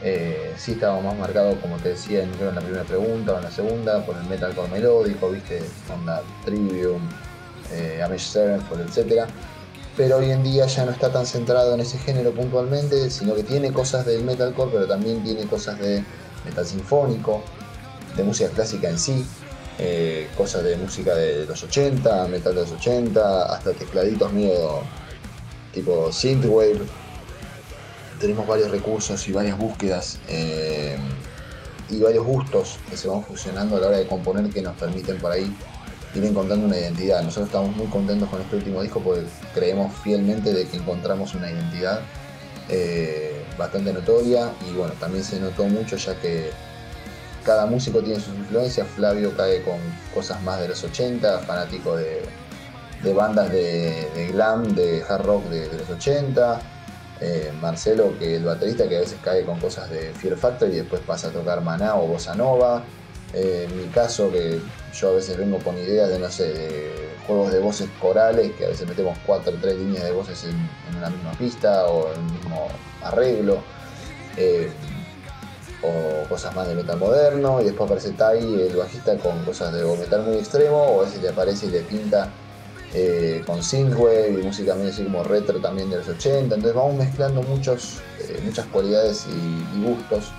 [0.00, 3.50] eh, sí estábamos más marcados, como te decía en, la primera pregunta o en la
[3.50, 5.60] segunda, por el metalcore melódico, viste,
[5.92, 7.02] onda Trivium,
[7.72, 9.24] eh, Avenged Sevenfold, etc.
[9.96, 13.42] Pero hoy en día ya no está tan centrado en ese género puntualmente, sino que
[13.42, 16.04] tiene cosas del metalcore, pero también tiene cosas de
[16.44, 17.42] metal sinfónico,
[18.16, 19.26] de música clásica en sí,
[19.78, 24.82] eh, cosas de música de los 80, metal de los 80, hasta tecladitos medio
[25.72, 26.80] tipo synthwave.
[28.20, 30.96] Tenemos varios recursos y varias búsquedas eh,
[31.90, 35.18] y varios gustos que se van fusionando a la hora de componer que nos permiten
[35.18, 35.54] por ahí
[36.14, 37.22] ir encontrando una identidad.
[37.22, 41.50] Nosotros estamos muy contentos con este último disco porque creemos fielmente de que encontramos una
[41.50, 42.00] identidad
[42.68, 46.50] eh, bastante notoria y bueno, también se notó mucho ya que
[47.44, 48.86] cada músico tiene sus influencias.
[48.88, 49.78] Flavio cae con
[50.12, 52.22] cosas más de los 80, fanático de,
[53.02, 56.60] de bandas de, glam, de hard rock de, los 80.
[57.20, 60.76] Eh, Marcelo, que el baterista, que a veces cae con cosas de Fear Factory y
[60.76, 62.82] después pasa a tocar Maná o Bossa Nova.
[63.32, 64.60] Eh, mi caso, que
[64.92, 66.92] yo a veces vengo con ideas de, no sé,
[67.26, 70.50] juegos de voces corales, que a veces metemos cuatro o tres líneas de voces en,
[70.90, 72.68] en una misma pista o en el mismo
[73.02, 73.58] arreglo.
[74.36, 74.70] Eh,
[75.84, 79.84] o cosas más de metal moderno, y después aparece Tai, el bajista, con cosas de
[79.96, 82.30] metal muy extremo, o a veces le aparece y le pinta
[82.94, 86.94] eh, con synthwave y música medio así como retro también de los 80, entonces vamos
[86.94, 90.32] mezclando muchos, eh, muchas cualidades y, y gustos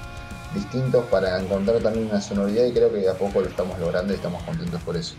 [0.54, 4.14] distintos para encontrar también una sonoridad y creo que de a poco lo estamos logrando
[4.14, 5.16] y estamos contentos por eso.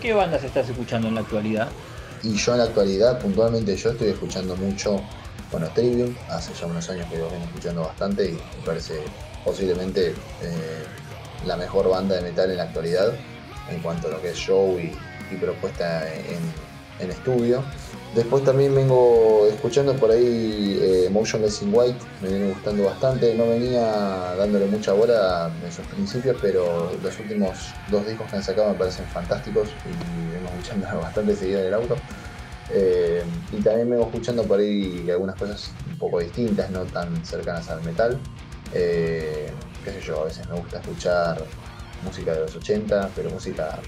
[0.00, 1.68] ¿Qué bandas estás escuchando en la actualidad?
[2.22, 5.00] Y yo en la actualidad, puntualmente yo estoy escuchando mucho,
[5.50, 9.02] bueno, Trivium, hace ya unos años que lo vengo escuchando bastante y me parece
[9.44, 10.10] posiblemente
[10.42, 10.84] eh,
[11.46, 13.14] la mejor banda de metal en la actualidad
[13.70, 14.96] en cuanto a lo que es show y,
[15.40, 16.42] propuesta en,
[17.02, 17.64] en estudio.
[18.14, 23.48] Después también vengo escuchando por ahí eh, Motionless in White, me viene gustando bastante, no
[23.48, 28.68] venía dándole mucha bola en sus principios, pero los últimos dos discos que han sacado
[28.68, 31.96] me parecen fantásticos y vengo escuchando bastante seguido en el auto.
[32.74, 37.70] Eh, y también vengo escuchando por ahí algunas cosas un poco distintas, no tan cercanas
[37.70, 38.18] al metal.
[38.74, 39.50] Eh,
[39.84, 41.42] qué sé yo, a veces me gusta escuchar
[42.04, 43.78] música de los 80, pero música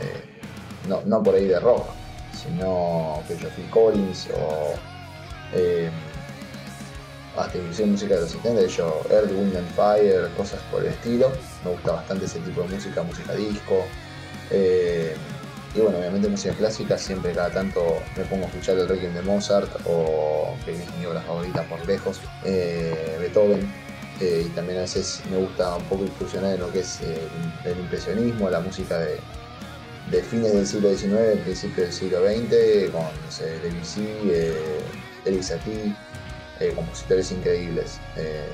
[0.00, 0.24] eh,
[0.88, 1.86] no, no por ahí de rock,
[2.32, 4.74] sino que yo Phil Collins o
[5.54, 5.90] eh,
[7.36, 11.30] hasta inclusive música de los 70, yo Earth, Wind and Fire, cosas por el estilo.
[11.64, 13.84] Me gusta bastante ese tipo de música, música disco.
[14.50, 15.14] Eh,
[15.74, 17.80] y bueno, obviamente música clásica, siempre cada tanto
[18.14, 21.86] me pongo a escuchar el Requiem de Mozart o que es mi obra favorita por
[21.86, 23.81] lejos, Beethoven.
[24.22, 27.28] Eh, y también a veces me gusta un poco incursionar en lo que es eh,
[27.64, 29.20] el impresionismo, la música de,
[30.22, 34.80] fines del siglo XIX, principios del siglo XX, con no sé, Debussy, eh,
[36.60, 37.98] eh, compositores increíbles,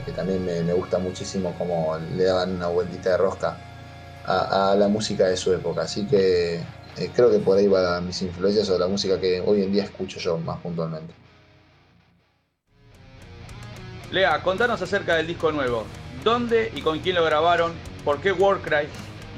[0.06, 3.58] que también me, gusta muchísimo cómo le daban una vueltita de rosca
[4.24, 5.82] a, a la música de su época.
[5.82, 6.62] Así que
[7.14, 10.18] creo que por ahí van mis influencias o la música que hoy en día escucho
[10.18, 11.12] yo más puntualmente.
[14.10, 15.84] Lea, contanos acerca del disco nuevo.
[16.24, 17.72] ¿Dónde y con quién lo grabaron?
[18.04, 18.88] ¿Por qué Warcry?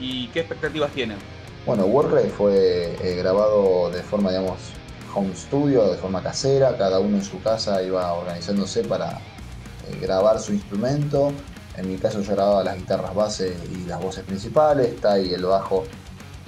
[0.00, 1.18] ¿Y qué expectativas tienen?
[1.66, 4.58] Bueno, Warcry fue eh, grabado de forma, digamos,
[5.12, 9.18] home studio, de forma casera, cada uno en su casa iba organizándose para
[9.88, 11.32] eh, grabar su instrumento.
[11.76, 15.84] En mi caso yo grababa las guitarras base y las voces principales, ahí el bajo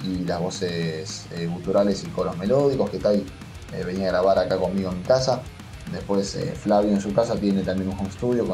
[0.03, 4.57] y las voces eh, guturales y coros melódicos, que Tai eh, venía a grabar acá
[4.57, 5.41] conmigo en casa.
[5.91, 8.45] Después eh, Flavio en su casa tiene también un home studio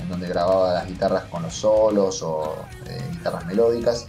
[0.00, 2.56] en donde grababa las guitarras con los solos o
[2.86, 4.06] eh, guitarras melódicas.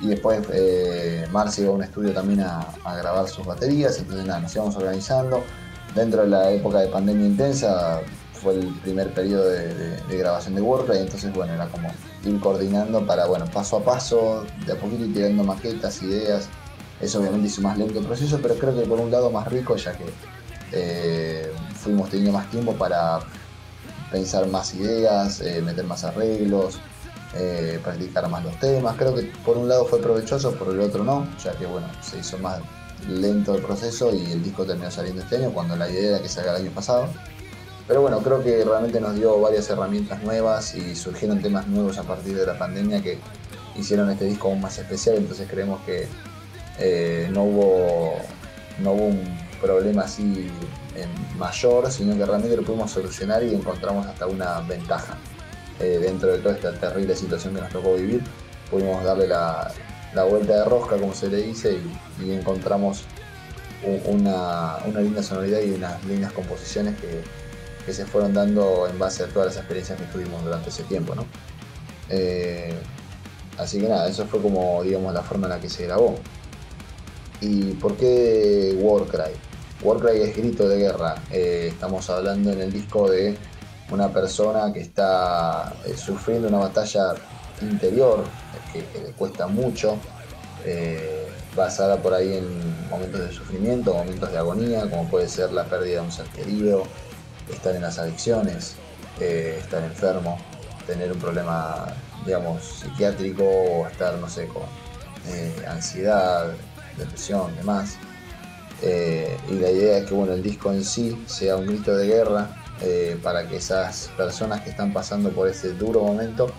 [0.00, 4.40] Y después eh, iba a un estudio también a, a grabar sus baterías, entonces nada,
[4.40, 5.42] nos íbamos organizando.
[5.94, 8.00] Dentro de la época de pandemia intensa
[8.32, 11.90] fue el primer periodo de, de- de grabación de Warcry, entonces bueno, era como
[12.24, 16.48] ir coordinando para, bueno, paso a paso, de a poquito ir tirando maquetas, ideas.
[17.00, 19.74] Eso obviamente hizo más lento el proceso, pero creo que por un lado más rico,
[19.76, 20.04] ya que
[20.72, 23.20] eh, fuimos teniendo más tiempo para
[24.10, 26.78] pensar más ideas, eh, meter más arreglos,
[27.34, 28.96] eh, practicar más los temas.
[28.96, 32.18] Creo que por un lado fue provechoso, por el otro no, ya que bueno, se
[32.18, 32.60] hizo más
[33.08, 36.28] lento el proceso y el disco terminó saliendo este año cuando la idea era que
[36.28, 37.08] salga el año pasado.
[37.86, 42.02] Pero bueno, creo que realmente nos dio varias herramientas nuevas y surgieron temas nuevos a
[42.02, 43.18] partir de la pandemia que
[43.76, 46.06] hicieron este disco aún más especial, entonces creemos que
[47.30, 48.16] no, hubo,
[48.80, 50.50] no hubo un problema así
[51.36, 55.16] mayor, sino que realmente lo pudimos solucionar y encontramos hasta una ventaja.
[55.80, 58.22] Eh, dentro de toda esta terrible situación que nos tocó vivir,
[58.70, 59.72] pudimos darle la,
[60.14, 61.78] la vuelta de rosca, como se le dice,
[62.20, 63.04] y, encontramos
[64.06, 67.22] una, una linda sonoridad y unas lindas composiciones que,
[67.86, 71.14] que se fueron dando en base a todas las experiencias que tuvimos durante ese tiempo.
[71.14, 71.24] ¿no?
[72.10, 72.74] Eh,
[73.56, 76.16] así que nada, eso fue como digamos la forma en la que se grabó.
[77.40, 79.47] ¿Y por qué Warcry?
[79.82, 81.14] Warcry es grito de guerra.
[81.30, 83.36] Eh, estamos hablando en el disco de
[83.90, 87.14] una persona que está eh, sufriendo una batalla
[87.62, 88.24] interior
[88.72, 89.96] que, le cuesta mucho,
[90.64, 95.64] eh, basada por ahí en momentos de sufrimiento, momentos de agonía, como puede ser la
[95.64, 96.82] pérdida de un ser querido,
[97.50, 98.74] estar en las adicciones,
[99.18, 100.38] estar enfermo,
[100.86, 101.86] tener un problema,
[102.26, 104.64] digamos, psiquiátrico o estar, no sé, con
[105.66, 106.52] ansiedad,
[106.96, 107.96] depresión, demás.
[108.82, 112.06] Eh, y la idea es que bueno, el disco en sí sea un grito de
[112.06, 112.48] guerra
[112.80, 116.52] eh, para que esas personas que están pasando por ese duro momento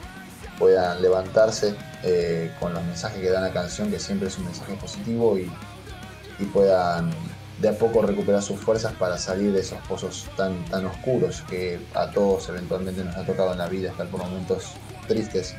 [0.57, 4.73] puedan levantarse eh, con los mensajes que da la canción, que siempre es un mensaje
[4.73, 5.49] positivo, y,
[6.39, 7.11] y puedan
[7.61, 11.79] de a poco recuperar sus fuerzas para salir de esos pozos tan, tan oscuros que
[11.93, 14.71] a todos eventualmente nos ha tocado en la vida estar por momentos
[15.07, 15.55] tristes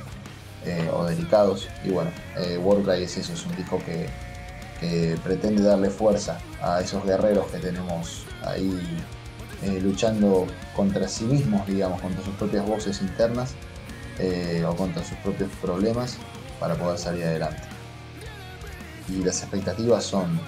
[0.92, 1.68] o delicados.
[1.84, 4.08] Y bueno, eh, Warcry es eso, es un disco que,
[4.81, 8.78] que pretende darle fuerza a esos guerreros que tenemos ahí
[9.62, 13.52] eh, luchando contra sí mismos, digamos, contra sus propias voces internas
[14.19, 16.16] eh, o contra sus propios problemas
[16.59, 17.62] para poder salir adelante.
[19.09, 20.40] Y las expectativas son,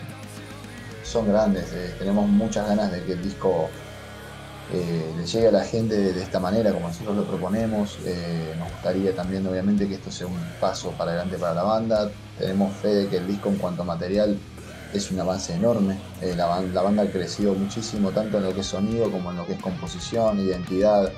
[1.05, 3.69] son grandes, eh, tenemos muchas ganas de que el disco
[4.73, 7.99] eh, le llegue a la gente de, de esta manera, como nosotros lo proponemos.
[8.07, 12.11] Eh, nos gustaría también, obviamente, que esto sea un paso para adelante para la banda.
[12.39, 14.39] Tenemos fe de que el disco, en cuanto a material,
[14.93, 15.97] es un avance enorme.
[16.21, 19.31] Eh, la, ban- la banda ha crecido muchísimo, tanto en lo que es sonido como
[19.31, 21.11] en lo que es composición, identidad,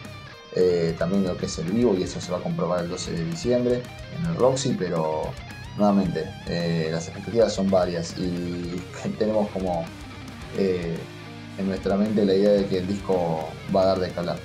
[0.55, 2.89] eh, también en lo que es el vivo, y eso se va a comprobar el
[2.91, 3.83] 12 de diciembre
[4.19, 5.23] en el Roxy, pero
[5.77, 8.81] nuevamente, eh, las expectativas son varias y
[9.19, 9.85] tenemos como
[10.57, 14.37] en nuestra mente la idea de que el disco va a dar de escalar.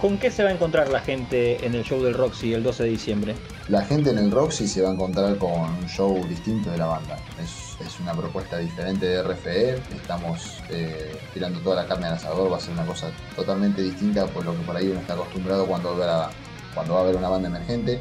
[0.00, 2.82] ¿Con qué se va a encontrar la gente en el show del Roxy el 12
[2.84, 3.34] de diciembre?
[3.68, 6.86] La gente en el Roxy se va a encontrar con un show distinto de la
[6.86, 7.16] banda.
[7.42, 7.62] Es,
[8.00, 9.76] una propuesta diferente de RFE.
[9.94, 12.52] Estamos eh, tirando toda la carne al asador.
[12.52, 15.66] Va a ser una cosa totalmente distinta por lo que por ahí uno está acostumbrado
[15.66, 16.28] cuando, ve a-
[16.74, 18.00] cuando va a ver una banda emergente.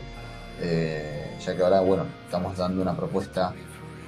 [0.60, 3.53] Eh, ya que ahora, bueno, estamos dando una propuesta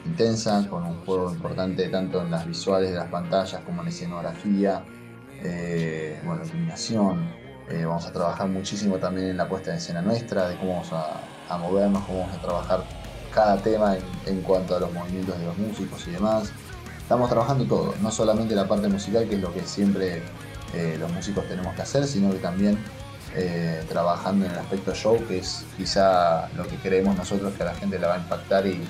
[0.05, 3.91] intensa, con un juego importante tanto en las visuales de las pantallas como en la
[3.91, 4.83] escenografía,
[5.41, 7.29] eh, bueno, iluminación.
[7.85, 11.19] Vamos a trabajar muchísimo también en la puesta en escena nuestra, de cómo vamos a,
[11.49, 12.83] a movernos, cómo vamos a trabajar
[13.33, 16.51] cada tema en, en cuanto a los movimientos de los músicos y demás.
[16.97, 20.23] Estamos trabajando todo, no solamente la parte musical, que es lo que siempre
[20.73, 22.77] eh, los músicos tenemos que hacer, sino que también
[23.35, 27.67] eh, trabajando en el aspecto show, que es quizá lo que creemos nosotros que a
[27.67, 28.81] la gente la va a impactar y,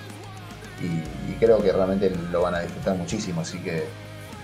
[0.82, 3.41] y- creo que realmente lo van a disfrutar muchísimo.
[3.41, 3.86] Así que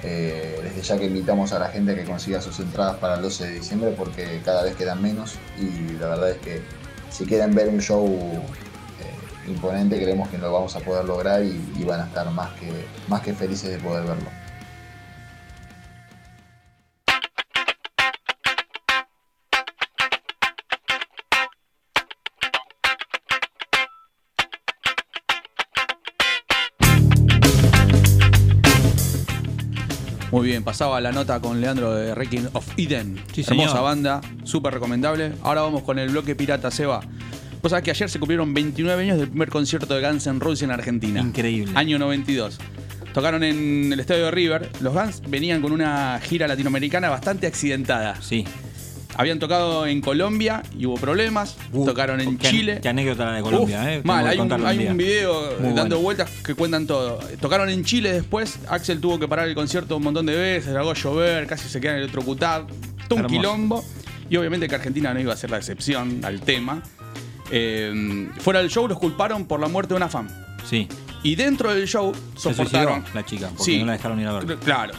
[0.04, 3.22] eh, desde ya que invitamos a la gente a que consiga sus entradas para el
[3.22, 6.62] 12 de diciembre porque cada vez quedan menos y la verdad es que
[7.12, 11.62] si quieren ver un show eh, imponente creemos que lo vamos a poder lograr y,
[11.78, 12.72] y van a estar más que,
[13.08, 14.30] más que felices de poder verlo.
[30.32, 33.22] Muy bien, pasaba la nota con Leandro de Wrecking of Eden.
[33.34, 33.84] Sí, Hermosa señor.
[33.84, 35.34] banda, súper recomendable.
[35.44, 37.02] Ahora vamos con el bloque pirata, Seba.
[37.62, 40.64] Vos sabés que ayer se cumplieron 29 años del primer concierto de Guns N' Roses
[40.64, 41.20] en Argentina.
[41.20, 41.74] Increíble.
[41.76, 42.58] Año 92.
[43.14, 44.70] Tocaron en el estadio de River.
[44.80, 48.20] Los Guns venían con una gira latinoamericana bastante accidentada.
[48.22, 48.46] Sí.
[49.22, 51.56] Habían tocado en Colombia y hubo problemas.
[51.86, 52.80] Tocaron en qué- Chile.
[52.82, 54.02] Qué anécdota la de Colombia, Uf, ¿eh?
[54.04, 56.00] Mal, hay un, hay video Muy dando bueno.
[56.00, 57.20] vueltas que cuentan todo.
[57.40, 60.92] Tocaron en Chile después, Axel tuvo que parar el concierto un montón de veces, largó
[60.92, 62.72] a llover, casi se quedan electrocutados,
[63.08, 63.86] todo un quilombo.
[64.30, 66.82] Y obviamente que Argentina no iba a ser la excepción al tema.
[67.52, 70.28] Eh, fuera del show los culparon por la muerte de una fan.
[70.68, 70.88] Sí.
[71.24, 73.02] Y dentro del show Se soportaron.
[73.02, 73.80] suicidó la chica, porque Sí.
[73.80, 74.58] no la dejaron ir a ver.
[74.58, 74.94] Claro.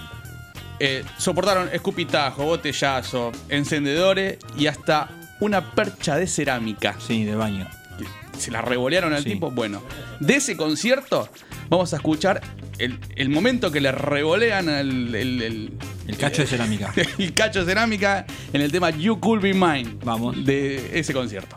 [0.81, 5.09] Eh, soportaron escupitajo, botellazo, encendedores y hasta
[5.41, 6.97] una percha de cerámica.
[7.07, 7.69] Sí, de baño.
[8.39, 9.31] Se la revolearon al Sí.
[9.35, 9.51] tipo.
[9.51, 9.83] Bueno,
[10.19, 11.29] de ese concierto
[11.69, 12.41] vamos a escuchar
[12.79, 15.73] el, el momento que le revolean el, el- el-
[16.09, 16.93] El cacho de cerámica.
[17.19, 19.99] el cacho de cerámica en el tema You Could Be Mine.
[20.05, 20.45] Vamos.
[20.45, 21.57] De ese concierto.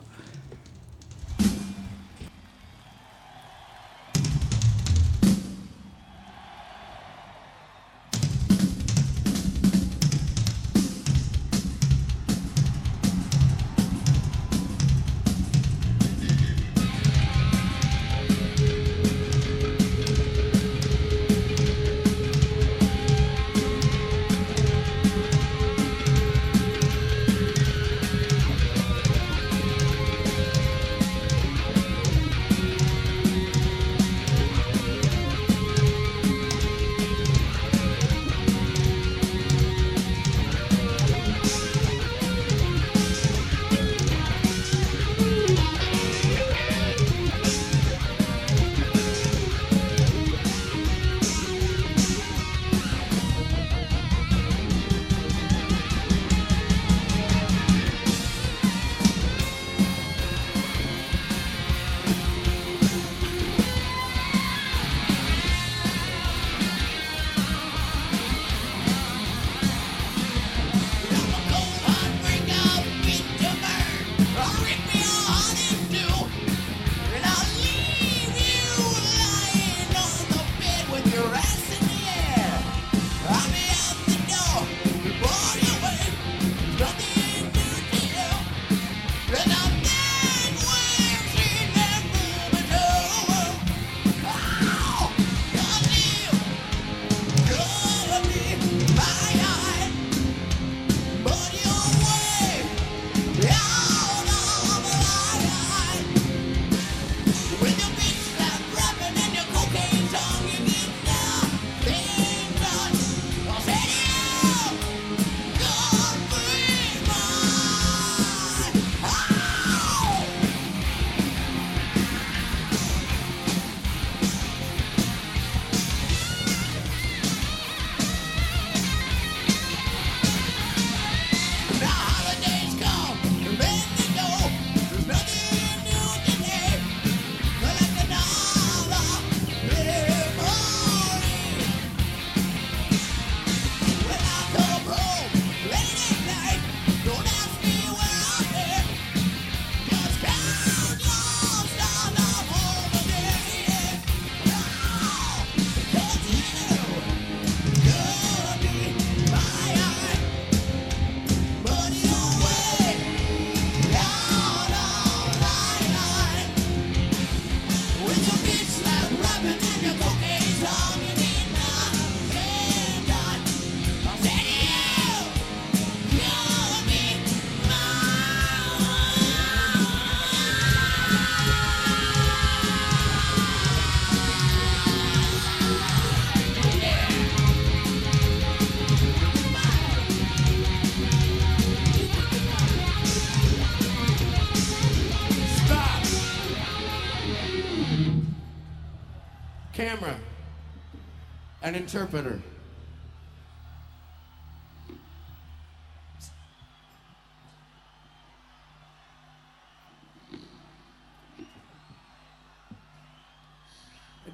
[201.85, 202.41] Interpreter.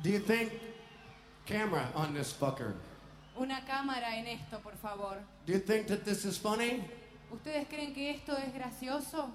[0.02, 0.54] Do you think
[1.46, 2.74] camera on this fucker?
[3.38, 5.18] Una cámara en esto, por favor.
[5.46, 6.84] Do you think that this is funny?
[7.32, 9.30] ¿Ustedes creen que esto es gracioso?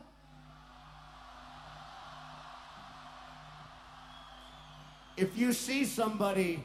[5.18, 6.64] If you see somebody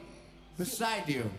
[0.58, 1.30] beside you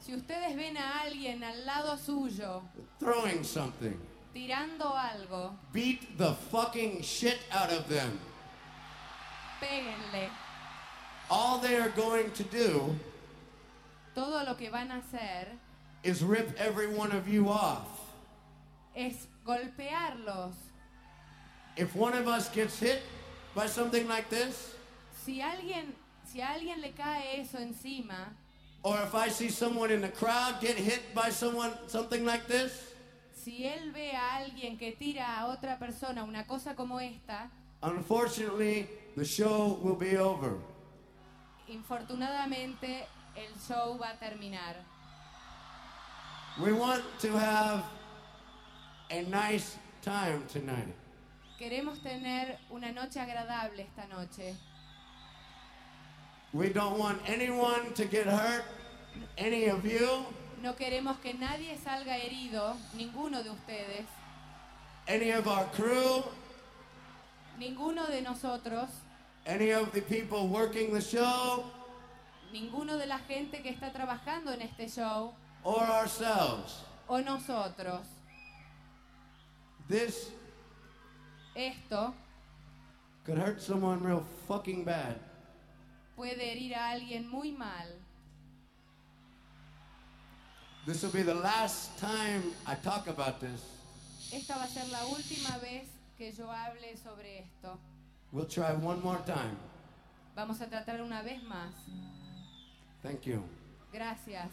[0.00, 2.62] Si ustedes ven a alguien al lado suyo
[2.98, 3.98] throwing something,
[4.32, 8.18] tirando algo, beat the fucking shit out of them.
[9.60, 10.28] péguenle.
[11.30, 12.96] All they are going to do
[14.14, 15.46] Todo lo que van a hacer
[16.02, 18.00] is rip every one of you off.
[18.96, 20.54] es golpearlos.
[21.76, 23.02] If one of us gets hit
[23.54, 24.74] by something like this,
[25.24, 25.92] Si alguien,
[26.24, 28.34] si a alguien le cae eso encima,
[28.82, 32.94] or if I see someone in the crowd get hit by someone something like this,
[33.32, 37.50] si él ve a alguien que tira a otra persona una cosa como esta,
[37.82, 38.86] unfortunately,
[39.16, 40.58] the show will be over.
[41.68, 44.76] infortunadamente el show va a terminar.
[46.60, 47.84] We want to have
[49.10, 50.94] a nice time tonight.
[51.58, 54.56] Queremos tener una noche agradable esta noche.
[56.52, 58.64] We don't want anyone to get hurt,
[59.38, 60.24] any of you,
[60.62, 64.06] No queremos que nadie salga herido, ninguno de ustedes,
[65.08, 66.22] any of our crew,
[67.58, 68.90] ninguno de nosotros,
[69.46, 71.64] any of the people working the show,
[72.52, 75.32] ninguno de la gente que está trabajando en este show
[75.64, 76.80] or ourselves.
[77.08, 78.06] o nosotros.
[79.88, 80.30] This
[81.56, 82.14] Esto
[83.24, 85.18] could hurt someone real fucking bad.
[86.20, 87.88] Puede herir a alguien muy mal.
[90.84, 93.62] This will be the last time I talk about this.
[94.30, 95.88] Esta va a ser la última vez
[96.18, 97.78] que yo hable sobre esto.
[98.32, 99.56] We'll try one more time.
[100.36, 101.72] Vamos a tratar una vez más.
[103.02, 103.42] Thank you.
[103.90, 104.50] Gracias.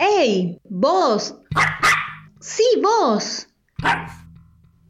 [0.00, 0.58] ¡Ey!
[0.70, 1.34] ¡Vos!
[2.40, 3.48] ¡Sí, vos!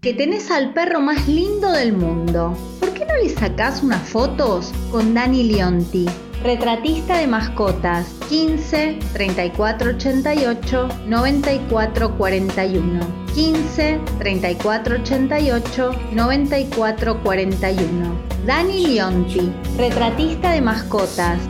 [0.01, 2.57] Que tenés al perro más lindo del mundo.
[2.79, 6.07] ¿Por qué no le sacás unas fotos con Dani Leonti?
[6.45, 13.01] Retratista de mascotas 15 34 88 94 41
[13.35, 18.15] 15 34 88 94 41
[18.47, 21.41] Dani Leonti, retratista de mascotas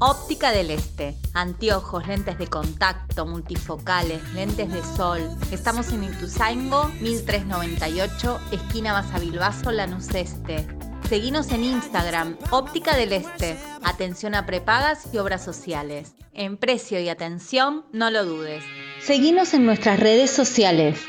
[0.00, 1.16] Óptica del Este.
[1.34, 5.20] Anteojos, lentes de contacto, multifocales, lentes de sol.
[5.50, 10.64] Estamos en Ituzaingo, 1398, esquina Basavilbaso, Lanús Este.
[11.08, 13.56] Seguinos en Instagram, Óptica del Este.
[13.82, 16.14] Atención a prepagas y obras sociales.
[16.32, 18.62] En precio y atención, no lo dudes.
[19.00, 21.00] Seguinos en nuestras redes sociales.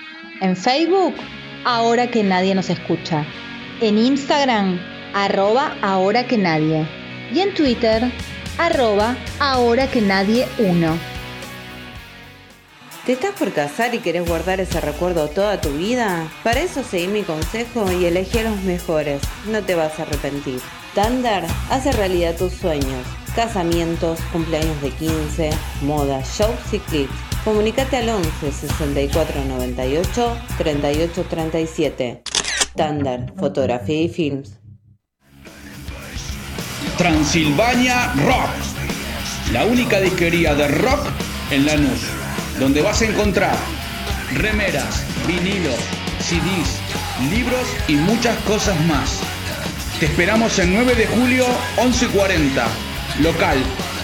[0.41, 1.13] En Facebook,
[1.63, 3.23] ahora que nadie nos escucha.
[3.81, 4.79] En Instagram,
[5.13, 6.87] arroba ahora que nadie.
[7.31, 8.11] Y en Twitter,
[8.57, 10.97] arroba ahora que nadie uno.
[13.05, 16.31] ¿Te estás por casar y querés guardar ese recuerdo toda tu vida?
[16.43, 19.21] Para eso seguí mi consejo y elegí a los mejores.
[19.47, 20.61] No te vas a arrepentir.
[20.93, 23.07] Tandar hace realidad tus sueños.
[23.35, 25.49] Casamientos, cumpleaños de 15,
[25.81, 27.13] moda, shows y clips.
[27.43, 32.23] Comunicate al 11 64 98 38 37.
[32.75, 34.58] Tandar, fotografía y films.
[36.97, 38.49] Transilvania Rock,
[39.51, 41.07] la única disquería de rock
[41.51, 42.01] en Lanús,
[42.59, 43.57] donde vas a encontrar
[44.33, 45.79] remeras, vinilos,
[46.19, 46.79] CDs,
[47.29, 49.19] libros y muchas cosas más.
[49.99, 51.45] Te esperamos el 9 de julio
[51.77, 52.67] 11:40,
[53.21, 53.57] local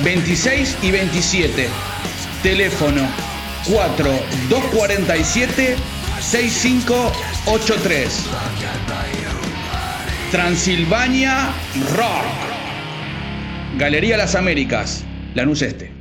[0.04, 1.70] 26 y 27,
[2.44, 3.08] teléfono
[3.66, 5.78] 4247
[6.20, 8.26] 6583.
[10.32, 11.54] Transilvania
[11.96, 12.55] Rock.
[13.78, 15.04] Galería Las Américas,
[15.34, 15.94] Lanús Este.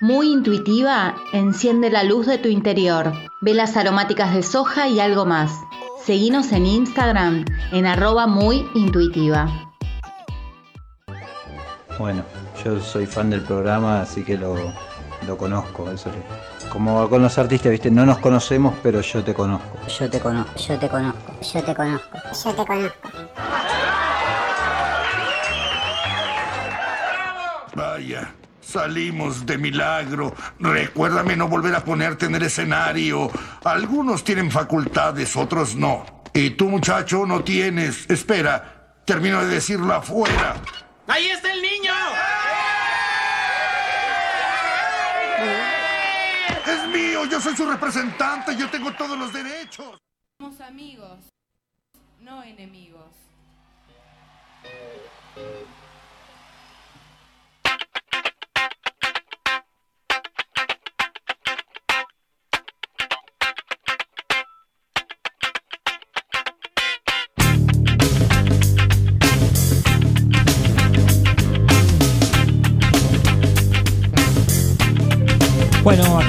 [0.00, 3.12] Muy intuitiva, enciende la luz de tu interior.
[3.40, 5.50] Velas aromáticas de soja y algo más.
[6.04, 9.48] Seguinos en Instagram en arroba muy intuitiva.
[11.98, 12.22] Bueno,
[12.64, 14.54] yo soy fan del programa, así que lo,
[15.26, 15.90] lo conozco.
[15.90, 17.90] Eso le- Como con los artistas, ¿viste?
[17.90, 19.78] No nos conocemos, pero yo te conozco.
[19.98, 23.08] Yo te conozco, yo te conozco, yo te conozco, yo te conozco.
[27.98, 30.32] Vaya, salimos de milagro.
[30.60, 33.28] Recuérdame no volver a ponerte en el escenario.
[33.64, 36.22] Algunos tienen facultades, otros no.
[36.32, 38.08] Y tú, muchacho, no tienes.
[38.08, 40.54] Espera, termino de decirlo afuera.
[41.08, 41.92] ¡Ahí está el niño!
[46.68, 49.98] Es mío, yo soy su representante, yo tengo todos los derechos.
[50.40, 51.18] Somos amigos,
[52.20, 53.10] no enemigos.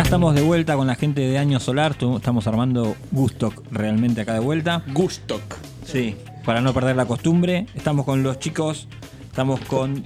[0.10, 1.96] Estamos de vuelta con la gente de Año Solar.
[2.16, 4.82] Estamos armando Gustock realmente acá de vuelta.
[4.88, 5.44] Gustock.
[5.86, 7.68] Sí, para no perder la costumbre.
[7.76, 8.88] Estamos con los chicos.
[9.28, 10.04] Estamos con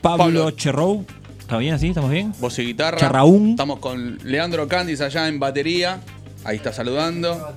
[0.00, 0.50] Pablo, Pablo.
[0.52, 1.04] Cherrou.
[1.38, 1.88] ¿Está bien así?
[1.88, 2.32] ¿Estamos bien?
[2.38, 2.96] Voz y guitarra.
[2.96, 3.50] Charraún.
[3.50, 6.00] Estamos con Leandro Candis allá en batería.
[6.42, 7.54] Ahí está saludando.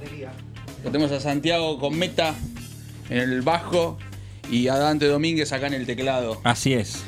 [0.83, 2.35] Lo tenemos a Santiago con meta
[3.09, 3.97] en el bajo.
[4.51, 6.41] Y a Dante Domínguez acá en el teclado.
[6.43, 7.05] Así es.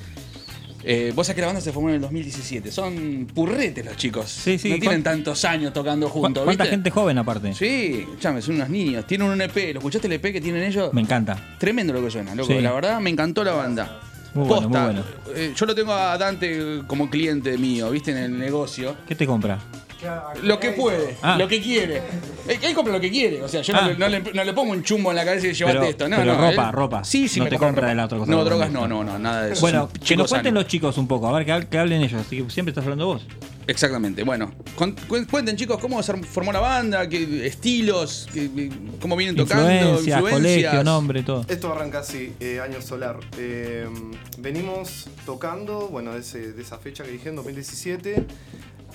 [0.84, 2.72] Eh, vos sabés que la banda se formó en el 2017.
[2.72, 4.30] Son purretes los chicos.
[4.30, 4.70] Sí, sí.
[4.70, 6.44] No tienen ¿Cuán- tantos años tocando ¿Cu- juntos.
[6.44, 6.76] ¿Cuánta ¿viste?
[6.76, 7.54] gente joven aparte?
[7.54, 9.06] Sí, escuchame, son unos niños.
[9.06, 9.74] Tienen un EP.
[9.74, 10.94] ¿Lo escuchaste el EP que tienen ellos?
[10.94, 11.56] Me encanta.
[11.60, 12.52] Tremendo lo que suena, loco.
[12.52, 12.60] Sí.
[12.62, 14.00] La verdad me encantó la banda.
[14.34, 15.04] Muy bueno, muy Posta, bueno.
[15.36, 18.12] eh, yo lo tengo a Dante como cliente mío, ¿viste?
[18.12, 18.96] En el negocio.
[19.08, 19.60] ¿Qué te compra?
[20.44, 21.38] Lo que puede, Ah.
[21.38, 21.98] lo que quiere.
[22.48, 23.42] Eh, Él compra lo que quiere.
[23.44, 23.82] O sea, yo Ah.
[23.82, 25.90] no, le, no le- no le pongo un chumbo en la cabeza y llevate Pero-
[25.90, 26.10] esto.
[26.10, 27.04] No, pero no, ropa, él- ropa.
[27.04, 27.88] Sí, sí, No te compra ropa.
[27.90, 29.62] de la otra cosa No, drogas no, no, no, nada de eso.
[29.62, 30.60] Bueno, que chico nos cuenten sano.
[30.62, 31.28] los chicos un poco.
[31.28, 32.22] A ver, que, hab- que hablen ellos.
[32.22, 33.26] Así que siempre estás hablando vos.
[33.68, 34.24] Exactamente.
[34.24, 34.96] Bueno, con-
[35.30, 38.70] cuenten chicos cómo se formó la banda, qué estilos, qué-
[39.00, 40.72] cómo vienen tocando, Influencias, influencias.
[40.72, 41.46] colegio, nombre, todo.
[41.48, 43.18] Esto arranca así, eh, año solar.
[43.38, 43.88] Eh,
[44.40, 48.26] venimos tocando, bueno, de, ese- de esa fecha que dije, en 2017.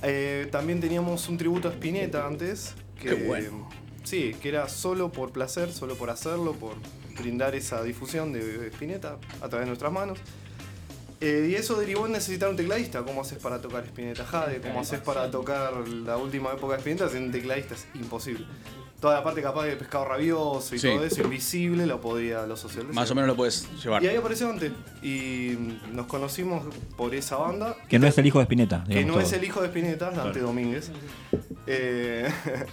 [0.03, 2.75] Eh, también teníamos un tributo a Spinetta antes.
[3.01, 3.69] Que, Qué bueno.
[4.05, 6.75] Sí, que era solo por placer, solo por hacerlo, por
[7.19, 10.19] brindar esa difusión de Spinetta a través de nuestras manos.
[11.21, 13.03] Eh, y eso derivó en necesitar un tecladista.
[13.03, 14.61] ¿Cómo haces para tocar Spinetta Jade?
[14.61, 17.09] ¿Cómo haces para tocar la última época de Spinetta?
[17.09, 18.47] Sin un tecladista es imposible.
[19.01, 20.89] Toda la parte capaz de pescado rabioso y Sí.
[20.89, 22.87] todo eso, invisible, lo podía lo social.
[22.93, 24.03] Más o menos lo puedes llevar.
[24.03, 24.73] Y ahí apareció Dante.
[25.03, 25.55] Y
[25.93, 26.65] nos conocimos
[26.97, 27.77] por esa banda.
[27.89, 28.85] Que no es el hijo de Spinetta.
[28.89, 30.47] Que no es el hijo de Spinetta, Dante Claro.
[30.47, 30.91] Domínguez.
[31.67, 32.27] Eh,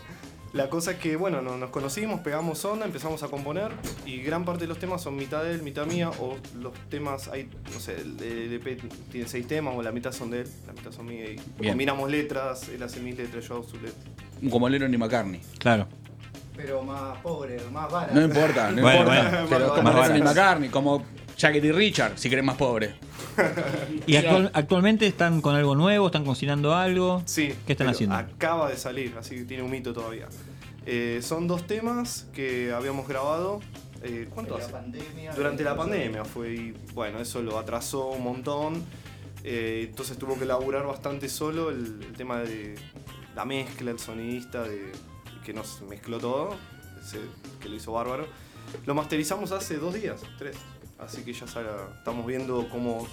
[0.53, 3.71] la cosa es que, bueno, no- nos conocimos, pegamos onda, empezamos a componer.
[4.05, 6.09] Y gran parte de los temas son mitad de él, mitad mía.
[6.19, 8.79] O los temas, hay, no sé, el el EP
[9.11, 11.31] tiene seis temas, o la mitad son de él, la mitad son mías.
[11.31, 11.73] Y Bien.
[11.73, 14.05] combinamos letras, él hace mis letras, yo hago sus letras.
[14.49, 15.41] Como Lennon y McCartney.
[15.57, 15.87] Claro.
[16.55, 18.13] Pero más pobre, más barato.
[18.13, 19.29] No importa, no Bueno, importa.
[19.31, 19.47] bueno.
[19.49, 20.23] pero Más como Lennon y baratas.
[20.35, 21.03] McCartney, como
[21.37, 22.95] Jacket y Richard, si querés más pobre.
[24.05, 26.05] ¿Y actual- actualmente están con algo nuevo?
[26.07, 27.23] ¿Están cocinando algo?
[27.25, 27.53] Sí.
[27.65, 28.15] ¿Qué están haciendo?
[28.15, 30.27] Acaba de salir, así que tiene un mito todavía.
[30.85, 33.59] Eh, son dos temas que habíamos grabado.
[34.03, 34.73] eh, ¿Cuánto la hace?
[34.73, 35.89] pandemia, Durante la empezó.
[35.89, 38.83] pandemia fue y bueno, eso lo atrasó un montón.
[39.45, 42.75] eh, entonces tuvo que laburar bastante solo el, el tema de
[43.35, 44.91] la mezcla, el sonidista, de,
[45.43, 46.55] que nos mezcló todo,
[47.03, 47.19] ese,
[47.61, 48.27] que lo hizo bárbaro.
[48.85, 50.55] Lo masterizamos hace dos días, tres.
[50.99, 53.05] Así que ya estamos viendo cómo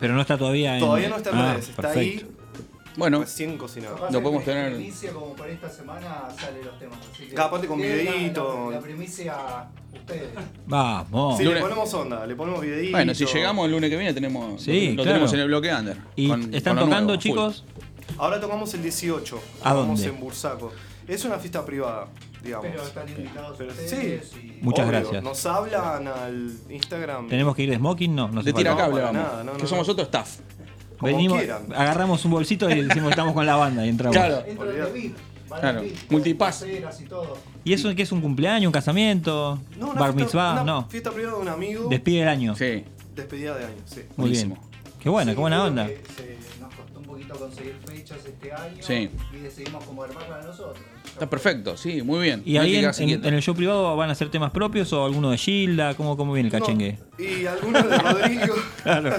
[0.00, 0.80] Pero no está todavía en.
[0.80, 2.26] Todavía no está en Ah, redes, está perfecto.
[2.26, 2.32] ahí.
[2.96, 3.94] Bueno, recién cocinado.
[3.96, 6.98] Capaz Lo podemos en tener- primicia, como para esta semana, sale los temas.
[7.12, 8.70] Así que Cada parte con la- videíto.
[8.70, 10.30] La, la primicia a ustedes.
[10.66, 11.36] Vamos.
[11.36, 12.92] Sí, Lunes- le ponemos onda, le ponemos videíto.
[12.96, 15.10] Bueno, si llegamos el lunes que viene tenemos Sí, lo, lo claro.
[15.10, 15.96] tenemos en el bloque under.
[16.16, 17.30] ¿Y con- están con tocando, nuevo, full.
[17.30, 17.64] chicos?
[18.18, 19.40] Ahora tocamos el 18.
[19.62, 20.02] ¿A dónde?
[20.06, 20.72] en Bursaco.
[21.08, 22.08] Es una fiesta privada,
[22.42, 22.66] digamos.
[22.68, 24.58] Pero están invitados Pero ustedes sí.
[24.60, 25.22] y- Muchas obvio, gracias.
[25.22, 27.28] Nos hablan al Instagram.
[27.28, 28.14] ¿Tenemos que ir de smoking?
[28.14, 28.58] No, no De falta.
[28.58, 29.22] tiracable para vamos.
[29.22, 29.68] nada, no, no, que no.
[29.68, 30.38] somos otro staff.
[30.98, 31.72] Como Venimos, quieran.
[31.74, 34.16] agarramos un bolsito y decimos que estamos con la banda y entramos.
[34.16, 34.42] Claro.
[34.46, 35.16] Entran de VIP,
[35.48, 35.80] van Claro.
[35.82, 36.58] VIP, Multipass.
[36.60, 37.38] pulseras y todo.
[37.64, 39.60] ¿Y eso qué es un cumpleaños, un casamiento?
[39.78, 40.52] No, una ¿Bar fiesta- mitzvah?
[40.54, 40.88] una No.
[40.88, 41.88] fiesta privada de un amigo.
[41.90, 42.56] Despide el año.
[42.56, 42.84] Sí.
[43.14, 44.02] Despedida de año, sí.
[44.16, 44.48] Muy bien.
[44.48, 44.58] Buenísimo.
[45.00, 45.86] Qué buena, Sí, qué buena creo onda.
[45.86, 49.10] que se- nos costó un poquito conseguir fechas este año Sí.
[49.32, 50.78] y decidimos como armarla nosotros.
[51.16, 52.42] Está perfecto, sí, muy bien.
[52.44, 55.94] ¿Y ahí en, el show privado van a hacer temas propios o alguno de Gilda?
[55.94, 56.98] ¿Cómo, cómo viene el No, cachengue?
[57.18, 58.54] Y algunos de Rodrigo.
[58.82, 59.16] Claro.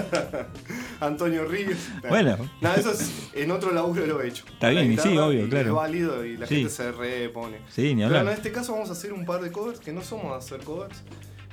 [1.00, 1.76] Antonio Ríos.
[2.08, 2.36] Bueno.
[2.60, 4.44] Nada, eso es, en otro laburo lo he hecho.
[4.48, 5.66] Está bien, y sí, obvio, y claro.
[5.70, 6.54] Es válido y la Sí.
[6.54, 7.58] gente se repone.
[7.68, 8.26] Sí, ni Pero hablar.
[8.26, 10.60] en este caso vamos a hacer un par de covers que no somos a hacer
[10.60, 11.02] covers.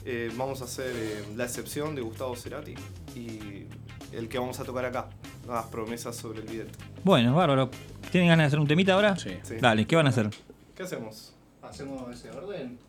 [0.06, 2.76] Eh, vamos a hacer eh, La excepción de Gustavo Cerati
[3.16, 3.66] y
[4.12, 5.10] el que vamos a tocar acá.
[5.48, 6.78] Las promesas sobre el vidente.
[7.04, 7.70] Bueno, bárbaro.
[8.12, 9.16] ¿Tienen ganas de hacer un temita ahora?
[9.18, 9.38] Sí.
[9.44, 9.58] Sí.
[9.58, 10.30] Dale, ¿qué van a hacer?
[10.76, 11.36] ¿Qué hacemos?
[11.62, 12.80] Hacemos ese orden.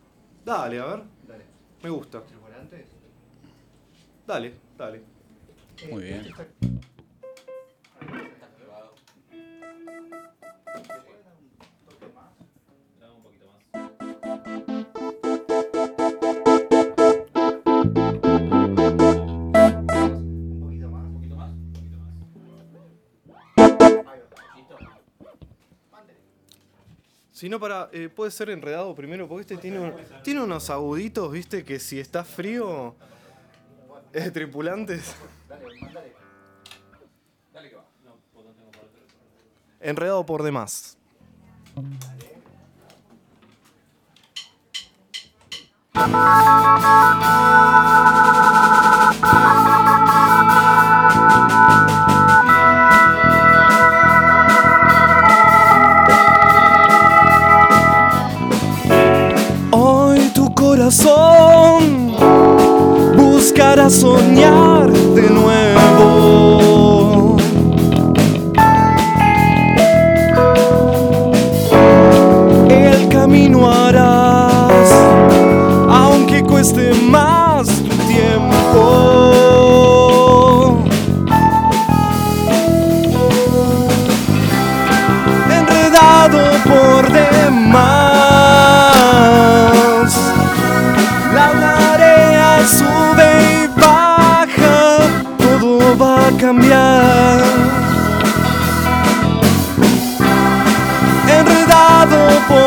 [0.43, 1.03] Dale, a ver.
[1.27, 1.43] Dale.
[1.83, 2.21] Me gusta.
[2.23, 2.87] Tripulantes.
[4.25, 5.01] Dale, dale.
[5.91, 6.25] Muy bien.
[27.37, 29.93] Este está- Si no, para, eh, puede ser enredado primero, porque este tiene,
[30.23, 32.95] tiene unos aguditos, viste, que si está frío,
[34.11, 35.15] de tripulantes.
[39.79, 40.97] Enredado por demás.
[41.75, 41.85] Hoy
[63.89, 65.56] soñar de nuevo.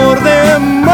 [0.00, 0.89] Enredado por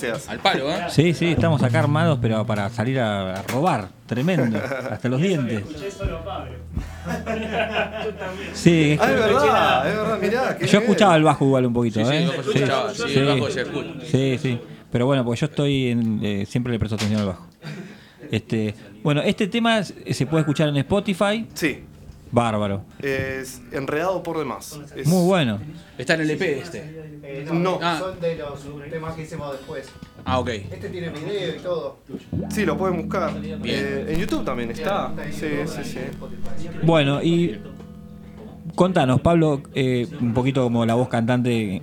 [0.00, 0.28] Gracias.
[0.28, 0.86] Al palo, ¿eh?
[0.88, 3.88] Sí, sí, estamos acá armados, pero para salir a, a robar.
[4.06, 4.58] Tremendo.
[4.90, 5.62] Hasta los dientes.
[8.52, 10.58] Sí, es Ah, es verdad, es verdad, mirá.
[10.58, 12.30] Yo escuchaba el bajo igual un poquito, Sí, sí, ¿eh?
[12.38, 13.90] escuchaba, sí, el bajo se escucha.
[14.10, 14.60] Sí, sí.
[14.90, 17.46] Pero bueno, porque yo estoy en, eh, siempre le presto atención al bajo.
[18.30, 21.46] Este, bueno, este tema se se puede escuchar en Spotify.
[21.54, 21.84] Sí.
[22.32, 22.82] Bárbaro.
[23.02, 24.78] Es enredado por demás.
[24.94, 25.58] Es- Muy bueno.
[25.98, 26.78] Está en el EP este.
[27.22, 27.78] Eh, No.
[27.80, 29.88] no, son de los temas que hicimos después.
[30.24, 30.48] Ah, ok.
[30.48, 31.98] Este tiene video y todo.
[32.50, 33.32] Sí, lo pueden buscar.
[33.64, 35.12] Eh, en YouTube también está.
[35.32, 35.98] Sí, sí, sí.
[36.82, 37.58] Bueno, y
[38.74, 41.82] contanos, Pablo, eh, un poquito como la voz cantante, eh,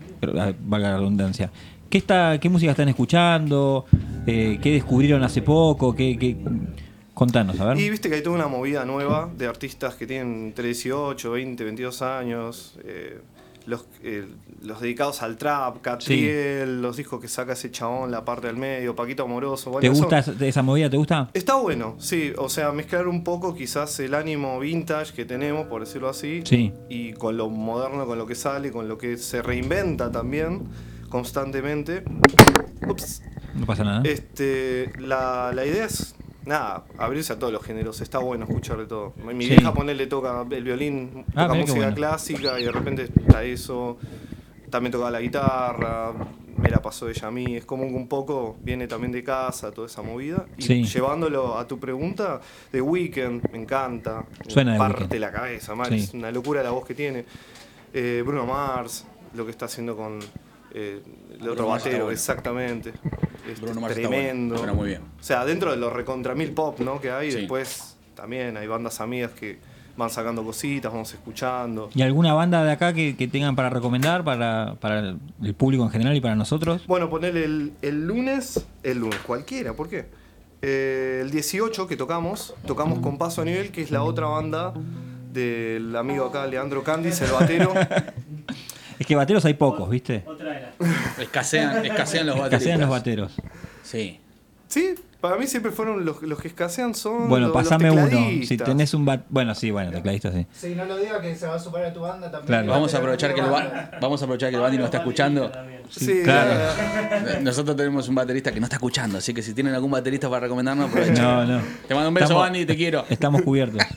[0.61, 1.51] valga la redundancia.
[1.89, 3.85] ¿Qué, está, ¿Qué música están escuchando?
[4.25, 5.95] Eh, ¿Qué descubrieron hace poco?
[5.95, 6.35] ¿Qué, qué-
[7.17, 7.77] Contanos, a ver.
[7.79, 11.63] Y viste que hay toda una movida nueva de artistas que tienen entre 18, 20,
[11.63, 12.77] 22 años.
[12.83, 13.19] eh,
[13.65, 14.25] los, eh,
[14.63, 18.95] los dedicados al trap, Catriel, los discos que saca ese chabón, la parte del medio,
[18.95, 19.71] Paquito Amoroso.
[19.71, 20.89] Bueno, ¿Te eso- gusta esa- esa movida?
[20.89, 21.29] ¿Te gusta?
[21.33, 22.31] Está bueno, sí.
[22.37, 26.71] O sea, mezclar un poco quizás el ánimo vintage que tenemos, por decirlo así, Sí.
[26.87, 30.61] y con lo moderno, con lo que sale, con lo que se reinventa también
[31.09, 32.03] constantemente.
[32.87, 33.21] Ups.
[33.53, 34.01] No pasa nada.
[34.05, 36.15] Este, la, la idea es,
[36.47, 38.01] nada, abrirse a todos los géneros.
[38.01, 39.13] Está bueno escuchar de todo.
[39.23, 39.51] Mi Sí.
[39.51, 41.95] vieja ponele toca el violín, Ah, toca música bueno.
[41.95, 43.97] clásica y de repente está eso.
[44.69, 46.13] También tocaba la guitarra,
[46.57, 47.55] me la pasó ella a mí.
[47.55, 50.45] Es como un poco viene también de casa, toda esa movida.
[50.57, 50.83] Y Sí.
[50.83, 52.41] llevándolo a tu pregunta,
[52.71, 54.25] The Weeknd, me encanta.
[54.47, 55.89] Suena me The parte la cabeza, mal.
[55.89, 55.95] Sí.
[55.99, 57.25] Es una locura la voz que tiene.
[57.93, 59.05] Eh, Bruno Mars,
[59.35, 60.19] lo que está haciendo con
[60.73, 61.01] eh,
[61.41, 62.11] el otro batero, bueno.
[62.11, 62.93] exactamente.
[63.47, 64.57] Este, Bruno bueno, tremendo.
[64.57, 65.01] suena muy bien.
[65.19, 66.99] O sea, dentro de los recontra mil pop ¿no?
[66.99, 67.39] que hay, Sí.
[67.39, 69.59] después también hay bandas amigas que
[69.95, 71.89] van sacando cositas, vamos escuchando.
[71.95, 75.89] ¿Y alguna banda de acá que, que tengan para recomendar para, para el público en
[75.89, 76.85] general y para nosotros?
[76.87, 80.05] Bueno, ponerle el, el lunes, el lunes, cualquiera, ¿por qué?
[80.61, 84.73] Eh, el 18 que tocamos, tocamos con Paso a Nivel, que es la otra banda
[85.33, 87.73] del amigo acá, Leandro Candis, el batero.
[88.99, 90.23] Es que bateros hay pocos, ¿viste?
[91.19, 92.61] Escasean, escasean los bateristas.
[92.61, 93.31] Escasean los bateros.
[93.83, 94.19] Sí.
[94.67, 98.45] Sí, para mí siempre fueron los, los que escasean son Bueno, los, los pasame uno.
[98.45, 99.21] Si tenés un bat...
[99.29, 100.45] Bueno, sí, bueno, tecladista sí.
[100.51, 102.47] Si no lo digas que se va a superar a tu banda también.
[102.47, 102.67] Claro.
[102.67, 105.49] Vamos a aprovechar que el ba- vamos a aprovechar que el Bandi nos está escuchando.
[105.89, 106.51] Sí, claro.
[107.41, 110.41] Nosotros tenemos un baterista que no está escuchando, así que si tienen algún baterista para
[110.41, 111.23] recomendarnos, aprovechen.
[111.23, 111.61] No, no.
[111.87, 113.05] Te mando un beso, Bandi, te quiero.
[113.09, 113.81] Estamos cubiertos.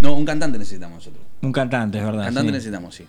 [0.00, 1.24] No, un cantante necesitamos nosotros.
[1.42, 2.24] Un cantante, es verdad.
[2.24, 2.52] Cantante sí.
[2.54, 3.04] necesitamos, sí.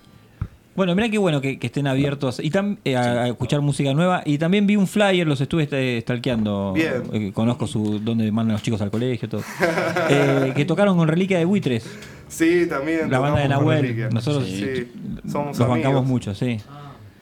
[0.75, 3.91] Bueno, mira qué bueno que, que estén abiertos y tam- eh, a, a escuchar música
[3.95, 4.21] nueva.
[4.25, 6.73] Y también vi un flyer, los estuve este, stalkeando.
[6.73, 7.01] Bien.
[7.11, 9.41] Eh, conozco su dónde mandan los chicos al colegio, todo.
[10.09, 11.83] Eh, que tocaron con Reliquia de Buitres,
[12.27, 13.09] Sí, también.
[13.09, 14.09] la banda de Nahuel.
[14.13, 14.91] Nosotros Sí,
[15.29, 16.59] somos los bancamos mucho, sí.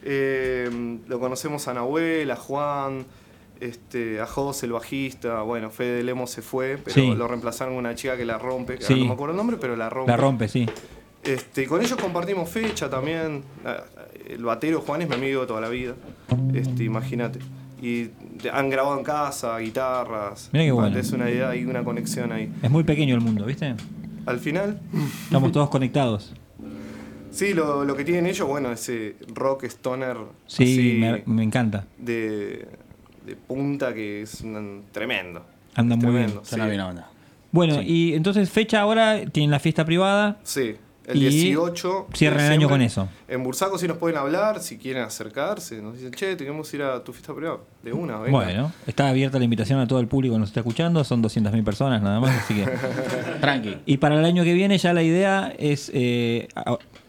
[0.04, 3.06] Eh, lo conocemos a Nahuel, a Juan,
[3.60, 5.42] este, a José, el bajista.
[5.42, 7.14] Bueno, Fede Lemo se fue, pero Sí.
[7.14, 8.78] lo reemplazaron con una chica que la rompe.
[8.80, 9.00] Sí.
[9.00, 10.10] No me acuerdo el nombre, pero la rompe.
[10.10, 10.66] La rompe, sí.
[11.24, 13.42] Este, y con ellos compartimos fecha también.
[13.64, 13.82] Ah,
[14.28, 15.94] El batero Juan es mi amigo de toda la vida.
[16.54, 17.38] Este, imagínate.
[17.80, 18.08] Y
[18.52, 20.50] han grabado en casa, guitarras.
[20.52, 20.98] Mirá qué bueno.
[20.98, 22.52] Es una idea, hay una conexión ahí.
[22.62, 23.74] Es muy pequeño el mundo, ¿viste?
[24.26, 24.80] Al final,
[25.24, 26.34] Estamos todos conectados.
[27.30, 30.16] sí, lo, lo que tienen ellos, bueno, ese rock stoner
[30.46, 31.86] Sí, así me, me encanta.
[31.98, 32.66] de,
[33.26, 35.44] de punta que es un- tremendo.
[35.74, 36.44] Anda muy Tremendo, bien.
[36.46, 36.70] Suena sí.
[36.70, 37.10] bien onda.
[37.52, 40.38] Bueno, y entonces fecha ahora, tienen la fiesta privada.
[40.42, 40.74] Sí,
[41.06, 42.06] el Y 18.
[42.10, 43.08] de cierran el año con eso.
[43.28, 45.80] En Bursaco sí nos pueden hablar, si quieren acercarse.
[45.80, 47.58] Nos dicen, che, tenemos que ir a tu fiesta privada.
[47.82, 48.30] De una, venga.
[48.36, 51.04] Bueno, está abierta la invitación a todo el público que nos está escuchando.
[51.04, 52.64] Son 200.000 personas nada más, así que...
[53.40, 53.76] Tranqui.
[53.86, 56.48] Y para el año que viene ya la idea es eh,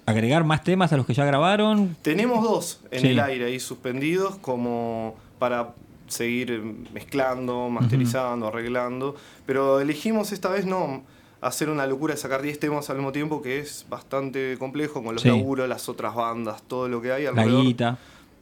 [0.05, 1.95] agregar más temas a los que ya grabaron.
[2.01, 3.07] Tenemos dos en Sí.
[3.07, 5.69] el aire ahí suspendidos como para
[6.07, 6.61] seguir eh,
[6.93, 9.15] mezclando, masterizando, arreglando.
[9.45, 11.03] Pero elegimos esta vez no
[11.41, 15.13] hacer una locura de sacar 10 temas al mismo tiempo, que es bastante complejo con
[15.13, 15.29] los Sí.
[15.29, 17.63] laburos, las otras bandas, todo lo que hay La alrededor.
[17.63, 17.97] guita.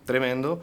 [0.05, 0.61] Tremendo.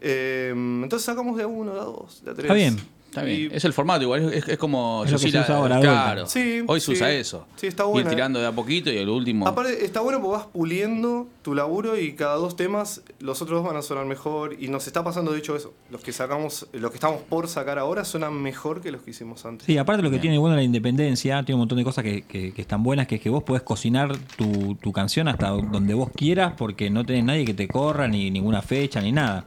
[0.00, 2.44] Eh, entonces sacamos de a uno, de a dos, de a tres.
[2.46, 2.76] Está bien.
[3.08, 3.50] Está bien.
[3.52, 5.02] Es el formato, igual es, es como.
[5.04, 5.80] Es lo que se usa ahora.
[5.80, 6.26] Claro.
[6.26, 6.92] Sí, Hoy se sí.
[6.92, 7.46] usa eso.
[7.56, 9.46] Sí, está bueno, Ir tirando de a poquito y el último.
[9.48, 13.66] Aparte, está bueno porque vas puliendo tu laburo y cada dos temas los otros dos
[13.66, 14.56] van a sonar mejor.
[14.60, 15.72] Y nos está pasando, de hecho, eso.
[15.90, 19.44] Los que sacamos, los que estamos por sacar ahora suenan mejor que los que hicimos
[19.46, 19.64] antes.
[19.64, 22.52] Sí, aparte lo que tiene bueno la independencia, tiene un montón de cosas que, que-
[22.52, 26.10] que están buenas, que es que vos podés cocinar tu, tu canción hasta donde vos
[26.14, 29.46] quieras porque no tenés nadie que te corra, ni ninguna fecha, ni nada.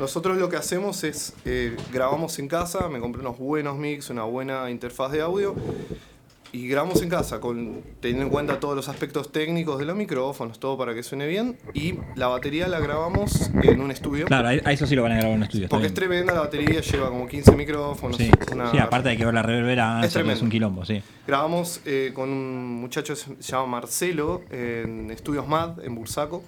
[0.00, 4.22] Nosotros lo que hacemos es eh, grabamos en casa, me compré unos buenos mix, una
[4.22, 5.54] buena interfaz de audio
[6.52, 10.58] y grabamos en casa con teniendo en cuenta todos los aspectos técnicos de los micrófonos,
[10.58, 14.24] todo para que suene bien y la batería la grabamos en un estudio.
[14.24, 15.68] Claro, a eso sí lo van a grabar en un estudio.
[15.68, 18.16] Porque es tremenda la batería, lleva como 15 micrófonos.
[18.16, 18.30] Sí.
[18.54, 21.02] una- Sí, aparte hay que ver la reverberancia, Es es un quilombo, sí.
[21.26, 26.42] Grabamos eh, con un muchacho que se llama Marcelo en Estudios MAD en Bursaco,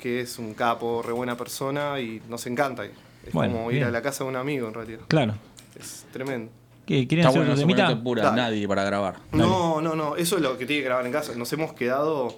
[0.00, 2.84] que es un capo, re buena persona y nos encanta.
[2.84, 3.88] Es Bueno, como ir bien.
[3.88, 5.00] a la casa de un amigo en realidad.
[5.08, 5.34] Claro.
[5.78, 6.50] Es tremendo.
[6.86, 8.36] ¿Qué, ¿Quieren Está hacer bueno, no se pura Dale.
[8.36, 9.16] nadie para grabar.
[9.32, 11.32] No, no, no, eso es lo que tiene que grabar en casa.
[11.36, 12.36] Nos hemos quedado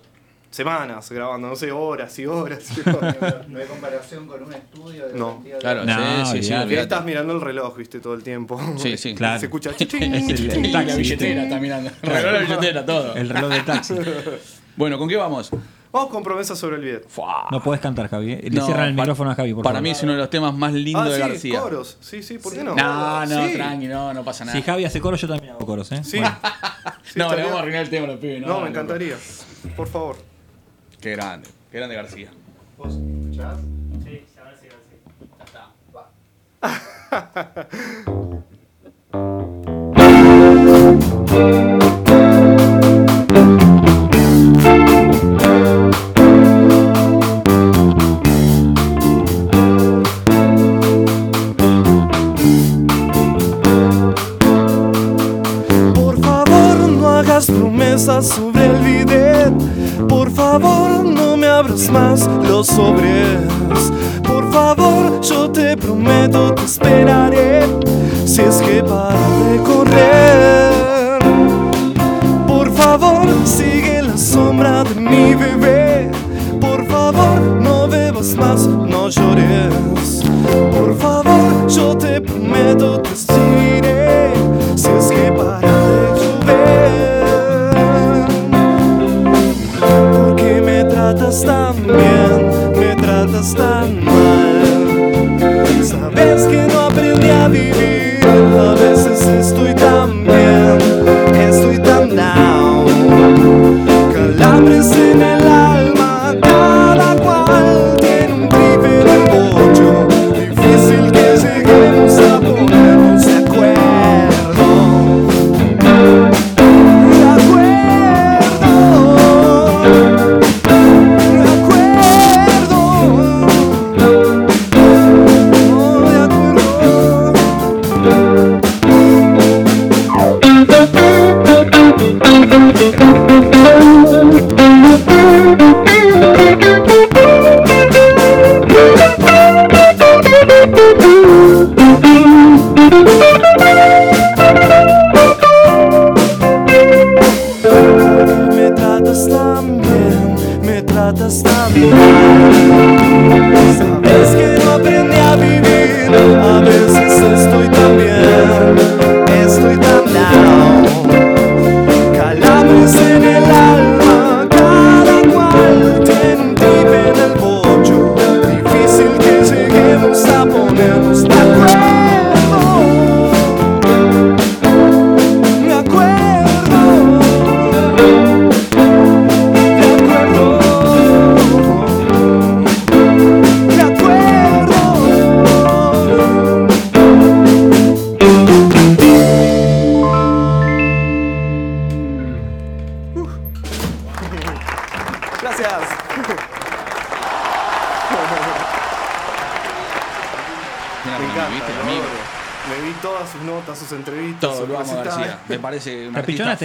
[0.50, 2.66] semanas grabando, no sé, horas y horas.
[2.76, 3.16] y horas.
[3.48, 5.40] No hay comparación con un estudio de No.
[5.42, 6.74] de- Claro, No, sí, sí, sí.
[6.74, 8.60] estás mirando el reloj, viste, todo el tiempo.
[8.76, 9.14] Sí, sí.
[9.14, 9.40] Claro.
[9.40, 11.90] Se escucha Es el, el Y taxi, la billetera está mirando.
[12.02, 13.14] Regaló la billetera, todo.
[13.14, 13.94] El reloj del taxi.
[14.76, 15.50] Bueno, ¿con qué vamos?
[15.92, 17.00] Vamos con promesas sobre el video.
[17.50, 18.32] No podés cantar, Javi.
[18.32, 18.40] ¿eh?
[18.44, 19.82] Le No, cierran el micrófono a Javi, por Para favor.
[19.82, 21.60] mí es uno de los temas más lindos Ah, de sí, García.
[21.60, 21.98] coros.
[22.00, 22.74] Sí, sí, ¿por qué no?
[22.74, 23.52] No, no, Sí.
[23.54, 24.56] tranqui, no, no pasa nada.
[24.56, 26.02] Si Javi hace coro, yo también hago coros, ¿eh?
[26.02, 26.18] Sí.
[26.18, 26.34] Bueno.
[27.04, 28.40] Sí, no, le vamos a arruinar el tema a los pibes.
[28.40, 29.16] No, No, me encantaría.
[29.76, 30.16] Por favor.
[30.98, 32.30] Qué grande, qué grande García.
[32.78, 33.58] ¿Vos escuchás?
[34.02, 34.72] Sí, a ver si sí.
[35.38, 36.08] Ya está, va.
[57.46, 59.52] promesas sobre el bidet.
[60.08, 63.38] Por favor, no me abras más los sobres.
[64.22, 67.62] Por favor, yo te prometo, te esperaré.
[68.24, 70.72] Si es que para de correr.
[72.46, 76.10] Por favor, sigue la sombra de mi bebé.
[76.60, 80.22] Por favor, no bebas más, no llores.
[80.70, 81.31] Por favor,
[93.42, 94.01] me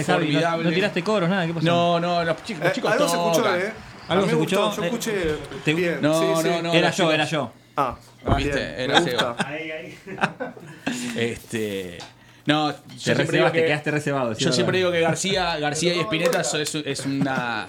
[0.04, 0.32] Javi.
[0.64, 1.46] No, tiraste coros, nada.
[1.46, 1.66] ¿Qué pasó?
[1.66, 3.60] No, no, los chicos, los Eh, chicos algo se escuchó, tocan.
[3.60, 3.72] ¿eh?
[4.08, 4.66] ¿Algo se me escuchó?
[4.66, 5.34] gustó, Yo Eh, escuché
[5.64, 5.98] te- bien.
[6.00, 6.48] No, sí, no, sí.
[6.62, 7.52] no, Era yo, chicos- era yo.
[7.76, 7.96] Ah,
[8.36, 8.52] ¿Viste?
[8.54, 9.36] bien, Era me gusta.
[9.46, 9.98] Ahí, ahí.
[11.16, 11.98] Este.
[12.46, 14.34] No, yo Te siempre digo quedaste reservado.
[14.34, 17.68] sí, yo siempre digo que García, García y Spinetta es, es- es una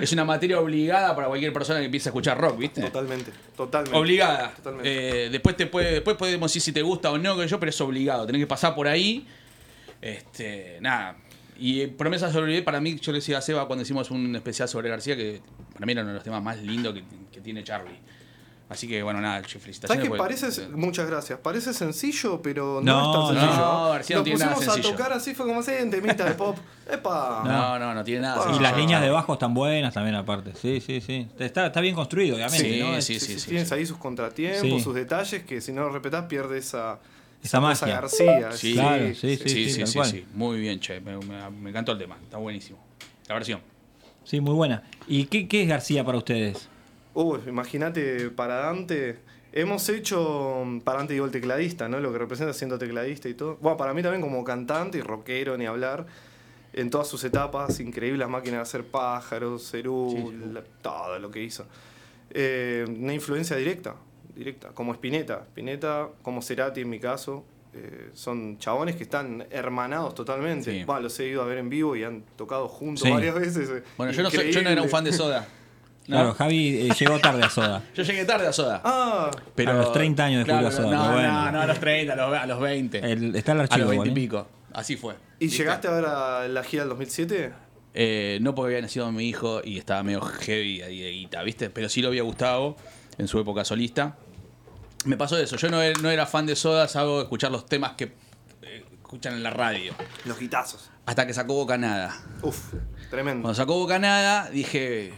[0.00, 2.80] es una materia obligada para cualquier persona que empiece a escuchar rock, ¿viste?
[2.80, 3.98] Totalmente, totalmente.
[3.98, 4.50] Obligada.
[4.56, 5.26] Totalmente.
[5.26, 7.68] Eh, después te puede, después podemos decir si te gusta o no, que yo, pero
[7.68, 8.24] es obligado.
[8.24, 9.26] Tenés que pasar por ahí.
[10.00, 11.16] Este, nada.
[11.60, 14.34] Y eh, Promesas sobre Olvidé, para mí, yo le decía a Seba cuando hicimos un
[14.34, 15.40] especial sobre García, que
[15.74, 17.98] para mí era uno de los temas más lindos que, que tiene Charlie.
[18.70, 20.06] Así que, bueno, nada, che, felicitaciones.
[20.06, 21.40] ¿Sabes porque- Parece, muchas gracias.
[21.40, 23.60] Parece sencillo, pero no, No, es tan sencillo.
[23.66, 24.94] no, García no Lo tiene nada pusimos sencillo.
[24.94, 26.56] a tocar así, fue como así, en temita de pop.
[26.90, 27.42] ¡Epa!
[27.44, 28.36] No, no, no tiene nada.
[28.36, 28.38] Ah.
[28.38, 28.62] Y sencillo.
[28.62, 30.52] las líneas de bajo están buenas también, aparte.
[30.54, 31.26] Sí, sí, sí.
[31.38, 32.64] Está, está bien construido, obviamente.
[32.70, 33.02] Sí, ¿no?
[33.02, 33.48] sí, sí, sí.
[33.50, 34.80] Tienes ahí sus contratiempos, Sí.
[34.80, 37.00] sus detalles, que si no lo respetás pierde esa,
[37.42, 37.86] Esa magia.
[37.86, 38.52] García.
[38.52, 40.26] Sí, Claro, sí, sí, sí, sí, sí.
[40.34, 41.00] Muy bien, che.
[41.00, 42.16] Me, me- me encantó el tema.
[42.22, 42.78] Está buenísimo.
[43.28, 43.60] La versión.
[44.24, 44.82] Sí, muy buena.
[45.08, 46.68] ¿Y qué, qué es García para ustedes?
[47.14, 49.18] Uy, imagínate para Dante.
[49.52, 51.98] Hemos hecho, para Dante digo el tecladista, ¿no?
[51.98, 53.56] Lo que representa siendo tecladista y todo.
[53.60, 56.06] Bueno, para mí también como cantante y rockero, ni hablar.
[56.72, 61.42] En todas sus etapas, increíble las máquinas de hacer pájaros, Cerú, la- todo lo que
[61.42, 61.66] hizo.
[62.32, 63.96] Eh, una influencia directa,
[64.40, 65.42] directa, como Spinetta.
[65.48, 67.44] Spinetta, como Cerati en mi caso,
[67.74, 70.72] eh, son chabones que están hermanados totalmente.
[70.80, 70.84] Sí.
[71.00, 73.10] Los he ido a ver en vivo y han tocado juntos Sí.
[73.12, 73.68] varias veces.
[73.70, 75.46] eh, Bueno, yo no, soy- yo no era un fan de Soda.
[76.08, 76.16] ¿no?
[76.16, 77.84] Claro, Javi eh, llegó tarde a Soda.
[77.94, 78.80] Yo llegué tarde a Soda.
[78.82, 81.42] Ah, A los 30 años Claro, descubrió Soda, No, pero bueno.
[81.44, 82.98] no, no, a los 30, a los, a los 20.
[83.12, 84.48] El- está el a archivo los 20 y pico.
[84.72, 85.14] Así fue.
[85.38, 87.52] ¿Y llegaste a ver a la gira del 2007?
[87.94, 91.70] Eh, no porque había nacido mi hijo y estaba medio heavy ahí de guita, ¿viste?
[91.70, 92.76] Pero sí lo había gustado
[93.18, 94.16] en su época solista.
[95.04, 95.56] Me pasó eso.
[95.56, 98.12] Yo no, no era fan de Soda, salvo escuchar los temas que
[98.62, 99.94] eh, escuchan en la radio.
[100.24, 100.90] Los guitazos.
[101.06, 102.16] Hasta que sacó Bocanada.
[102.42, 102.74] Uf,
[103.10, 103.42] tremendo.
[103.42, 105.12] Cuando sacó Bocanada, dije,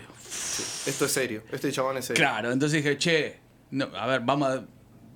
[0.87, 2.21] Esto es serio, este chabón es serio.
[2.23, 3.41] Claro, entonces dije, che,
[3.71, 4.65] no, a ver, vamos a,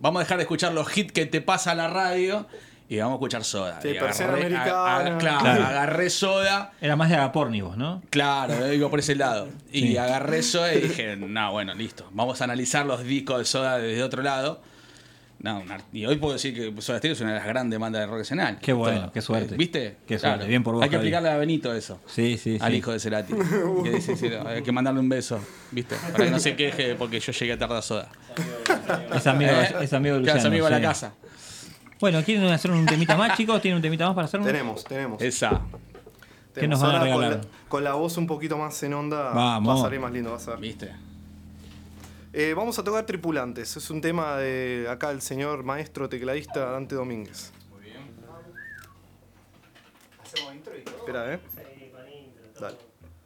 [0.00, 2.46] vamos a dejar de escuchar los hits que te pasa la radio
[2.88, 3.80] y vamos a escuchar soda.
[3.82, 4.70] Sí, Y persiana agarré- americana.
[4.72, 5.64] a- a- claro, Claro.
[5.66, 6.72] agarré soda.
[6.80, 8.02] Era más de agapórnivos, ¿no?
[8.10, 9.48] Claro, eh, digo por ese lado.
[9.72, 9.96] Y Sí.
[9.96, 12.08] agarré soda y dije, no, bueno, listo.
[12.12, 14.62] Vamos a analizar los discos de soda desde otro lado.
[15.38, 18.06] No, y hoy puedo decir que Soda Stereo es una de las grandes bandas de
[18.06, 18.58] rock nacional.
[18.60, 19.54] Qué bueno, qué suerte.
[19.54, 19.98] ¿Viste?
[20.06, 20.48] Qué suerte, Claro.
[20.48, 21.08] bien por vos, Hay que Javi.
[21.08, 22.00] explicarle a Benito eso.
[22.06, 22.78] Sí, sí, Al sí.
[22.78, 23.34] hijo de Cerati.
[23.84, 25.38] que dice, sí, hay que mandarle un beso,
[25.72, 25.94] ¿viste?
[26.10, 28.08] Para que no se queje porque yo llegué tarde a soda.
[29.14, 29.74] Es amigo, ¿Eh?
[29.82, 30.38] es amigo de Claro, Luciano.
[30.38, 31.12] es amigo de la casa.
[31.98, 33.60] Bueno, ¿quieren hacer un temita más, chicos?
[33.62, 34.46] ¿Tienen un temita más para hacernos?
[34.46, 35.22] Tenemos, tenemos.
[35.22, 35.62] Esa.
[36.54, 37.30] ¿Qué nos van a Ahora regalar?
[37.40, 39.74] Con la, con la voz un poquito más en onda, Vamos.
[39.76, 40.60] va a salir más lindo, vas a ver.
[40.60, 40.92] ¿Viste?
[42.32, 43.76] Eh, vamos a tocar Tripulantes.
[43.76, 47.52] Es un tema de acá el señor maestro tecladista Dante Domínguez.
[47.70, 47.96] Muy bien.
[50.22, 50.96] Hacemos intro y todo.
[50.98, 51.40] Espera, ¿eh?
[52.60, 52.76] Dale.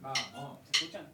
[0.01, 0.59] Vamos.
[0.71, 1.07] ¿Se escuchan?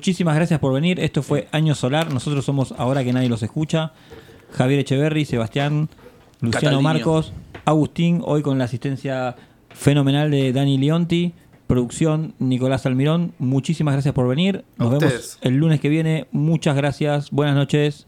[0.00, 0.98] Muchísimas gracias por venir.
[0.98, 2.10] Esto fue Año Solar.
[2.10, 3.92] Nosotros somos ahora que nadie los escucha.
[4.50, 5.90] Javier Echeverry, Sebastián,
[6.40, 7.34] Luciano Marcos,
[7.66, 9.36] Agustín, hoy con la asistencia
[9.68, 11.34] fenomenal de Dani Leonti,
[11.66, 13.34] producción Nicolás Almirón.
[13.38, 14.64] Muchísimas gracias por venir.
[14.78, 16.28] Nos vemos el lunes que viene.
[16.32, 17.30] Muchas gracias.
[17.30, 18.06] Buenas noches.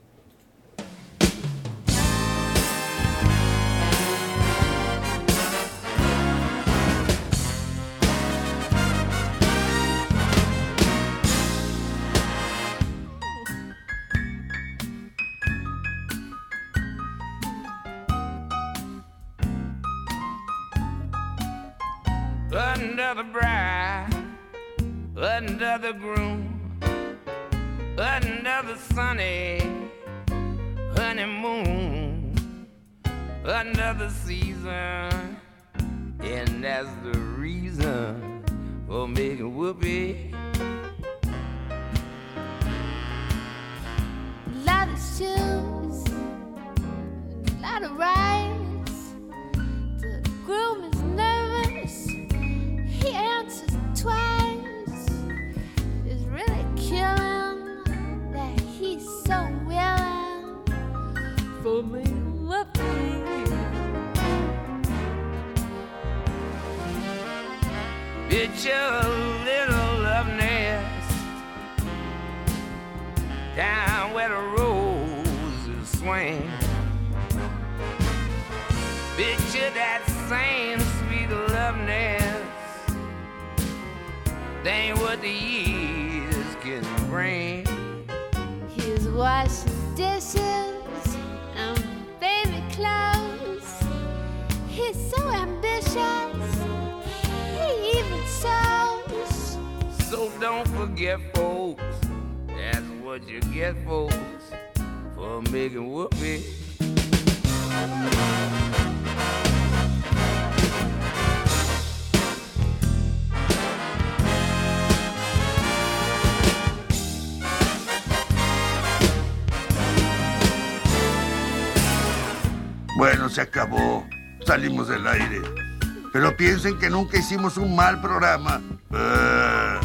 [126.63, 128.61] piensen que nunca hicimos un mal programa.
[128.93, 129.81] Eh,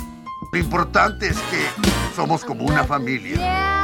[0.52, 1.66] lo importante es que
[2.16, 3.77] somos como una familia.